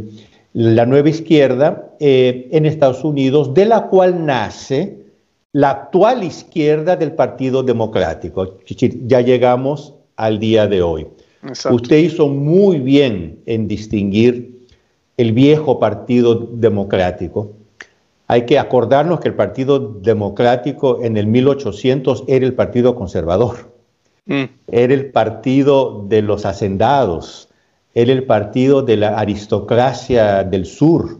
la, 0.52 0.86
nueva 0.86 1.08
izquierda 1.08 1.96
en 1.98 2.64
Estados 2.64 3.02
Unidos, 3.02 3.52
de 3.52 3.66
la 3.66 3.88
cual 3.88 4.24
nace 4.24 4.98
la 5.52 5.70
actual 5.70 6.22
izquierda 6.22 6.94
del 6.94 7.12
Partido 7.12 7.64
Democrático. 7.64 8.56
Ya 9.06 9.20
llegamos 9.20 9.94
al 10.14 10.38
día 10.38 10.68
de 10.68 10.80
hoy. 10.80 11.08
Usted 11.68 11.96
hizo 11.98 12.28
muy 12.28 12.78
bien 12.78 13.40
en 13.46 13.66
distinguir 13.66 14.66
el 15.16 15.32
viejo 15.32 15.80
Partido 15.80 16.36
Democrático. 16.36 17.50
Hay 18.30 18.46
que 18.46 18.60
acordarnos 18.60 19.18
que 19.18 19.26
el 19.26 19.34
Partido 19.34 19.80
Democrático 19.80 21.00
en 21.02 21.16
el 21.16 21.26
1800 21.26 22.22
era 22.28 22.46
el 22.46 22.54
Partido 22.54 22.94
Conservador, 22.94 23.74
mm. 24.26 24.44
era 24.68 24.94
el 24.94 25.10
partido 25.10 26.04
de 26.08 26.22
los 26.22 26.46
hacendados, 26.46 27.48
era 27.92 28.12
el 28.12 28.22
partido 28.22 28.82
de 28.82 28.98
la 28.98 29.18
aristocracia 29.18 30.44
del 30.44 30.64
sur, 30.64 31.18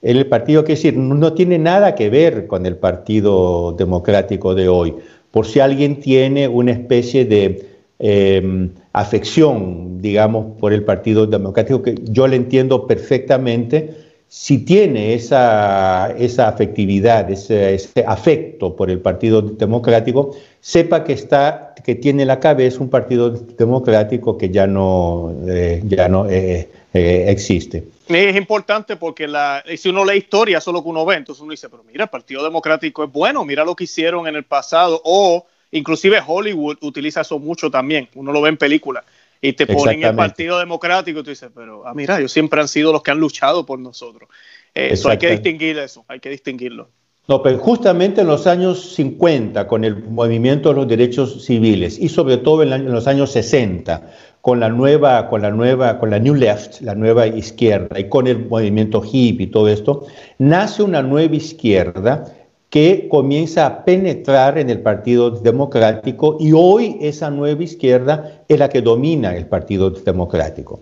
era 0.00 0.18
el 0.18 0.28
partido 0.28 0.64
que 0.64 0.72
decir, 0.72 0.96
no 0.96 1.34
tiene 1.34 1.58
nada 1.58 1.94
que 1.94 2.08
ver 2.08 2.46
con 2.46 2.64
el 2.64 2.78
Partido 2.78 3.72
Democrático 3.72 4.54
de 4.54 4.70
hoy. 4.70 4.94
Por 5.32 5.44
si 5.44 5.60
alguien 5.60 6.00
tiene 6.00 6.48
una 6.48 6.72
especie 6.72 7.26
de 7.26 7.76
Em, 7.98 8.72
afección, 8.92 10.02
digamos, 10.02 10.58
por 10.58 10.74
el 10.74 10.84
Partido 10.84 11.26
Democrático, 11.26 11.80
que 11.80 11.94
yo 12.02 12.26
le 12.28 12.36
entiendo 12.36 12.86
perfectamente, 12.86 13.94
si 14.28 14.64
tiene 14.64 15.14
esa, 15.14 16.12
esa 16.18 16.48
afectividad, 16.48 17.30
ese, 17.30 17.78
afecto 18.06 18.74
por 18.74 18.90
el 18.90 19.00
Partido 19.00 19.40
Democrático, 19.40 20.36
sepa 20.60 21.04
que, 21.04 21.12
está, 21.12 21.74
que 21.84 21.94
tiene 21.94 22.24
la 22.24 22.40
cabeza 22.40 22.80
un 22.80 22.90
Partido 22.90 23.30
Democrático 23.30 24.36
que 24.36 24.50
ya 24.50 24.66
no, 24.66 25.32
eh, 25.48 25.80
ya 25.84 26.08
no 26.08 26.28
eh, 26.28 26.68
eh, 26.92 27.24
existe. 27.28 27.84
Es 28.08 28.36
importante 28.36 28.96
porque 28.96 29.28
la, 29.28 29.64
si 29.76 29.88
uno 29.88 30.04
lee 30.04 30.18
historia, 30.18 30.60
solo 30.60 30.82
que 30.82 30.88
uno 30.88 31.04
ve, 31.04 31.16
entonces 31.16 31.42
uno 31.42 31.52
dice, 31.52 31.68
pero 31.68 31.84
mira, 31.84 32.04
el 32.04 32.10
Partido 32.10 32.42
Democrático 32.42 33.04
es 33.04 33.12
bueno, 33.12 33.44
mira 33.44 33.64
lo 33.64 33.76
que 33.76 33.84
hicieron 33.84 34.26
en 34.26 34.34
el 34.36 34.44
pasado, 34.44 35.00
o 35.04 35.46
Inclusive 35.72 36.22
Hollywood 36.24 36.78
utiliza 36.80 37.22
eso 37.22 37.38
mucho 37.38 37.70
también. 37.70 38.08
Uno 38.14 38.32
lo 38.32 38.40
ve 38.40 38.50
en 38.50 38.56
películas. 38.56 39.04
Y 39.46 39.52
te 39.52 39.66
ponen 39.66 40.02
el 40.02 40.16
Partido 40.16 40.58
Democrático 40.58 41.20
y 41.20 41.22
tú 41.22 41.30
dices, 41.30 41.50
pero 41.54 41.86
ah, 41.86 41.94
mira, 41.94 42.18
ellos 42.18 42.32
siempre 42.32 42.60
han 42.60 42.66
sido 42.66 42.92
los 42.92 43.02
que 43.02 43.12
han 43.12 43.20
luchado 43.20 43.64
por 43.64 43.78
nosotros. 43.78 44.28
Eh, 44.74 44.88
eso 44.90 45.08
hay 45.08 45.18
que 45.18 45.30
distinguir 45.30 45.78
eso, 45.78 46.04
hay 46.08 46.18
que 46.18 46.30
distinguirlo. 46.30 46.88
No, 47.28 47.42
pero 47.42 47.58
justamente 47.58 48.22
en 48.22 48.26
los 48.26 48.48
años 48.48 48.94
50, 48.94 49.68
con 49.68 49.84
el 49.84 50.02
movimiento 50.02 50.70
de 50.70 50.74
los 50.76 50.88
derechos 50.88 51.44
civiles, 51.44 51.96
y 51.98 52.08
sobre 52.08 52.38
todo 52.38 52.64
en, 52.64 52.90
los 52.92 53.06
años 53.06 53.30
60, 53.32 54.12
con 54.40 54.58
la 54.58 54.68
nueva, 54.68 55.28
con 55.28 55.42
la 55.42 55.50
nueva, 55.50 55.98
con 55.98 56.10
la 56.10 56.18
New 56.18 56.34
Left, 56.34 56.80
la 56.80 56.96
nueva 56.96 57.28
izquierda, 57.28 58.00
y 58.00 58.08
con 58.08 58.26
el 58.26 58.46
movimiento 58.46 59.00
hippie 59.00 59.46
y 59.46 59.50
todo 59.50 59.68
esto, 59.68 60.06
nace 60.38 60.82
una 60.82 61.02
nueva 61.02 61.36
izquierda 61.36 62.32
que 62.76 63.08
comienza 63.08 63.64
a 63.64 63.84
penetrar 63.86 64.58
en 64.58 64.68
el 64.68 64.82
Partido 64.82 65.30
Democrático 65.30 66.36
y 66.38 66.52
hoy 66.52 66.98
esa 67.00 67.30
nueva 67.30 67.64
izquierda 67.64 68.42
es 68.46 68.58
la 68.58 68.68
que 68.68 68.82
domina 68.82 69.34
el 69.34 69.46
Partido 69.46 69.88
Democrático. 69.88 70.80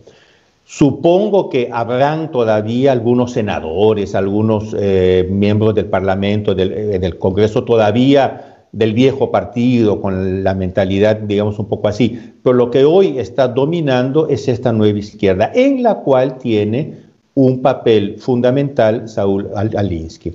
Supongo 0.65 1.49
que 1.49 1.69
habrán 1.71 2.33
todavía 2.33 2.91
algunos 2.91 3.31
senadores, 3.31 4.17
algunos 4.17 4.75
eh, 4.77 5.29
miembros 5.31 5.73
del 5.77 5.85
Parlamento, 5.85 6.53
del, 6.53 7.01
del 7.01 7.17
Congreso 7.17 7.63
todavía 7.63 8.65
del 8.73 8.93
viejo 8.93 9.31
partido, 9.31 10.01
con 10.01 10.43
la 10.43 10.53
mentalidad, 10.55 11.19
digamos, 11.19 11.61
un 11.61 11.69
poco 11.69 11.87
así. 11.87 12.19
Pero 12.43 12.57
lo 12.57 12.73
que 12.73 12.85
hoy 12.85 13.21
está 13.21 13.47
dominando 13.47 14.27
es 14.29 14.49
esta 14.49 14.73
nueva 14.73 14.99
izquierda, 14.99 15.53
en 15.55 15.85
la 15.85 16.01
cual 16.01 16.39
tiene 16.39 17.05
un 17.35 17.63
papel 17.63 18.17
fundamental 18.19 19.09
Saúl 19.09 19.49
Alinsky. 19.55 20.33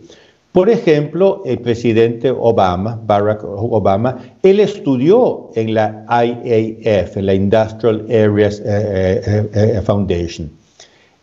Por 0.52 0.70
ejemplo, 0.70 1.44
el 1.46 1.60
presidente 1.60 2.32
Obama, 2.32 3.00
Barack 3.06 3.44
Obama, 3.44 4.18
él 4.42 4.60
estudió 4.60 5.52
en 5.56 5.76
la 5.76 6.06
IAF, 6.10 7.18
la 7.18 7.36
Industrial 7.36 8.06
Areas 8.10 8.60
eh, 8.66 9.22
eh, 9.26 9.50
eh, 9.54 9.82
Foundation. 9.84 10.50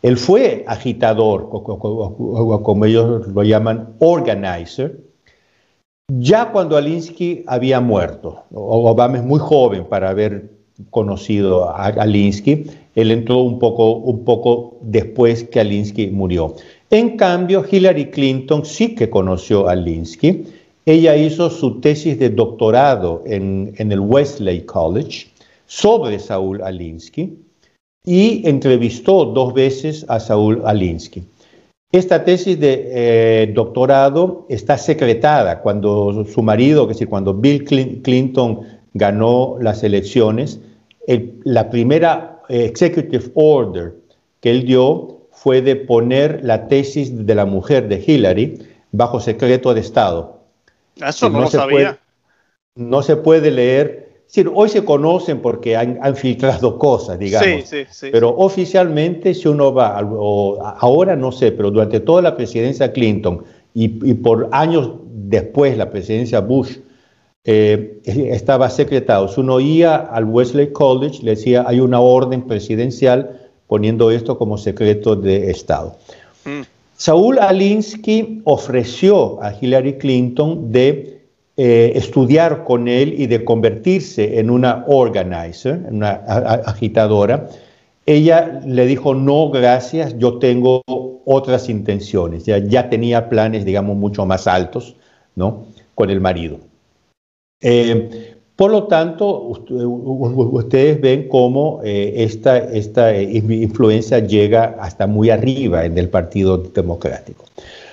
Él 0.03 0.17
fue 0.17 0.65
agitador, 0.69 1.49
como 1.51 2.85
ellos 2.85 3.27
lo 3.27 3.43
llaman, 3.43 3.95
organizer, 3.99 5.01
ya 6.09 6.53
cuando 6.53 6.77
Alinsky 6.77 7.43
había 7.49 7.81
muerto. 7.81 8.45
Obama 8.53 9.17
es 9.17 9.25
muy 9.25 9.41
joven 9.41 9.87
para 9.87 10.11
haber 10.11 10.53
conocido 10.91 11.69
a 11.69 11.87
Alinsky. 11.87 12.67
Él 12.95 13.11
entró 13.11 13.39
un 13.39 13.59
poco, 13.59 13.97
un 13.97 14.25
poco 14.25 14.79
después 14.83 15.43
que 15.45 15.59
Alinsky 15.59 16.09
murió. 16.09 16.55
En 16.91 17.17
cambio, 17.17 17.65
Hillary 17.69 18.11
Clinton 18.11 18.65
sí 18.65 18.95
que 18.95 19.11
conoció 19.11 19.69
a 19.69 19.73
Alinsky. 19.73 20.45
Ella 20.85 21.17
hizo 21.17 21.51
su 21.51 21.81
tesis 21.81 22.19
de 22.19 22.31
doctorado 22.31 23.25
en, 23.27 23.75
el 23.77 23.99
Wesley 23.99 24.61
College 24.63 25.27
sobre 25.67 26.21
Saúl 26.21 26.63
Alinsky 26.63 27.37
y 28.05 28.49
entrevistó 28.49 29.25
dos 29.25 29.53
veces 29.53 30.07
a 30.09 30.21
Saúl 30.21 30.63
Alinsky. 30.65 31.25
Esta 31.91 32.25
tesis 32.25 32.61
de 32.61 32.85
eh, 32.93 33.53
doctorado 33.53 34.47
está 34.49 34.79
secretada 34.79 35.61
cuando 35.61 36.25
su 36.25 36.43
marido, 36.43 36.83
es 36.83 36.89
decir, 36.91 37.09
cuando 37.09 37.35
Bill 37.35 37.65
Clinton 37.65 38.61
ganó 38.95 39.57
las 39.61 39.83
elecciones, 39.83 40.61
la 41.43 41.69
primera 41.69 42.43
eh, 42.49 42.65
executive 42.65 43.25
order 43.35 43.95
que 44.41 44.51
él 44.51 44.65
dio 44.65 45.16
fue 45.37 45.61
de 45.61 45.77
poner 45.77 46.41
la 46.43 46.67
tesis 46.67 47.27
de 47.27 47.35
la 47.35 47.45
mujer 47.45 47.89
de 47.89 48.03
Hillary 48.05 48.59
bajo 48.91 49.21
secreto 49.21 49.75
de 49.75 49.81
Estado. 49.81 50.41
Eso 50.97 51.29
no, 51.29 51.43
lo 51.43 51.47
sabía. 51.51 51.99
no 52.75 53.03
se 53.03 53.17
puede 53.17 53.51
leer. 53.51 54.23
hoy 54.55 54.71
se 54.71 54.83
conocen 54.83 55.43
porque 55.43 55.77
han, 55.77 56.17
filtrado 56.17 56.79
cosas, 56.89 57.19
digamos. 57.19 57.69
Sí, 57.69 57.85
sí, 57.91 58.09
pero 58.11 58.31
oficialmente, 58.31 59.35
si 59.35 59.47
uno 59.47 59.75
va, 59.75 59.99
ahora 60.81 61.15
no 61.15 61.31
sé, 61.31 61.53
pero 61.53 61.71
durante 61.71 62.01
toda 62.01 62.23
la 62.23 62.35
presidencia 62.35 62.91
Clinton 62.91 63.45
y, 63.75 63.89
por 64.15 64.49
años 64.53 64.93
después 65.13 65.77
la 65.77 65.91
presidencia 65.91 66.41
Bush, 66.41 66.79
eh, 67.45 68.01
estaba 68.05 68.71
secretado. 68.71 69.29
Si 69.29 69.39
uno 69.39 69.57
oía 69.57 69.97
al 69.97 70.25
Wesley 70.25 70.73
College, 70.73 71.23
le 71.23 71.33
decía, 71.33 71.63
hay 71.69 71.81
una 71.81 72.01
orden 72.01 72.47
presidencial 72.47 73.46
poniendo 73.67 74.11
esto 74.11 74.39
como 74.39 74.59
secreto 74.59 75.17
de 75.17 75.51
Estado. 75.51 75.97
Mm. 76.45 76.63
Saúl 76.97 77.39
Alinsky 77.39 78.41
ofreció 78.45 79.43
a 79.43 79.55
Hillary 79.59 79.99
Clinton 79.99 80.73
de 80.73 81.21
eh, 81.59 81.93
estudiar 81.95 82.65
con 82.65 82.89
él 82.89 83.15
y 83.19 83.27
de 83.27 83.45
convertirse 83.45 84.39
en 84.39 84.51
una 84.51 84.85
organizer, 84.87 85.81
una 85.91 86.11
agitadora. 86.11 87.49
Ella 88.07 88.61
le 88.65 88.87
dijo, 88.87 89.15
no, 89.15 89.51
gracias, 89.51 90.17
yo 90.19 90.39
tengo 90.39 90.83
otras 91.25 91.69
intenciones. 91.69 92.45
Ya, 92.45 92.59
ya 92.59 92.89
tenía 92.89 93.29
planes, 93.29 93.65
digamos, 93.65 93.97
mucho 93.97 94.25
más 94.25 94.47
altos, 94.47 94.97
¿no? 95.35 95.67
Con 95.95 96.11
el 96.11 96.21
marido. 96.21 96.59
Eh, 97.61 98.36
por 98.57 98.71
lo 98.71 98.85
tanto, 98.85 99.43
ustedes 99.43 100.99
ven 100.99 101.29
cómo 101.29 101.81
eh, 101.85 102.15
esta, 102.17 103.15
eh, 103.15 103.23
influencia 103.23 104.21
llega 104.21 104.77
hasta 104.81 105.07
muy 105.07 105.29
arriba 105.29 105.85
en 105.85 105.99
el 105.99 106.09
Partido 106.09 106.57
Democrático. 106.57 107.45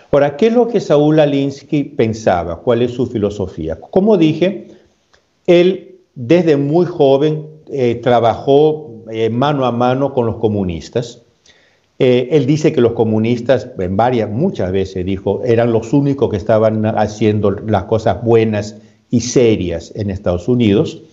Ahora, 0.10 0.38
¿qué 0.38 0.47
es 0.47 0.54
lo 0.54 0.69
que 0.69 0.80
Saúl 0.80 1.19
Alinsky 1.19 1.84
pensaba? 1.84 2.62
¿Cuál 2.62 2.82
es 2.82 2.91
su 2.91 3.08
filosofía? 3.08 3.78
Como 3.78 4.15
dije, 4.15 4.67
él 5.47 5.95
desde 6.15 6.56
muy 6.56 6.86
joven 6.86 7.45
eh, 7.69 7.95
trabajó 7.95 8.89
mano 9.32 9.65
a 9.65 9.71
mano 9.73 10.13
con 10.13 10.26
los 10.26 10.38
comunistas. 10.38 11.21
él 11.99 12.45
dice 12.45 12.71
que 12.71 12.80
los 12.80 12.93
comunistas, 12.93 13.67
en 13.78 13.97
varias, 13.97 14.30
muchas 14.30 14.71
veces 14.71 15.06
dijo, 15.06 15.41
eran 15.43 15.73
los 15.73 15.91
únicos 15.91 16.30
que 16.30 16.38
estaban 16.38 16.86
haciendo 16.86 17.52
las 17.52 17.84
cosas 17.84 18.23
buenas 18.23 18.78
y 19.13 19.21
serias 19.21 19.93
en 19.95 20.10
Estados 20.10 20.47
Unidos, 20.47 21.04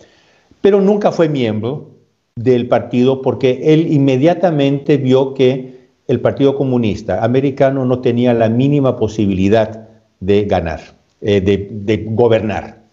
pero 0.63 0.81
nunca 0.81 1.13
fue 1.13 1.29
miembro 1.29 1.91
del 2.35 2.67
partido 2.67 3.21
porque 3.21 3.75
él 3.75 3.93
inmediatamente 3.93 4.97
vio 4.97 5.35
que 5.35 5.81
el 6.09 6.19
Partido 6.21 6.57
Comunista 6.57 7.23
americano 7.23 7.85
no 7.85 8.01
tenía 8.01 8.33
la 8.33 8.49
mínima 8.49 8.97
posibilidad 8.97 9.87
de 10.19 10.47
ganar, 10.47 10.81
eh, 11.21 11.43
de, 11.43 12.07
gobernar. 12.09 12.85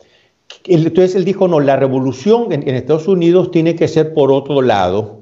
Entonces 0.65 1.15
él 1.15 1.23
dijo, 1.23 1.47
no, 1.47 1.61
la 1.61 1.77
revolución 1.77 2.51
en, 2.51 2.67
Estados 2.67 3.07
Unidos 3.07 3.49
tiene 3.51 3.75
que 3.75 3.87
ser 3.87 4.13
por 4.13 4.29
otro 4.29 4.61
lado, 4.61 5.21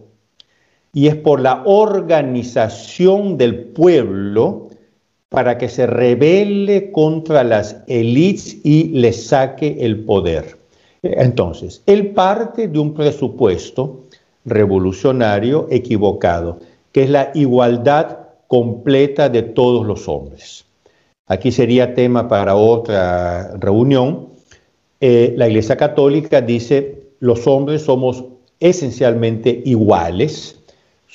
y 0.93 1.09
es 1.09 1.15
por 1.15 1.39
la 1.41 1.61
organización 1.63 3.37
del 3.37 3.65
pueblo 3.65 4.69
para 5.29 5.57
que 5.57 5.69
se 5.69 5.87
rebele 5.87 6.91
contra 6.91 7.43
las 7.43 7.83
élites 7.87 8.57
y 8.63 8.89
les 8.89 9.27
saque 9.27 9.77
el 9.79 10.03
poder. 10.05 10.57
Entonces, 11.01 11.83
él 11.85 12.11
parte 12.11 12.67
de 12.67 12.79
un 12.79 12.93
presupuesto 12.93 14.05
revolucionario 14.45 15.67
equivocado, 15.69 16.59
que 16.91 17.03
es 17.03 17.09
la 17.09 17.31
igualdad 17.33 18.19
completa 18.47 19.29
de 19.29 19.41
todos 19.41 19.85
los 19.85 20.07
hombres. 20.07 20.65
Aquí 21.27 21.51
sería 21.51 21.95
tema 21.95 22.27
para 22.27 22.55
otra 22.55 23.57
reunión. 23.57 24.29
Eh, 25.01 25.33
la 25.35 25.47
Iglesia 25.47 25.75
Católica 25.75 26.41
dice, 26.41 27.03
los 27.19 27.47
hombres 27.47 27.81
somos 27.81 28.23
esencialmente 28.59 29.61
iguales, 29.65 30.59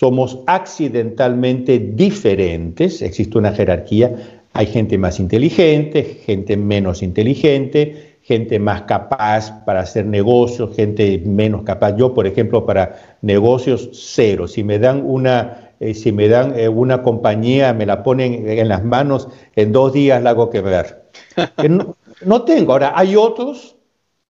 somos 0.00 0.38
accidentalmente 0.46 1.78
diferentes, 1.78 3.02
existe 3.02 3.36
una 3.36 3.52
jerarquía, 3.52 4.40
hay 4.54 4.64
gente 4.64 4.96
más 4.96 5.20
inteligente, 5.20 6.22
gente 6.24 6.56
menos 6.56 7.02
inteligente, 7.02 8.16
gente 8.22 8.58
más 8.58 8.82
capaz 8.82 9.62
para 9.66 9.80
hacer 9.80 10.06
negocios, 10.06 10.74
gente 10.74 11.22
menos 11.26 11.64
capaz. 11.64 11.96
Yo, 11.98 12.14
por 12.14 12.26
ejemplo, 12.26 12.64
para 12.64 13.18
negocios 13.20 13.90
cero. 13.92 14.48
Si 14.48 14.64
me 14.64 14.78
dan 14.78 15.02
una, 15.04 15.72
eh, 15.80 15.92
si 15.92 16.12
me 16.12 16.28
dan 16.28 16.58
eh, 16.58 16.70
una 16.70 17.02
compañía, 17.02 17.74
me 17.74 17.84
la 17.84 18.02
ponen 18.02 18.48
en 18.48 18.68
las 18.68 18.82
manos, 18.82 19.28
en 19.54 19.70
dos 19.70 19.92
días 19.92 20.22
la 20.22 20.30
hago 20.30 20.48
quebrar. 20.48 21.10
no, 21.68 21.94
no 22.24 22.42
tengo. 22.44 22.72
Ahora, 22.72 22.94
hay 22.96 23.16
otros 23.16 23.76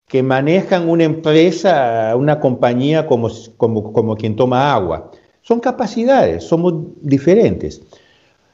que 0.07 0.21
manejan 0.21 0.87
una 0.87 1.05
empresa, 1.05 2.15
una 2.15 2.39
compañía 2.39 3.07
como, 3.07 3.31
como, 3.57 3.91
como 3.91 4.15
quien 4.15 4.35
toma 4.35 4.71
agua. 4.71 5.09
Son 5.47 5.59
capacidades, 5.59 6.43
somos 6.43 6.73
diferentes. 7.01 7.79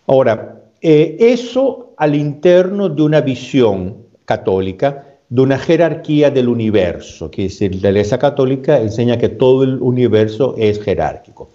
Ahora, 0.08 0.62
eh, 0.82 1.16
eso 1.20 1.94
al 1.96 2.16
interno 2.16 2.90
de 2.90 3.02
una 3.02 3.22
visión 3.22 3.96
católica, 4.26 5.06
de 5.30 5.42
una 5.42 5.58
jerarquía 5.58 6.32
del 6.32 6.50
universo, 6.50 7.32
que 7.32 7.46
es 7.46 7.62
la 7.62 7.90
Iglesia 7.92 8.20
Católica 8.20 8.78
enseña 8.82 9.18
que 9.18 9.30
todo 9.30 9.64
el 9.64 9.82
universo 9.82 10.56
es 10.58 10.82
jerárquico. 10.84 11.48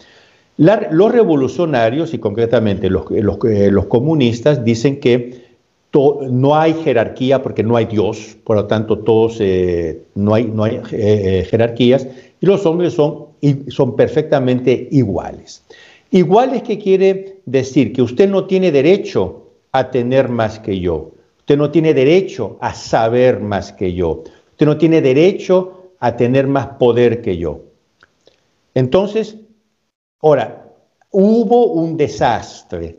los 0.56 1.12
revolucionarios 1.12 2.14
y 2.14 2.18
concretamente 2.18 2.88
los, 2.88 3.10
los, 3.10 3.36
eh, 3.44 3.70
los 3.70 3.86
comunistas 3.86 4.64
dicen 4.64 5.00
que 5.00 5.44
no 6.30 6.56
hay 6.56 6.72
jerarquía 6.82 7.42
porque 7.42 7.62
no 7.62 7.76
hay 7.76 7.84
Dios, 7.84 8.38
por 8.42 8.56
lo 8.56 8.66
tanto 8.66 9.00
todos, 9.00 9.36
eh, 9.40 10.00
no 10.14 10.32
hay, 10.32 10.44
no 10.44 10.64
hay 10.64 10.80
jerarquías, 10.82 12.06
y 12.40 12.46
los 12.46 12.64
hombres 12.64 12.94
son 12.94 13.25
y 13.46 13.70
son 13.70 13.94
perfectamente 13.94 14.88
iguales. 14.90 15.62
Iguales 16.10 16.62
que 16.62 16.78
quiere 16.78 17.40
decir 17.46 17.92
que 17.92 18.02
usted 18.02 18.28
no 18.28 18.46
tiene 18.46 18.72
derecho 18.72 19.52
a 19.70 19.90
tener 19.90 20.28
más 20.28 20.58
que 20.58 20.80
yo. 20.80 21.12
Usted 21.38 21.56
no 21.56 21.70
tiene 21.70 21.94
derecho 21.94 22.56
a 22.60 22.74
saber 22.74 23.38
más 23.40 23.72
que 23.72 23.94
yo. 23.94 24.24
Usted 24.50 24.66
no 24.66 24.76
tiene 24.76 25.00
derecho 25.00 25.92
a 26.00 26.16
tener 26.16 26.48
más 26.48 26.66
poder 26.78 27.22
que 27.22 27.36
yo. 27.36 27.60
Entonces, 28.74 29.36
ahora, 30.20 30.72
hubo 31.10 31.66
un 31.66 31.96
desastre 31.96 32.98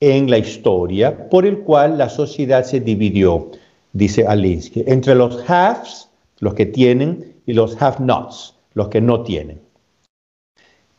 en 0.00 0.28
la 0.28 0.38
historia 0.38 1.28
por 1.28 1.46
el 1.46 1.60
cual 1.60 1.98
la 1.98 2.08
sociedad 2.08 2.64
se 2.64 2.80
dividió, 2.80 3.50
dice 3.92 4.26
Alinsky, 4.26 4.84
entre 4.86 5.14
los 5.14 5.48
haves, 5.48 6.08
los 6.40 6.54
que 6.54 6.66
tienen, 6.66 7.34
y 7.46 7.52
los 7.52 7.80
have-nots, 7.80 8.54
los 8.74 8.88
que 8.88 9.00
no 9.00 9.22
tienen. 9.22 9.63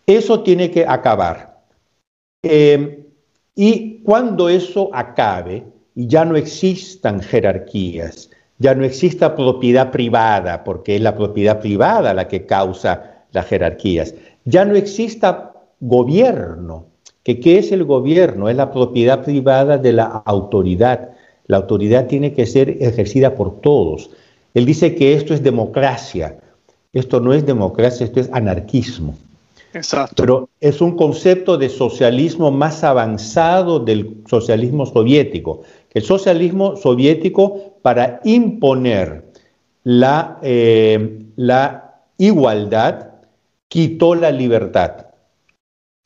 Eso 0.08 0.42
tiene 0.42 0.70
que 0.72 0.86
acabar. 0.86 1.62
Em, 2.44 3.06
y 3.56 4.02
cuando 4.04 4.50
eso 4.50 4.90
acabe 4.94 5.64
y 5.96 6.08
ya 6.08 6.26
no 6.26 6.36
existan 6.36 7.22
jerarquías, 7.22 8.30
ya 8.60 8.76
no 8.76 8.86
exista 8.86 9.36
propiedad 9.36 9.92
privada, 9.92 10.64
porque 10.64 10.96
es 10.96 11.02
la 11.02 11.16
propiedad 11.16 11.60
privada 11.60 12.14
la 12.14 12.28
que 12.28 12.46
causa 12.46 13.26
las 13.32 13.48
jerarquías, 13.48 14.14
ya 14.46 14.64
no 14.64 14.76
exista 14.76 15.54
gobierno, 15.80 16.86
que 17.24 17.40
qué 17.40 17.58
es 17.58 17.72
el 17.72 17.84
gobierno, 17.84 18.50
es 18.50 18.56
la 18.56 18.72
propiedad 18.72 19.24
privada 19.24 19.80
de 19.80 19.94
la 19.94 20.06
autoridad. 20.26 21.10
La 21.48 21.58
autoridad 21.58 22.06
tiene 22.06 22.34
que 22.34 22.46
ser 22.46 22.70
ejercida 22.80 23.34
por 23.36 23.62
todos. 23.62 24.12
Él 24.54 24.66
dice 24.66 24.94
que 24.94 25.14
esto 25.14 25.34
es 25.34 25.42
democracia. 25.42 26.38
Esto 26.94 27.20
no 27.20 27.34
es 27.34 27.46
democracia, 27.46 28.06
esto 28.06 28.20
es 28.20 28.30
anarquismo. 28.32 29.16
Exacto. 29.76 30.16
Pero 30.24 30.50
es 30.62 30.80
un 30.80 30.96
concepto 30.96 31.58
de 31.58 31.68
socialismo 31.68 32.50
más 32.50 32.84
avanzado 32.84 33.80
del 33.80 34.24
socialismo 34.26 34.86
soviético. 34.86 35.64
El 35.94 36.04
socialismo 36.04 36.78
soviético 36.78 37.74
para 37.82 38.22
imponer 38.24 39.26
la, 39.84 40.40
eh, 40.42 41.20
igualdad 42.18 43.10
quitó 43.68 44.16
la 44.16 44.32
libertad 44.32 45.08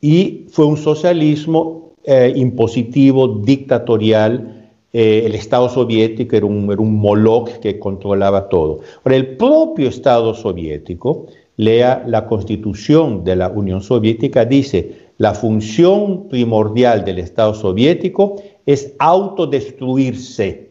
y 0.01 0.47
fue 0.49 0.65
un 0.65 0.77
socialismo 0.77 1.93
eh, 2.05 2.33
impositivo, 2.35 3.27
dictatorial. 3.27 4.71
Eh, 4.91 5.21
el 5.25 5.35
Estado 5.35 5.69
soviético 5.69 6.35
era 6.35 6.47
un, 6.47 6.71
era 6.71 6.81
Moloch 6.81 7.59
que 7.59 7.77
controlaba 7.77 8.49
todo. 8.49 8.79
Ahora, 9.03 9.15
el 9.15 9.37
propio 9.37 9.89
Estado 9.89 10.33
soviético 10.33 11.27
lea 11.59 12.05
la 12.07 12.25
constitución 12.25 13.25
de 13.25 13.35
la 13.35 13.49
Unión 13.49 13.81
Soviética, 13.81 14.45
dice, 14.45 15.09
la 15.17 15.33
función 15.33 16.29
primordial 16.29 17.03
del 17.03 17.19
Estado 17.19 17.53
soviético 17.53 18.41
es 18.65 18.93
autodestruirse 18.97 20.69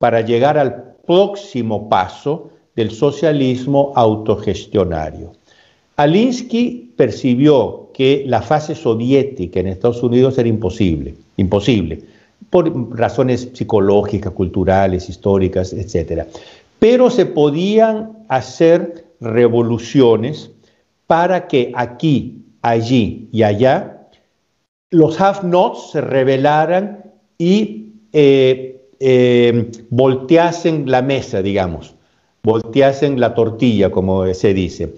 para 0.00 0.20
llegar 0.22 0.58
al 0.58 0.96
próximo 1.06 1.88
paso 1.88 2.50
del 2.74 2.90
socialismo 2.90 3.92
autogestionario. 3.94 5.30
Alinsky 5.94 6.92
percibió 6.96 7.90
que 7.94 8.24
la 8.26 8.42
fase 8.42 8.74
soviética 8.74 9.60
en 9.60 9.68
Estados 9.68 10.02
Unidos 10.02 10.36
era 10.38 10.48
imposible, 10.48 11.14
imposible, 11.36 12.02
por 12.50 12.98
razones 12.98 13.48
psicológicas, 13.52 14.32
culturales, 14.32 15.08
históricas, 15.08 15.72
etc. 15.72 16.24
Pero 16.80 17.10
se 17.10 17.26
podían 17.26 18.24
hacer 18.26 19.03
revoluciones 19.20 20.50
para 21.06 21.46
que 21.46 21.72
aquí, 21.74 22.42
allí 22.62 23.28
y 23.32 23.42
allá 23.42 23.94
los 24.90 25.20
have-nots 25.20 25.90
se 25.90 26.00
rebelaran 26.00 27.02
y 27.36 27.92
eh, 28.12 28.80
eh, 29.00 29.70
volteasen 29.90 30.88
la 30.90 31.02
mesa, 31.02 31.42
digamos, 31.42 31.94
volteasen 32.44 33.18
la 33.18 33.34
tortilla, 33.34 33.90
como 33.90 34.32
se 34.32 34.54
dice. 34.54 34.94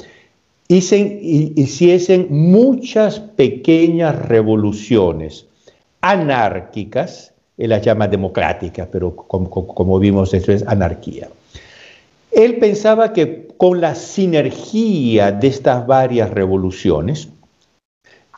hiciesen 0.69 2.27
muchas 2.31 3.21
pequeñas 3.21 4.15
revoluciones 4.27 5.47
anárquicas, 6.03 7.33
él 7.57 7.71
las 7.71 7.83
llama 7.83 8.07
democráticas, 8.07 8.89
pero 8.93 9.17
como, 9.17 9.49
como 9.49 9.99
vimos, 9.99 10.35
eso 10.35 10.53
es 10.53 10.67
anarquía. 10.67 11.29
Él 12.37 12.59
pensaba 12.59 13.15
que 13.15 13.49
con 13.57 13.81
la 13.81 13.95
sinergia 13.95 15.33
de 15.33 15.47
estas 15.49 15.87
varias 15.87 16.31
revoluciones, 16.31 17.31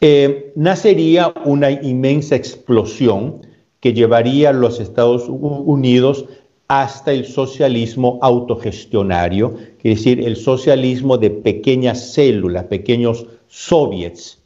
eh, 0.01 0.53
nacería 0.55 1.35
una 1.45 1.73
inmensa 1.73 2.37
explosión 2.37 3.45
que 3.81 3.93
llevaría 3.93 4.51
a 4.51 4.53
los 4.53 4.79
Estados 4.79 5.29
Unidos 5.29 6.27
hasta 6.69 7.11
el 7.11 7.27
socialismo 7.27 8.21
autogestionario, 8.23 9.57
es 9.83 9.97
decir, 9.97 10.21
el 10.21 10.37
socialismo 10.37 11.19
de 11.19 11.31
pequeñas 11.31 12.13
células, 12.13 12.67
pequeños 12.67 13.27
soviets 13.49 14.41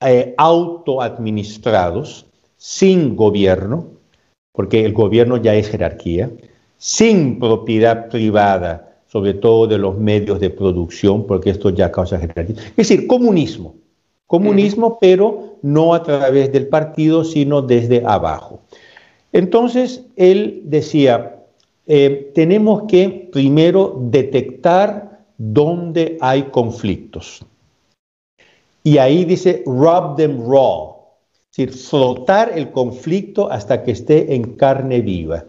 eh, 0.00 0.34
autoadministrados, 0.38 2.26
sin 2.56 3.16
gobierno, 3.16 3.88
porque 4.52 4.84
el 4.84 4.92
gobierno 4.92 5.36
ya 5.36 5.56
es 5.56 5.68
jerarquía, 5.68 6.30
sin 6.78 7.38
propiedad 7.38 8.08
privada, 8.08 8.96
sobre 9.08 9.34
todo 9.34 9.66
de 9.66 9.78
los 9.78 9.98
medios 9.98 10.40
de 10.40 10.50
producción, 10.50 11.26
porque 11.26 11.50
esto 11.50 11.70
ya 11.70 11.92
causa 11.92 12.18
jerarquía. 12.18 12.56
Es 12.70 12.88
decir, 12.88 13.06
comunismo. 13.06 13.74
Comunismo, 14.26 14.98
pero 15.00 15.56
no 15.62 15.94
a 15.94 16.02
través 16.02 16.52
del 16.52 16.68
partido, 16.68 17.24
sino 17.24 17.62
desde 17.62 18.04
abajo. 18.04 18.60
Entonces, 19.32 20.04
él 20.16 20.62
decía, 20.64 21.36
eh, 21.86 22.30
tenemos 22.34 22.82
que 22.82 23.28
primero 23.32 23.96
detectar 23.98 25.24
dónde 25.38 26.18
hay 26.20 26.42
conflictos. 26.44 27.42
Y 28.84 28.98
ahí 28.98 29.24
dice, 29.24 29.62
rub 29.66 30.16
them 30.16 30.46
raw, 30.46 30.96
es 31.50 31.56
decir, 31.56 31.72
frotar 31.72 32.52
el 32.54 32.70
conflicto 32.70 33.50
hasta 33.50 33.82
que 33.82 33.92
esté 33.92 34.34
en 34.34 34.54
carne 34.56 35.00
viva. 35.00 35.44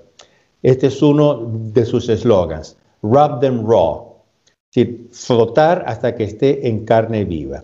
Este 0.64 0.88
es 0.88 1.02
uno 1.02 1.52
de 1.74 1.86
sus 1.86 2.10
eslogans, 2.10 2.78
rub 3.02 3.40
them 3.40 3.66
raw, 3.66 4.16
decir, 4.74 5.08
frotar 5.12 5.84
hasta 5.88 6.16
que 6.16 6.26
esté 6.26 6.68
en 6.68 6.86
carne 6.86 7.26
viva. 7.26 7.64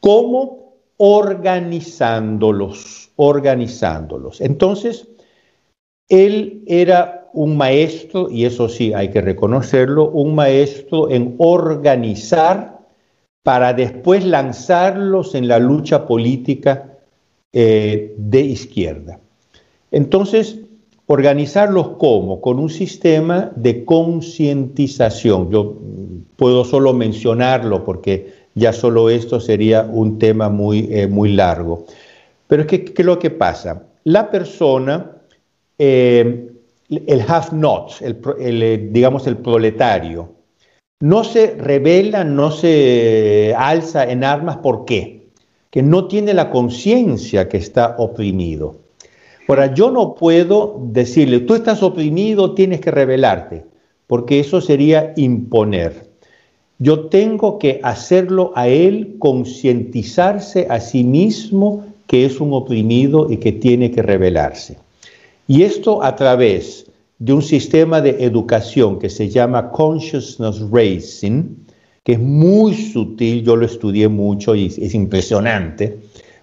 ¿Cómo? 0.00 0.58
organizándolos, 0.98 3.10
organizándolos. 3.16 4.40
Entonces, 4.40 5.08
él 6.08 6.62
era 6.66 7.28
un 7.32 7.56
maestro, 7.56 8.30
y 8.30 8.44
eso 8.44 8.68
sí 8.68 8.92
hay 8.92 9.10
que 9.10 9.20
reconocerlo, 9.20 10.10
un 10.10 10.34
maestro 10.34 11.10
en 11.10 11.34
organizar 11.38 12.78
para 13.42 13.72
después 13.72 14.24
lanzarlos 14.24 15.34
en 15.34 15.48
la 15.48 15.58
lucha 15.58 16.06
política 16.06 16.98
eh, 17.52 18.14
de 18.18 18.40
izquierda. 18.40 19.18
Entonces, 19.90 20.58
organizarlos 21.08 21.96
como? 21.98 22.40
Con 22.40 22.58
un 22.58 22.70
sistema 22.70 23.50
de 23.56 23.84
concientización. 23.84 25.50
Yo 25.50 25.76
puedo 26.36 26.64
solo 26.64 26.92
mencionarlo 26.92 27.84
porque 27.84 28.32
ya 28.54 28.72
solo 28.72 29.10
esto 29.10 29.40
sería 29.40 29.82
un 29.82 30.18
tema 30.18 30.48
muy, 30.48 30.88
eh, 30.90 31.06
muy 31.06 31.32
largo. 31.32 31.86
Pero 32.46 32.62
es 32.62 32.68
que, 32.68 32.84
¿qué 32.84 33.02
es 33.02 33.06
lo 33.06 33.18
que 33.18 33.30
pasa? 33.30 33.84
La 34.04 34.30
persona 34.30 35.12
eh, 35.78 36.48
el 36.88 37.20
have-not, 37.26 37.92
eh, 38.00 38.88
digamos 38.90 39.26
el 39.26 39.36
proletario, 39.38 40.34
no 41.00 41.22
se 41.22 41.54
revela, 41.56 42.24
no 42.24 42.50
se 42.50 43.54
alza 43.56 44.10
en 44.10 44.24
armas, 44.24 44.58
¿por 44.58 44.84
qué? 44.84 45.28
Que 45.70 45.82
no 45.82 46.08
tiene 46.08 46.34
la 46.34 46.50
conciencia 46.50 47.48
que 47.48 47.58
está 47.58 47.94
oprimido. 47.98 48.87
Ahora, 49.48 49.72
yo 49.72 49.90
no 49.90 50.14
puedo 50.14 50.78
decirle, 50.92 51.40
tú 51.40 51.54
estás 51.54 51.82
oprimido, 51.82 52.52
tienes 52.52 52.82
que 52.82 52.90
rebelarte, 52.90 53.64
porque 54.06 54.40
eso 54.40 54.60
sería 54.60 55.14
imponer. 55.16 56.06
Yo 56.78 57.06
tengo 57.06 57.58
que 57.58 57.80
hacerlo 57.82 58.52
a 58.54 58.68
él 58.68 59.16
concientizarse 59.18 60.66
a 60.68 60.80
sí 60.80 61.02
mismo 61.02 61.86
que 62.06 62.26
es 62.26 62.40
un 62.40 62.52
oprimido 62.52 63.32
y 63.32 63.38
que 63.38 63.52
tiene 63.52 63.90
que 63.90 64.02
rebelarse. 64.02 64.76
Y 65.46 65.62
esto 65.62 66.02
a 66.02 66.14
través 66.14 66.84
de 67.18 67.32
un 67.32 67.42
sistema 67.42 68.02
de 68.02 68.22
educación 68.22 68.98
que 68.98 69.08
se 69.08 69.30
llama 69.30 69.70
Consciousness 69.70 70.60
Raising, 70.70 71.56
que 72.04 72.12
es 72.12 72.20
muy 72.20 72.74
sutil, 72.74 73.42
yo 73.44 73.56
lo 73.56 73.64
estudié 73.64 74.08
mucho 74.08 74.54
y 74.54 74.66
es 74.66 74.94
impresionante, 74.94 75.98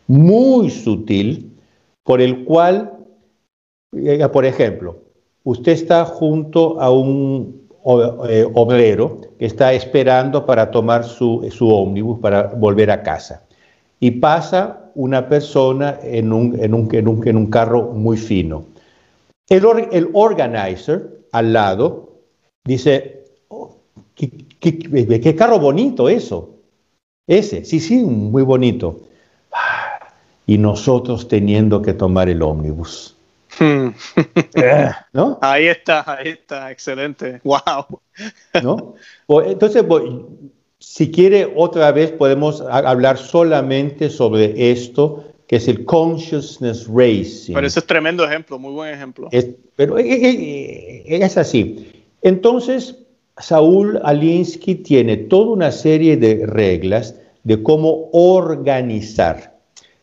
muy 0.08 0.72
sutil, 0.72 1.52
por 2.06 2.22
el 2.22 2.46
cual, 2.46 2.94
por 4.32 4.46
ejemplo, 4.46 4.98
usted 5.44 5.72
está 5.72 6.06
junto 6.06 6.80
a 6.82 6.90
un 6.92 7.68
eh, 8.30 8.48
obrero 8.54 9.22
que 9.40 9.46
está 9.46 9.74
esperando 9.74 10.46
para 10.46 10.72
tomar 10.72 11.04
su, 11.04 11.48
su 11.52 11.70
ómnibus 11.70 12.20
para 12.20 12.44
volver 12.44 12.92
a 12.92 13.04
casa. 13.04 13.44
Y 14.00 14.12
pasa 14.12 14.92
una 14.96 15.30
persona 15.30 16.00
en 16.04 16.34
un, 16.34 16.60
en 16.60 16.74
un, 16.74 16.90
en 16.94 17.38
un, 17.38 17.48
carro 17.48 17.92
muy 17.94 18.18
fino 18.18 18.66
el, 19.50 20.10
organizer 20.14 21.26
al 21.32 21.54
lado 21.54 22.14
dice, 22.66 23.26
oh, 23.50 23.76
¿qué, 24.16 25.36
carro 25.38 25.60
bonito 25.60 26.10
eso. 26.10 26.56
Ese, 27.28 27.66
sí, 27.66 27.80
sí, 27.80 28.04
muy 28.04 28.44
bonito. 28.44 29.02
Y 30.48 30.58
nosotros 30.58 31.28
teniendo 31.28 31.82
que 31.82 31.94
tomar 31.94 32.30
el 32.30 32.42
ómnibus. 32.42 33.15
Hmm. 33.60 33.90
Eh, 34.56 34.90
¿No? 35.14 35.38
Ahí 35.42 35.68
está, 35.68 36.04
ahí 36.08 36.30
está, 36.30 36.72
excelente. 36.72 37.42
Wow. 37.44 38.02
¿No? 38.64 38.96
Entonces, 39.46 39.84
si 40.80 41.12
quiere, 41.12 41.52
otra 41.56 41.92
vez 41.92 42.12
podemos 42.12 42.62
hablar 42.62 43.18
solamente 43.18 44.10
sobre 44.10 44.72
esto 44.72 45.26
que 45.48 45.58
es 45.58 45.68
el 45.68 45.86
Consciousness 45.86 46.88
Racing. 46.88 47.54
Pero 47.54 47.68
ese 47.68 47.80
es 47.80 47.86
tremendo 47.86 48.26
ejemplo, 48.26 48.58
muy 48.58 48.72
buen 48.72 48.94
ejemplo. 48.94 49.30
pero 49.76 49.98
es 49.98 51.38
así. 51.38 52.06
Entonces, 52.22 52.96
Saúl 53.38 54.00
Alinsky 54.04 54.76
tiene 54.76 55.18
toda 55.18 55.52
una 55.52 55.72
serie 55.72 56.18
de 56.18 56.46
reglas 56.46 57.16
de 57.44 57.62
cómo 57.62 58.10
organizar. 58.12 59.56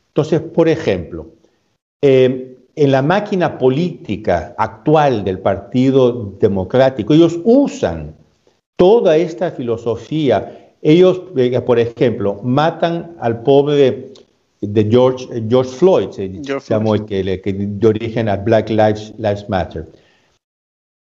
Entonces, 0.09 0.41
por 0.41 0.69
ejemplo, 0.69 1.33
eh, 2.03 2.52
en 2.75 2.91
la 2.91 3.03
máquina 3.03 3.59
política 3.59 4.55
actual 4.57 5.25
del 5.25 5.39
Partido 5.39 6.35
Democrático, 6.41 7.13
ellos 7.13 7.39
usan 7.45 8.15
toda 8.77 9.17
esta 9.17 9.51
filosofía. 9.51 10.75
Ellos, 10.81 11.23
eh, 11.37 11.61
por 11.61 11.79
ejemplo, 11.79 12.41
matan 12.43 13.15
al 13.21 13.43
pobre 13.43 14.13
de 14.61 14.85
George, 14.91 15.27
George 15.49 15.71
Floyd, 15.71 16.11
se 16.11 16.31
llamó 16.69 16.95
el 16.95 17.05
que, 17.05 17.41
que 17.41 17.53
de 17.53 17.87
origen 17.87 18.29
a 18.29 18.37
Black 18.37 18.71
Lives, 18.71 19.13
Lives 19.19 19.49
Matter. 19.49 19.87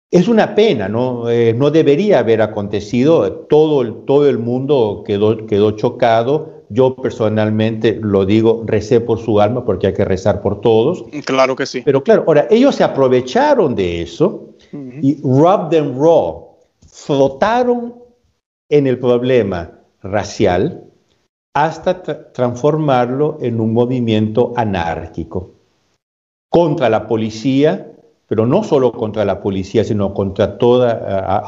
Es 0.09 0.27
una 0.27 0.55
pena, 0.55 0.89
¿no? 0.89 1.29
Eh, 1.29 1.53
no 1.53 1.71
debería 1.71 2.19
haber 2.19 2.41
acontecido. 2.41 3.31
Todo 3.49 3.81
el, 3.81 4.03
todo 4.05 4.27
el 4.27 4.39
mundo 4.39 5.03
quedó, 5.05 5.45
quedó 5.45 5.71
chocado. 5.71 6.60
Yo 6.71 6.95
personalmente 6.95 7.99
lo 8.01 8.25
digo, 8.25 8.63
recé 8.65 9.01
por 9.01 9.19
su 9.19 9.41
alma 9.41 9.65
porque 9.65 9.87
hay 9.87 9.93
que 9.93 10.05
rezar 10.05 10.41
por 10.41 10.61
todos. 10.61 11.03
Claro 11.25 11.55
que 11.55 11.65
sí. 11.65 11.81
Pero 11.83 12.01
claro, 12.03 12.23
ahora 12.27 12.47
ellos 12.49 12.75
se 12.75 12.83
aprovecharon 12.83 13.75
de 13.75 14.01
eso 14.01 14.55
y 14.71 15.21
robbed 15.21 15.69
them 15.69 15.99
raw. 15.99 16.47
Flotaron 16.87 17.95
en 18.69 18.87
el 18.87 18.99
problema 18.99 19.79
racial, 20.01 20.85
hasta 21.53 22.31
transformarlo 22.31 23.37
en 23.41 23.59
un 23.59 23.73
movimiento 23.73 24.53
anárquico 24.55 25.51
contra 26.49 26.89
la 26.89 27.07
policía, 27.07 27.91
pero 28.27 28.45
no 28.45 28.63
solo 28.63 28.93
contra 28.93 29.25
la 29.25 29.41
policía, 29.41 29.83
sino 29.83 30.13
contra 30.13 30.57
toda, 30.57 31.45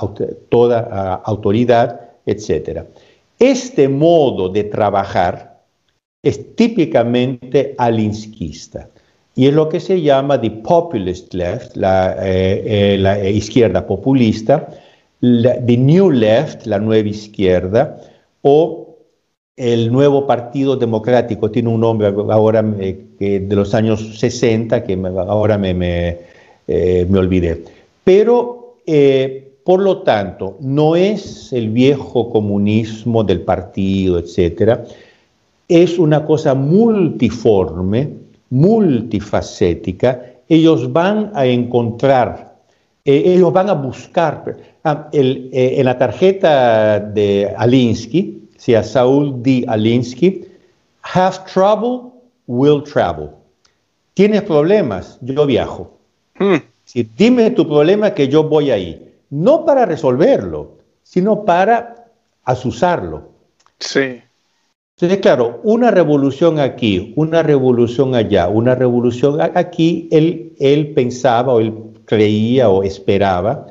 toda 0.49 1.15
autoridad, 1.24 2.11
etc. 2.26 2.86
Este 3.40 3.88
modo 3.90 4.50
de 4.50 4.64
trabajar 4.64 5.62
es 6.22 6.56
típicamente 6.56 7.76
alinskista 7.78 8.90
y 9.36 9.48
es 9.48 9.54
lo 9.54 9.68
que 9.68 9.80
se 9.80 10.02
llama 10.02 10.40
the 10.40 10.52
populist 10.52 11.34
left, 11.34 11.76
la, 11.76 12.16
eh, 12.22 12.96
eh, 12.96 13.32
izquierda 13.32 13.86
populista, 13.86 14.70
the 15.22 15.78
new 15.78 16.12
left, 16.12 16.66
la 16.66 16.80
nueva 16.80 17.10
izquierda, 17.10 18.00
o 18.42 18.84
el 19.56 19.92
nuevo 19.92 20.26
Partido 20.26 20.76
Democrático 20.76 21.52
tiene 21.52 21.70
un 21.70 21.82
nombre 21.82 22.08
ahora 22.08 22.64
que 23.20 23.40
de 23.40 23.56
los 23.56 23.74
años 23.74 24.20
60 24.20 24.84
que 24.84 24.94
ahora 25.28 25.58
me, 25.58 25.74
me, 25.74 26.18
eh, 26.68 27.08
olvidé. 27.14 27.64
Pero, 28.04 28.78
eh, 28.86 29.53
por 29.64 29.82
lo 29.82 29.99
tanto, 29.99 30.57
no 30.59 30.95
es 30.95 31.53
el 31.53 31.70
viejo 31.70 32.30
comunismo 32.30 33.24
del 33.24 33.41
partido, 33.41 34.20
etcétera. 34.20 34.84
Es 35.70 35.97
una 35.97 36.26
cosa 36.26 36.53
multiforme, 36.53 38.09
multifacética. 38.49 40.22
Ellos 40.49 40.91
van 40.91 41.32
a 41.34 41.45
encontrar, 41.45 42.57
eh, 43.05 43.24
ellos 43.26 43.53
van 43.53 43.70
a 43.70 43.74
buscar. 43.74 44.57
Ah, 44.84 45.07
en 45.14 45.86
la 45.86 45.97
tarjeta 45.97 46.99
de 46.99 47.53
Alinsky, 47.57 48.49
si 48.57 48.76
a 48.76 48.84
Saúl 48.84 49.41
D. 49.41 49.64
Alinsky, 49.68 50.43
have 51.03 51.38
trouble, 51.53 52.11
will 52.47 52.84
travel. 52.84 53.30
¿Tienes 54.14 54.41
problemas? 54.41 55.18
Yo 55.22 55.45
viajo. 55.45 55.97
Hmm. 56.38 56.57
Si 56.84 57.03
dime 57.03 57.51
tu 57.51 57.66
problema 57.66 58.14
que 58.14 58.28
yo 58.28 58.43
voy 58.43 58.72
ahí. 58.72 59.12
No 59.34 59.66
para 59.66 59.88
resolverlo, 59.88 60.78
sino 61.02 61.44
para 61.44 62.06
asusarlo. 62.44 63.32
Sí. 63.80 64.22
Entonces, 64.96 65.22
claro, 65.22 65.60
una 65.64 65.90
revolución 65.90 66.60
aquí, 66.60 67.14
una 67.16 67.42
revolución 67.42 68.14
allá, 68.14 68.48
una 68.48 68.76
revolución 68.76 69.42
aquí, 69.42 70.08
él, 70.12 70.54
él 70.60 70.94
pensaba 70.94 71.52
o 71.52 71.60
él 71.60 71.74
creía 72.06 72.70
o 72.70 72.84
esperaba 72.84 73.66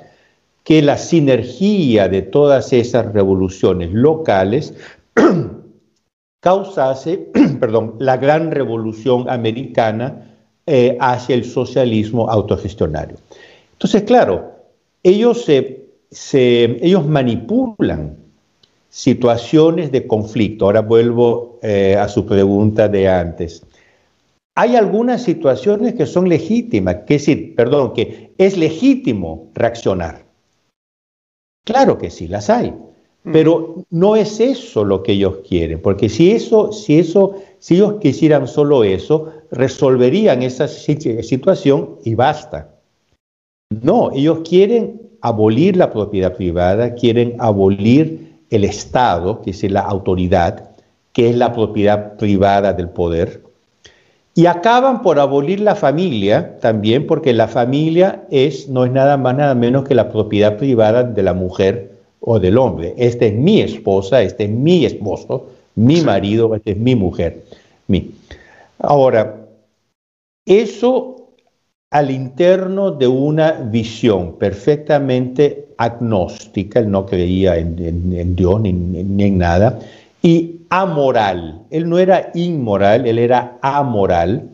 que 0.65 0.83
la 0.83 0.99
sinergia 0.99 2.09
de 2.09 2.23
todas 2.23 2.73
esas 2.73 3.13
revoluciones 3.13 3.93
locales 3.93 4.75
causase 6.41 7.31
perdón, 7.61 7.95
la 8.01 8.17
gran 8.17 8.51
revolución 8.51 9.31
americana 9.31 10.35
eh, 10.67 10.99
hacia 11.01 11.37
el 11.37 11.45
socialismo 11.45 12.29
autogestionario. 12.29 13.19
Entonces, 13.75 14.03
claro, 14.03 14.52
ellos, 15.03 15.49
ellos 15.49 17.07
manipulan 17.07 18.17
situaciones 18.89 19.91
de 19.91 20.07
conflicto. 20.07 20.67
Ahora 20.67 20.83
vuelvo 20.83 21.59
eh, 21.63 21.97
a 21.97 22.09
su 22.09 22.27
pregunta 22.27 22.89
de 22.89 23.09
antes. 23.09 23.65
Hay 24.55 24.77
algunas 24.77 25.23
situaciones 25.23 25.95
que 25.95 26.05
son 26.05 26.29
legítimas, 26.29 26.97
que 27.07 27.15
decir, 27.15 27.55
perdón, 27.55 27.95
que 27.95 28.33
es 28.37 28.59
legítimo 28.59 29.51
reaccionar. 29.55 30.27
Claro 31.65 31.97
que 31.97 32.11
sí, 32.11 32.29
las 32.29 32.51
hay. 32.51 32.71
Mm. 33.25 33.33
Pero 33.33 33.85
no 33.91 34.17
es 34.17 34.41
eso 34.41 34.85
lo 34.85 35.03
que 35.03 35.13
ellos 35.13 35.39
quieren, 35.49 35.81
porque 35.81 36.09
si 36.09 36.33
eso, 36.33 36.73
si 36.73 36.99
eso 36.99 37.37
si 37.63 37.77
ellos 37.77 37.95
quisieran 38.01 38.49
solo 38.49 38.83
eso, 38.83 39.33
resolverían 39.53 40.43
esa 40.43 40.67
situación 40.67 41.99
y 42.05 42.17
basta. 42.17 42.72
No, 43.83 44.11
ellos 44.13 44.41
quieren 44.49 45.01
abolir 45.21 45.77
la 45.77 45.91
propiedad 45.91 46.35
privada, 46.35 46.95
quieren 46.95 47.37
abolir 47.39 48.33
el 48.51 48.65
Estado, 48.65 49.41
que 49.41 49.51
es 49.51 49.63
la 49.71 49.81
autoridad, 49.81 50.71
que 51.13 51.31
es 51.31 51.37
la 51.37 51.53
propiedad 51.53 52.17
privada 52.17 52.73
del 52.73 52.89
poder, 52.89 53.43
y 54.35 54.47
acaban 54.47 55.03
por 55.03 55.19
abolir 55.21 55.61
la 55.61 55.75
familia 55.75 56.59
también, 56.61 57.07
porque 57.07 57.33
la 57.33 57.49
familia 57.49 58.25
es, 58.31 58.69
no 58.69 58.85
es 58.85 58.93
nada 58.93 59.17
más, 59.17 59.37
nada 59.37 59.55
menos 59.55 59.85
que 59.85 59.95
la 59.95 60.11
propiedad 60.11 60.57
privada 60.57 61.03
de 61.03 61.23
la 61.23 61.35
mujer 61.35 61.93
o 62.21 62.39
del 62.41 62.57
hombre. 62.57 62.95
Esta 62.97 63.27
es 63.27 63.35
mi 63.35 63.61
esposa, 63.61 64.23
este 64.23 64.45
es 64.45 64.51
mi 64.51 64.87
esposo, 64.87 65.49
mi 65.75 66.01
marido, 66.01 66.55
esta 66.55 66.71
es 66.71 66.79
mi 66.79 66.95
mujer. 66.95 67.45
Mi. 67.89 68.11
Ahora, 68.79 69.37
eso 70.47 71.22
al 71.93 72.11
interno 72.11 72.91
de 72.91 73.07
una 73.07 73.53
visión 73.53 74.39
perfectamente 74.39 75.69
agnóstica, 75.77 76.81
él 76.81 76.91
no 76.91 77.05
creía 77.05 77.59
en, 77.59 78.35
Dios 78.35 78.63
ni, 78.63 78.71
en 78.71 79.39
nada, 79.39 79.79
y 80.23 80.61
amoral. 80.71 81.61
Él 81.71 81.91
no 81.91 81.99
era 81.99 82.31
inmoral, 82.33 83.07
él 83.07 83.19
era 83.19 83.59
amoral. 83.61 84.49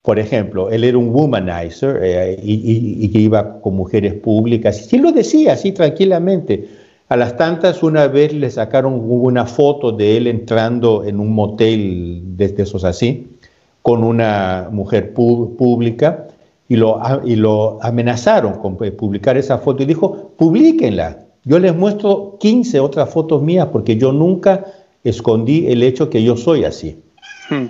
Por 0.00 0.18
ejemplo, 0.18 0.70
él 0.70 0.84
era 0.84 0.96
un 0.96 1.10
womanizer 1.14 2.00
eh, 2.02 2.40
y, 2.42 3.08
que 3.10 3.18
iba 3.18 3.60
con 3.60 3.76
mujeres 3.76 4.14
públicas. 4.14 4.90
Y 4.90 4.96
él 4.96 5.02
lo 5.02 5.12
decía 5.12 5.52
así 5.52 5.72
tranquilamente. 5.72 6.66
A 7.10 7.16
las 7.18 7.36
tantas, 7.36 7.82
una 7.82 8.06
vez 8.08 8.32
le 8.32 8.48
sacaron 8.48 9.02
una 9.04 9.44
foto 9.44 9.92
de 9.92 10.16
él 10.16 10.26
entrando 10.28 11.04
en 11.04 11.20
un 11.20 11.30
motel 11.34 12.22
de, 12.38 12.54
esos 12.56 12.84
así, 12.84 13.28
con 13.82 14.02
una 14.02 14.70
mujer 14.72 15.12
pública 15.12 16.28
y 16.68 16.76
lo, 16.76 17.00
y 17.24 17.36
lo 17.36 17.78
amenazaron 17.82 18.54
con 18.54 18.76
publicar 18.76 19.36
esa 19.36 19.58
foto 19.58 19.82
y 19.82 19.86
dijo, 19.86 20.32
publíquenla. 20.36 21.18
Yo 21.44 21.58
les 21.58 21.76
muestro 21.76 22.36
15 22.40 22.80
otras 22.80 23.10
fotos 23.10 23.42
mías 23.42 23.68
porque 23.70 23.96
yo 23.96 24.12
nunca 24.12 24.64
escondí 25.04 25.66
el 25.66 25.82
hecho 25.82 26.08
que 26.08 26.22
yo 26.22 26.36
soy 26.36 26.64
así. 26.64 27.02
Hmm. 27.50 27.66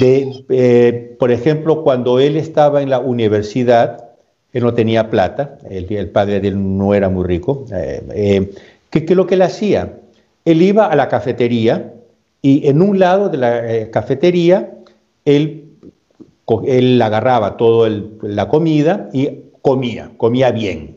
Eh, 0.00 1.16
por 1.18 1.32
ejemplo, 1.32 1.82
cuando 1.82 2.20
él 2.20 2.36
estaba 2.36 2.82
en 2.82 2.90
la 2.90 2.98
universidad, 2.98 4.10
él 4.52 4.62
no 4.62 4.74
tenía 4.74 5.08
plata, 5.08 5.56
el, 5.70 6.10
padre 6.10 6.40
de 6.40 6.48
él 6.48 6.76
no 6.76 6.92
era 6.92 7.08
muy 7.08 7.24
rico, 7.24 7.64
eh, 7.72 8.02
eh, 8.14 8.50
¿qué, 8.90 8.98
es 8.98 9.10
lo 9.16 9.26
que 9.26 9.36
él 9.36 9.42
hacía? 9.42 9.94
Él 10.44 10.60
iba 10.60 10.86
a 10.86 10.96
la 10.96 11.08
cafetería 11.08 11.94
y 12.42 12.68
en 12.68 12.82
un 12.82 12.98
lado 12.98 13.30
de 13.30 13.38
la 13.38 13.90
cafetería 13.90 14.74
él 15.24 15.65
él 16.66 17.00
agarraba 17.02 17.56
toda 17.56 17.90
la 18.22 18.48
comida 18.48 19.08
y 19.12 19.28
comía, 19.62 20.12
comía 20.16 20.50
bien. 20.52 20.96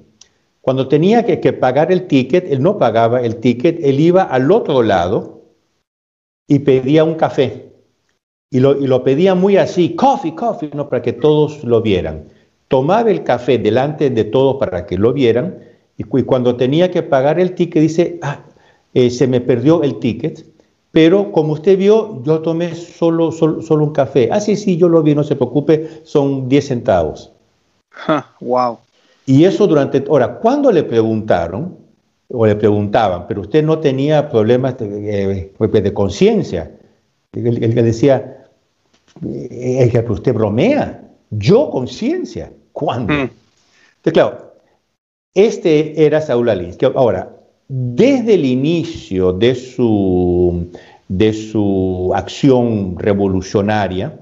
Cuando 0.62 0.88
tenía 0.88 1.26
que, 1.26 1.54
pagar 1.54 1.91
el 1.91 2.08
ticket, 2.08 2.52
él 2.52 2.62
no 2.62 2.78
pagaba 2.78 3.22
el 3.22 3.38
ticket, 3.38 3.80
él 3.84 4.00
iba 4.00 4.24
al 4.24 4.52
otro 4.52 4.84
lado 4.84 5.41
y 6.47 6.60
pedía 6.60 7.04
un 7.04 7.16
café. 7.16 7.72
Y 8.52 8.60
lo, 8.60 9.04
pedía 9.04 9.36
muy 9.36 9.58
así, 9.58 9.95
coffee, 9.95 10.36
coffee, 10.36 10.72
¿no? 10.74 10.89
para 10.89 11.02
que 11.02 11.14
todos 11.14 11.64
lo 11.64 11.82
vieran. 11.82 12.30
Tomaba 12.68 13.10
el 13.10 13.24
café 13.24 13.58
delante 13.58 14.10
de 14.10 14.24
todos 14.26 14.58
para 14.58 14.86
que 14.86 14.97
lo 14.97 15.14
vieran 15.14 15.60
y, 15.97 16.04
cuando 16.04 16.56
tenía 16.56 16.91
que 16.91 17.04
pagar 17.04 17.39
el 17.39 17.56
ticket 17.56 17.82
dice, 17.82 18.20
ah, 18.22 18.43
eh, 18.93 19.10
se 19.10 19.28
me 19.28 19.41
perdió 19.41 19.84
el 19.84 20.00
ticket 20.00 20.45
pero 20.92 21.32
como 21.32 21.54
usted 21.54 21.78
vio, 21.78 22.24
yo 22.24 22.40
tomé 22.42 22.74
solo, 22.76 23.32
solo, 23.32 23.84
un 23.84 23.94
café. 23.94 24.30
Ah, 24.32 24.40
sí, 24.40 24.56
sí, 24.56 24.78
yo 24.78 24.90
lo 24.90 25.04
vi, 25.04 25.14
no 25.14 25.24
se 25.24 25.36
preocupe, 25.36 26.02
son 26.04 26.50
10 26.50 26.68
centavos. 26.68 27.32
wow. 28.42 28.80
Y 29.26 29.46
eso 29.46 29.68
durante, 29.68 30.04
ahora, 30.10 30.40
cuando 30.40 30.72
le 30.72 30.84
preguntaron, 30.84 31.78
o 32.32 32.46
le 32.46 32.56
preguntaban, 32.56 33.28
pero 33.28 33.42
usted 33.42 33.64
no 33.64 33.80
tenía 33.80 34.30
problemas 34.30 34.78
de, 34.78 35.52
eh, 35.60 35.94
conciencia, 35.94 36.72
él, 37.34 37.60
le 37.60 37.84
decía, 37.84 38.48
es 39.22 39.92
que 39.92 40.00
usted 40.12 40.34
bromea, 40.34 41.08
yo 41.30 41.70
conciencia, 41.70 42.52
¿cuándo? 42.72 43.14
Hmm. 43.14 43.30
Entonces, 43.98 44.14
claro, 44.14 44.54
este 45.34 46.06
era 46.06 46.22
Saúl 46.22 46.50
Alinsky. 46.50 46.86
Ahora, 46.86 47.39
desde 47.70 48.34
el 48.34 48.46
inicio 48.46 49.32
de 49.32 49.54
su, 49.54 50.72
de 51.08 51.34
su 51.34 52.12
acción 52.16 52.98
revolucionaria, 52.98 54.20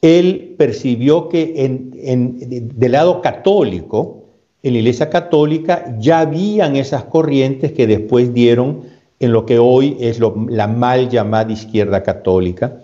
él 0.00 0.54
percibió 0.56 1.28
que 1.28 1.52
en, 1.56 2.70
del 2.78 2.92
lado 2.92 3.20
católico, 3.20 4.22
en 4.62 4.74
la 4.74 4.78
Iglesia 4.78 5.10
Católica, 5.10 5.96
ya 5.98 6.20
habían 6.20 6.76
esas 6.76 7.04
corrientes 7.04 7.72
que 7.72 7.88
después 7.88 8.32
dieron 8.32 8.82
en 9.18 9.32
lo 9.32 9.44
que 9.44 9.58
hoy 9.58 9.96
es 10.00 10.20
la 10.20 10.68
mal 10.68 11.08
llamada 11.08 11.52
izquierda 11.52 12.04
católica. 12.04 12.78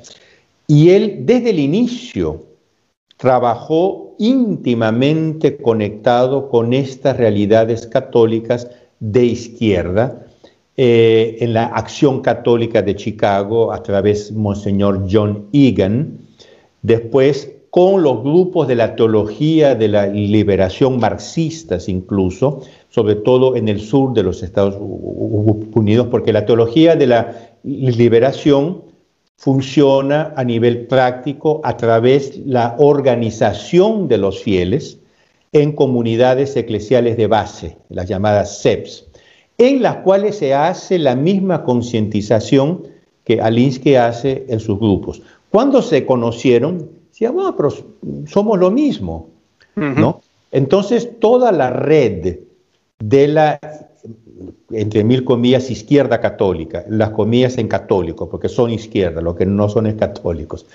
Y 0.66 0.90
él 0.90 1.22
desde 1.26 1.50
el 1.50 1.60
inicio 1.60 2.42
trabajó 3.16 4.14
íntimamente 4.18 5.56
conectado 5.56 6.48
con 6.48 6.72
estas 6.72 7.16
realidades 7.16 7.86
católicas 7.86 8.68
de 9.00 9.24
izquierda 9.24 10.26
eh, 10.76 11.38
en 11.40 11.54
la 11.54 11.64
Acción 11.64 12.20
Católica 12.20 12.82
de 12.82 12.94
Chicago 12.94 13.72
a 13.72 13.82
través 13.82 14.32
de 14.32 14.38
Monseñor 14.38 15.06
John 15.10 15.48
Egan, 15.52 16.18
después 16.82 17.52
con 17.70 18.02
los 18.02 18.22
grupos 18.22 18.66
de 18.68 18.76
la 18.76 18.96
teología 18.96 19.74
de 19.74 19.88
la 19.88 20.06
liberación 20.06 20.98
marxistas 20.98 21.88
incluso, 21.88 22.62
sobre 22.88 23.16
todo 23.16 23.56
en 23.56 23.68
el 23.68 23.80
sur 23.80 24.14
de 24.14 24.22
los 24.22 24.42
Estados 24.42 24.76
Unidos, 24.78 26.08
porque 26.10 26.32
la 26.32 26.46
teología 26.46 26.96
de 26.96 27.06
la 27.06 27.50
liberación 27.62 28.82
funciona 29.36 30.32
a 30.36 30.44
nivel 30.44 30.86
práctico 30.86 31.60
a 31.62 31.76
través 31.76 32.32
de 32.44 32.50
la 32.50 32.74
organización 32.78 34.08
de 34.08 34.18
los 34.18 34.42
fieles, 34.42 34.97
en 35.52 35.72
comunidades 35.72 36.56
eclesiales 36.56 37.16
de 37.16 37.26
base, 37.26 37.76
las 37.88 38.08
llamadas 38.08 38.60
CEPs, 38.62 39.06
en 39.56 39.82
las 39.82 39.96
cuales 39.98 40.36
se 40.36 40.54
hace 40.54 40.98
la 40.98 41.16
misma 41.16 41.64
concientización 41.64 42.84
que 43.24 43.40
Alinsky 43.40 43.96
hace 43.96 44.46
en 44.48 44.60
sus 44.60 44.78
grupos. 44.78 45.22
Cuando 45.50 45.82
se 45.82 46.06
conocieron, 46.06 46.90
decían, 47.08 47.34
bueno, 47.34 47.56
pero 47.56 47.72
somos 48.26 48.58
lo 48.58 48.70
mismo, 48.70 49.28
¿no? 49.74 50.20
Entonces, 50.50 51.20
toda 51.20 51.52
la 51.52 51.70
red 51.70 52.38
de 52.98 53.28
la, 53.28 53.60
entre 54.70 55.04
mil 55.04 55.24
comillas, 55.24 55.70
izquierda 55.70 56.20
católica, 56.20 56.84
las 56.88 57.10
comillas 57.10 57.58
en 57.58 57.68
católico, 57.68 58.28
porque 58.28 58.48
son 58.48 58.70
izquierda, 58.70 59.20
lo 59.20 59.34
que 59.36 59.46
no 59.46 59.68
son 59.68 59.86
es 59.86 59.94
católicos, 59.94 60.66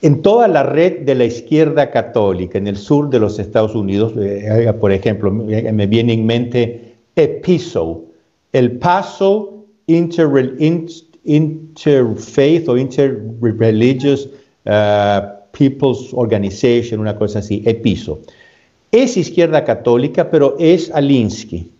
en 0.00 0.22
toda 0.22 0.46
la 0.48 0.62
red 0.62 1.00
de 1.00 1.14
la 1.14 1.24
izquierda 1.24 1.90
católica 1.90 2.58
en 2.58 2.66
el 2.66 2.76
sur 2.76 3.10
de 3.10 3.18
los 3.18 3.38
Estados 3.38 3.74
Unidos, 3.74 4.12
eh, 4.16 4.72
por 4.80 4.92
ejemplo, 4.92 5.30
me 5.30 5.86
viene 5.86 6.12
en 6.12 6.26
mente 6.26 6.94
EPISO, 7.16 8.04
el 8.52 8.72
Paso 8.72 9.64
Interfaith 9.86 10.98
o 12.68 12.76
Interreligious 12.78 14.28
People's 15.52 16.10
Organization, 16.12 17.00
una 17.00 17.16
cosa 17.16 17.40
así, 17.40 17.62
EPISO. 17.66 18.20
Es 18.92 19.16
izquierda 19.16 19.64
católica, 19.64 20.30
pero 20.30 20.56
es 20.58 20.90
Alinsky. 20.90 21.70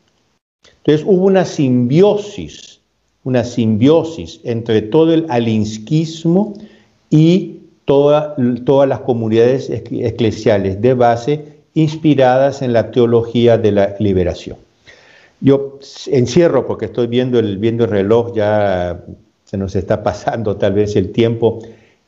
Entonces 0.79 1.07
hubo 1.07 1.27
una 1.27 1.45
simbiosis, 1.45 2.81
una 3.25 3.45
simbiosis 3.45 4.41
entre 4.43 4.83
todo 4.83 5.14
el 5.14 5.27
alinskismo 5.29 6.55
y 7.11 7.57
todas 7.89 8.89
las 8.89 9.01
comunidades 9.01 9.70
eclesiales 9.70 10.82
de 10.82 10.93
base 10.93 11.61
inspiradas 11.72 12.61
en 12.61 12.74
la 12.74 12.91
teología 12.91 13.57
de 13.57 13.72
la 13.72 13.95
liberación. 13.99 14.59
Yo 15.41 15.78
encierro 16.07 16.66
porque 16.66 16.86
estoy 16.86 17.07
viendo 17.07 17.39
el, 17.39 17.57
viendo 17.57 17.84
el 17.84 17.91
reloj, 17.91 18.34
ya 18.34 19.01
se 19.45 19.57
nos 19.57 19.74
está 19.74 20.03
pasando 20.03 20.57
tal 20.57 20.74
vez 20.74 20.97
el 20.97 21.12
tiempo. 21.12 21.61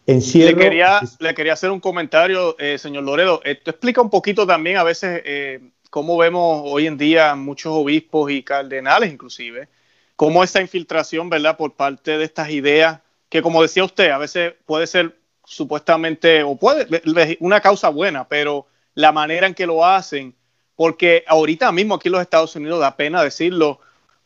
Encierro, 0.06 0.58
le, 0.58 0.64
quería, 0.64 1.00
le 1.18 1.34
quería 1.34 1.54
hacer 1.54 1.70
un 1.70 1.80
comentario, 1.80 2.56
eh, 2.58 2.76
señor 2.76 3.04
Loredo. 3.04 3.40
Esto 3.42 3.70
explica 3.70 4.02
un 4.02 4.10
poquito 4.10 4.46
también 4.46 4.76
a 4.76 4.82
veces 4.82 5.22
eh, 5.24 5.60
cómo 5.88 6.18
vemos 6.18 6.62
hoy 6.66 6.88
en 6.88 6.98
día 6.98 7.34
muchos 7.36 7.72
obispos 7.72 8.30
y 8.30 8.42
cardenales 8.42 9.10
inclusive, 9.10 9.68
cómo 10.14 10.44
esta 10.44 10.60
infiltración, 10.60 11.30
¿verdad?, 11.30 11.56
por 11.56 11.72
parte 11.72 12.18
de 12.18 12.24
estas 12.24 12.50
ideas 12.50 13.00
que 13.30 13.40
como 13.40 13.62
decía 13.62 13.84
usted, 13.84 14.10
a 14.10 14.18
veces 14.18 14.54
puede 14.66 14.86
ser 14.86 15.19
supuestamente, 15.50 16.44
o 16.44 16.54
puede, 16.54 17.36
una 17.40 17.60
causa 17.60 17.88
buena, 17.88 18.28
pero 18.28 18.68
la 18.94 19.10
manera 19.10 19.48
en 19.48 19.54
que 19.54 19.66
lo 19.66 19.84
hacen, 19.84 20.32
porque 20.76 21.24
ahorita 21.26 21.72
mismo 21.72 21.96
aquí 21.96 22.08
en 22.08 22.12
los 22.12 22.22
Estados 22.22 22.54
Unidos 22.54 22.78
da 22.78 22.96
pena 22.96 23.24
decirlo, 23.24 23.80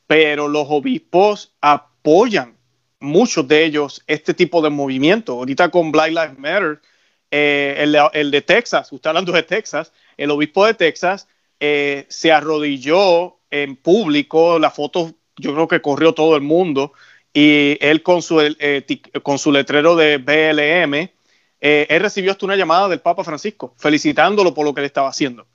pero 0.06 0.48
los 0.48 0.66
obispos 0.68 1.54
apoyan 1.62 2.58
muchos 3.00 3.48
de 3.48 3.64
ellos 3.64 4.04
este 4.06 4.34
tipo 4.34 4.60
de 4.60 4.68
movimiento. 4.68 5.32
Ahorita 5.32 5.70
con 5.70 5.90
Black 5.90 6.10
Lives 6.10 6.38
Matter, 6.38 6.82
eh, 7.30 7.86
el, 8.12 8.30
de 8.30 8.42
Texas, 8.42 8.92
usted 8.92 9.08
hablando 9.08 9.32
de 9.32 9.42
Texas, 9.44 9.92
el 10.18 10.30
obispo 10.30 10.66
de 10.66 10.74
Texas 10.74 11.26
eh, 11.58 12.04
se 12.10 12.32
arrodilló 12.32 13.38
en 13.50 13.76
público, 13.76 14.58
la 14.58 14.70
foto 14.70 15.14
yo 15.38 15.54
creo 15.54 15.68
que 15.68 15.80
corrió 15.80 16.12
todo 16.12 16.36
el 16.36 16.42
mundo, 16.42 16.92
y 17.32 17.78
él 17.80 18.02
con 18.02 18.20
su, 18.20 18.40
eh, 18.40 18.84
con 19.22 19.38
su 19.38 19.50
letrero 19.50 19.96
de 19.96 20.18
BLM, 20.18 21.13
él 21.66 22.00
recibió 22.00 22.32
hasta 22.32 22.44
una 22.44 22.56
llamada 22.56 22.88
del 22.88 23.00
Papa 23.00 23.24
Francisco, 23.24 23.74
felicitándolo 23.78 24.52
por 24.52 24.66
lo 24.66 24.74
que 24.74 24.82
le 24.82 24.86
estaba 24.86 25.08
haciendo. 25.08 25.46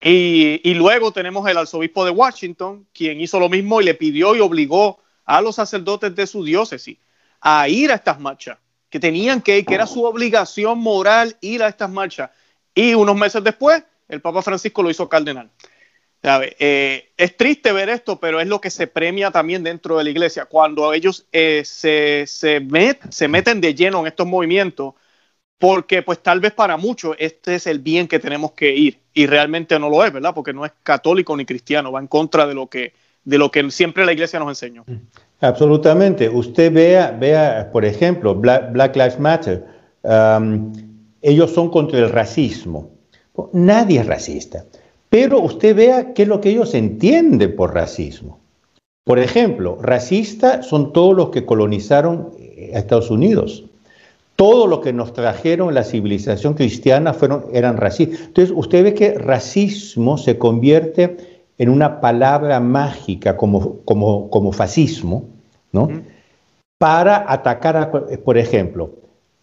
Y, 0.00 0.74
luego 0.74 1.12
tenemos 1.12 1.48
el 1.48 1.56
arzobispo 1.56 2.04
de 2.04 2.10
Washington, 2.10 2.86
quien 2.92 3.20
hizo 3.20 3.40
lo 3.40 3.48
mismo 3.48 3.80
y 3.80 3.84
le 3.84 3.94
pidió 3.94 4.36
y 4.36 4.40
obligó 4.40 5.00
a 5.24 5.40
los 5.40 5.56
sacerdotes 5.56 6.14
de 6.14 6.26
su 6.26 6.44
diócesis 6.44 6.98
a 7.40 7.68
ir 7.68 7.90
a 7.90 7.96
estas 7.96 8.20
marchas, 8.20 8.58
que 8.90 9.00
tenían 9.00 9.40
que 9.40 9.58
ir, 9.58 9.66
que 9.66 9.74
era 9.74 9.86
su 9.86 10.04
obligación 10.04 10.78
moral 10.78 11.36
ir 11.40 11.62
a 11.62 11.68
estas 11.68 11.90
marchas. 11.90 12.30
Y 12.74 12.94
unos 12.94 13.16
meses 13.16 13.42
después, 13.42 13.82
el 14.08 14.20
Papa 14.20 14.42
Francisco 14.42 14.82
lo 14.82 14.90
hizo 14.90 15.08
cardenal. 15.08 15.50
Eh, 16.22 17.12
es 17.16 17.36
triste 17.36 17.72
ver 17.72 17.88
esto, 17.88 18.18
pero 18.18 18.40
es 18.40 18.48
lo 18.48 18.60
que 18.60 18.70
se 18.70 18.86
premia 18.86 19.30
también 19.30 19.62
dentro 19.62 19.96
de 19.96 20.04
la 20.04 20.10
iglesia. 20.10 20.44
Cuando 20.44 20.92
ellos 20.92 21.26
eh, 21.32 21.62
se, 21.64 22.26
se 22.26 23.28
meten 23.28 23.60
de 23.60 23.74
lleno 23.74 24.00
en 24.00 24.06
estos 24.08 24.26
movimientos, 24.26 24.94
porque 25.58 26.02
pues 26.02 26.18
tal 26.20 26.40
vez 26.40 26.52
para 26.52 26.76
muchos 26.76 27.16
este 27.18 27.54
es 27.54 27.66
el 27.66 27.78
bien 27.78 28.08
que 28.08 28.18
tenemos 28.18 28.52
que 28.52 28.74
ir 28.74 28.98
y 29.14 29.26
realmente 29.26 29.78
no 29.78 29.88
lo 29.88 30.04
es, 30.04 30.12
¿verdad? 30.12 30.34
Porque 30.34 30.52
no 30.52 30.64
es 30.64 30.72
católico 30.82 31.36
ni 31.36 31.46
cristiano, 31.46 31.92
va 31.92 32.00
en 32.00 32.06
contra 32.06 32.46
de 32.46 32.54
lo 32.54 32.66
que 32.66 32.92
de 33.24 33.38
lo 33.38 33.50
que 33.50 33.70
siempre 33.70 34.06
la 34.06 34.12
iglesia 34.12 34.38
nos 34.38 34.48
enseñó. 34.48 34.84
Absolutamente. 35.40 36.28
Usted 36.28 36.72
vea, 36.72 37.10
vea 37.10 37.70
por 37.72 37.84
ejemplo, 37.84 38.34
Black, 38.34 38.96
Lives 38.96 39.18
Matter. 39.18 39.66
Um, 40.02 40.72
ellos 41.20 41.50
son 41.50 41.70
contra 41.70 41.98
el 41.98 42.08
racismo. 42.08 42.90
Nadie 43.52 44.00
es 44.00 44.06
racista. 44.06 44.64
Pero 45.10 45.40
usted 45.40 45.74
vea 45.74 46.14
qué 46.14 46.22
es 46.22 46.28
lo 46.28 46.40
que 46.40 46.50
ellos 46.50 46.72
entienden 46.74 47.56
por 47.56 47.74
racismo. 47.74 48.38
Por 49.04 49.18
ejemplo, 49.18 49.78
racistas 49.80 50.66
son 50.66 50.92
todos 50.92 51.16
los 51.16 51.30
que 51.30 51.44
colonizaron 51.44 52.30
eh, 52.38 52.72
a 52.74 52.78
Estados 52.78 53.10
Unidos. 53.10 53.64
Todos 54.36 54.68
los 54.68 54.80
que 54.80 54.92
nos 54.92 55.12
trajeron 55.12 55.74
la 55.74 55.82
civilización 55.82 56.54
cristiana 56.54 57.14
fueron, 57.14 57.46
eran 57.52 57.76
racistas. 57.78 58.20
Entonces, 58.20 58.54
usted 58.56 58.84
ve 58.84 58.94
que 58.94 59.14
racismo 59.14 60.18
se 60.18 60.38
convierte 60.38 61.16
en 61.58 61.70
una 61.70 62.00
palabra 62.00 62.60
mágica 62.60 63.36
como, 63.36 63.80
como, 63.84 64.28
como 64.30 64.52
fascismo, 64.52 65.24
¿no? 65.72 65.88
Para 66.78 67.24
atacar, 67.32 67.76
a, 67.76 67.90
por 67.90 68.36
ejemplo, 68.36 68.90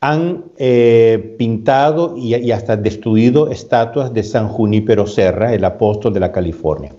han 0.03 0.45
eh, 0.57 1.35
pintado 1.39 2.15
y, 2.17 2.51
hasta 2.51 2.75
destruido 2.75 3.49
estatuas 3.49 4.13
de 4.13 4.21
San 4.21 4.49
Junípero 4.49 5.07
Serra, 5.07 5.53
el 5.53 5.63
apóstol 5.63 6.13
de 6.13 6.19
la 6.19 6.31
California. 6.31 6.91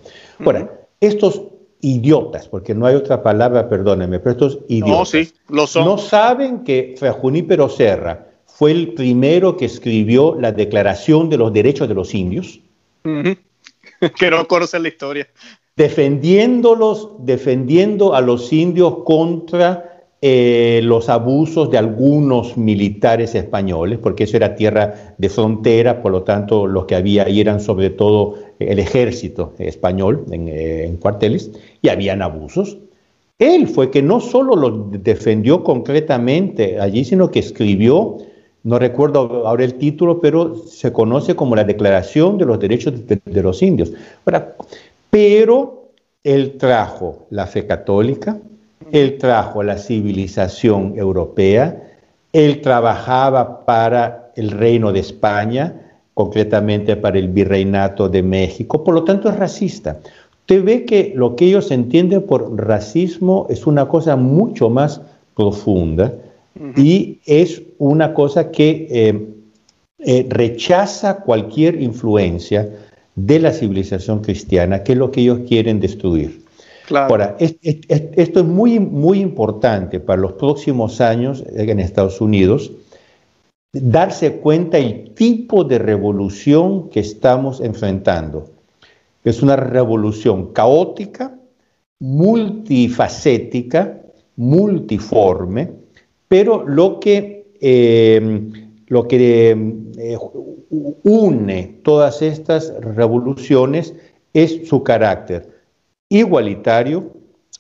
Ahora, 0.44 0.70
estos 1.00 1.42
idiotas, 1.84 2.48
porque 2.48 2.74
no 2.74 2.86
hay 2.86 2.94
otra 2.94 3.22
palabra, 3.22 3.68
perdónenme, 3.68 4.18
pero 4.18 4.32
estos 4.32 4.58
idiotas 4.68 5.34
no, 5.48 5.66
son. 5.66 5.84
no 5.84 5.98
saben 5.98 6.64
que 6.64 6.94
Junípero 7.20 7.68
Serra 7.68 8.28
fue 8.46 8.70
el 8.70 8.94
primero 8.94 9.56
que 9.56 9.66
escribió 9.66 10.34
la 10.40 10.50
Declaración 10.50 11.28
de 11.28 11.36
los 11.36 11.52
Derechos 11.52 11.86
de 11.86 11.94
los 11.94 12.14
Indios. 12.14 12.60
que 13.04 14.30
no 14.30 14.48
conocen 14.48 14.82
la 14.82 14.88
historia. 14.88 15.28
Defendiéndolos, 15.76 17.10
defendiendo 17.18 18.14
a 18.14 18.22
los 18.22 18.52
indios 18.52 18.98
contra 19.04 19.94
eh, 20.22 20.80
los 20.84 21.10
abusos 21.10 21.70
de 21.70 21.76
algunos 21.76 22.56
militares 22.56 23.34
españoles, 23.34 23.98
porque 23.98 24.24
eso 24.24 24.38
era 24.38 24.54
tierra 24.54 25.14
de 25.18 25.28
frontera, 25.28 26.00
por 26.00 26.12
lo 26.12 26.22
tanto 26.22 26.66
los 26.66 26.86
que 26.86 26.94
había 26.94 27.24
ahí 27.24 27.42
eran 27.42 27.60
sobre 27.60 27.90
todo 27.90 28.36
el 28.58 28.78
ejército 28.78 29.54
español 29.58 30.24
en, 30.30 30.48
eh, 30.48 30.84
en 30.84 30.96
cuarteles, 30.96 31.50
y 31.82 31.88
habían 31.88 32.22
abusos. 32.22 32.78
Él 33.38 33.66
fue 33.66 33.90
que 33.90 34.02
no 34.02 34.20
solo 34.20 34.54
los 34.56 35.02
defendió 35.02 35.64
concretamente 35.64 36.78
allí, 36.80 37.04
sino 37.04 37.30
que 37.30 37.40
escribió 37.40 38.18
no 38.64 38.78
recuerdo 38.78 39.46
ahora 39.46 39.62
el 39.62 39.74
título, 39.74 40.20
pero 40.20 40.56
se 40.56 40.90
conoce 40.90 41.36
como 41.36 41.54
la 41.54 41.64
Declaración 41.64 42.38
de 42.38 42.46
los 42.46 42.58
Derechos 42.58 42.94
de, 43.06 43.42
los 43.42 43.62
Indios. 43.62 43.92
pero 45.10 45.90
él 46.24 46.56
trajo 46.56 47.26
la 47.28 47.46
fe 47.46 47.66
católica, 47.66 48.38
él 48.90 49.18
trajo 49.18 49.62
la 49.62 49.76
civilización 49.76 50.94
europea, 50.96 51.92
él 52.32 52.62
trabajaba 52.62 53.66
para 53.66 54.32
el 54.34 54.50
reino 54.50 54.92
de 54.92 55.00
España, 55.00 55.83
concretamente 56.14 56.96
para 56.96 57.18
el 57.18 57.28
virreinato 57.28 58.08
de 58.08 58.22
México, 58.22 58.82
por 58.82 58.94
lo 58.94 59.04
tanto 59.04 59.28
es 59.28 59.36
racista. 59.36 59.98
Usted 60.40 60.64
ve 60.64 60.84
que 60.84 61.12
lo 61.14 61.36
que 61.36 61.46
ellos 61.46 61.70
entienden 61.70 62.22
por 62.22 62.56
racismo 62.56 63.46
es 63.50 63.66
una 63.66 63.88
cosa 63.88 64.16
mucho 64.16 64.70
más 64.70 65.00
profunda 65.34 66.12
y 66.76 67.18
es 67.26 67.62
una 67.78 68.14
cosa 68.14 68.50
que 68.50 68.86
eh, 68.90 69.26
eh, 69.98 70.26
rechaza 70.28 71.16
cualquier 71.16 71.80
influencia 71.80 72.68
de 73.16 73.38
la 73.40 73.52
civilización 73.52 74.20
cristiana, 74.20 74.82
que 74.82 74.92
es 74.92 74.98
lo 74.98 75.10
que 75.10 75.22
ellos 75.22 75.40
quieren 75.48 75.80
destruir. 75.80 76.44
Ahora, 76.90 77.36
esto 77.38 78.40
es 78.40 78.44
muy, 78.44 78.78
muy 78.78 79.20
importante 79.20 80.00
para 80.00 80.20
los 80.20 80.32
próximos 80.34 81.00
años 81.00 81.42
en 81.54 81.80
Estados 81.80 82.20
Unidos, 82.20 82.70
darse 83.74 84.36
cuenta 84.36 84.78
el 84.78 85.12
tipo 85.14 85.64
de 85.64 85.78
revolución 85.78 86.88
que 86.88 87.00
estamos 87.00 87.60
enfrentando. 87.60 88.50
Es 89.24 89.42
una 89.42 89.56
revolución 89.56 90.52
caótica, 90.52 91.36
multifacética, 91.98 94.00
multiforme, 94.36 95.72
pero 96.28 96.66
lo 96.66 97.00
que, 97.00 97.46
em, 97.60 98.52
lo 98.86 99.08
que 99.08 99.50
eh, 99.96 100.18
une 101.02 101.80
todas 101.82 102.22
estas 102.22 102.72
revoluciones 102.80 103.94
es 104.32 104.68
su 104.68 104.82
carácter 104.82 105.48
igualitario, 106.08 107.12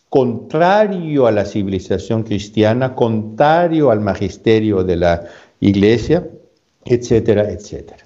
contrario 0.08 1.26
a 1.26 1.32
la 1.32 1.44
civilización 1.44 2.22
cristiana, 2.22 2.94
contrario 2.94 3.90
al 3.90 4.00
magisterio 4.00 4.84
de 4.84 4.96
la 4.96 5.24
iglesia, 5.64 6.28
etcétera, 6.84 7.50
etcétera. 7.50 8.04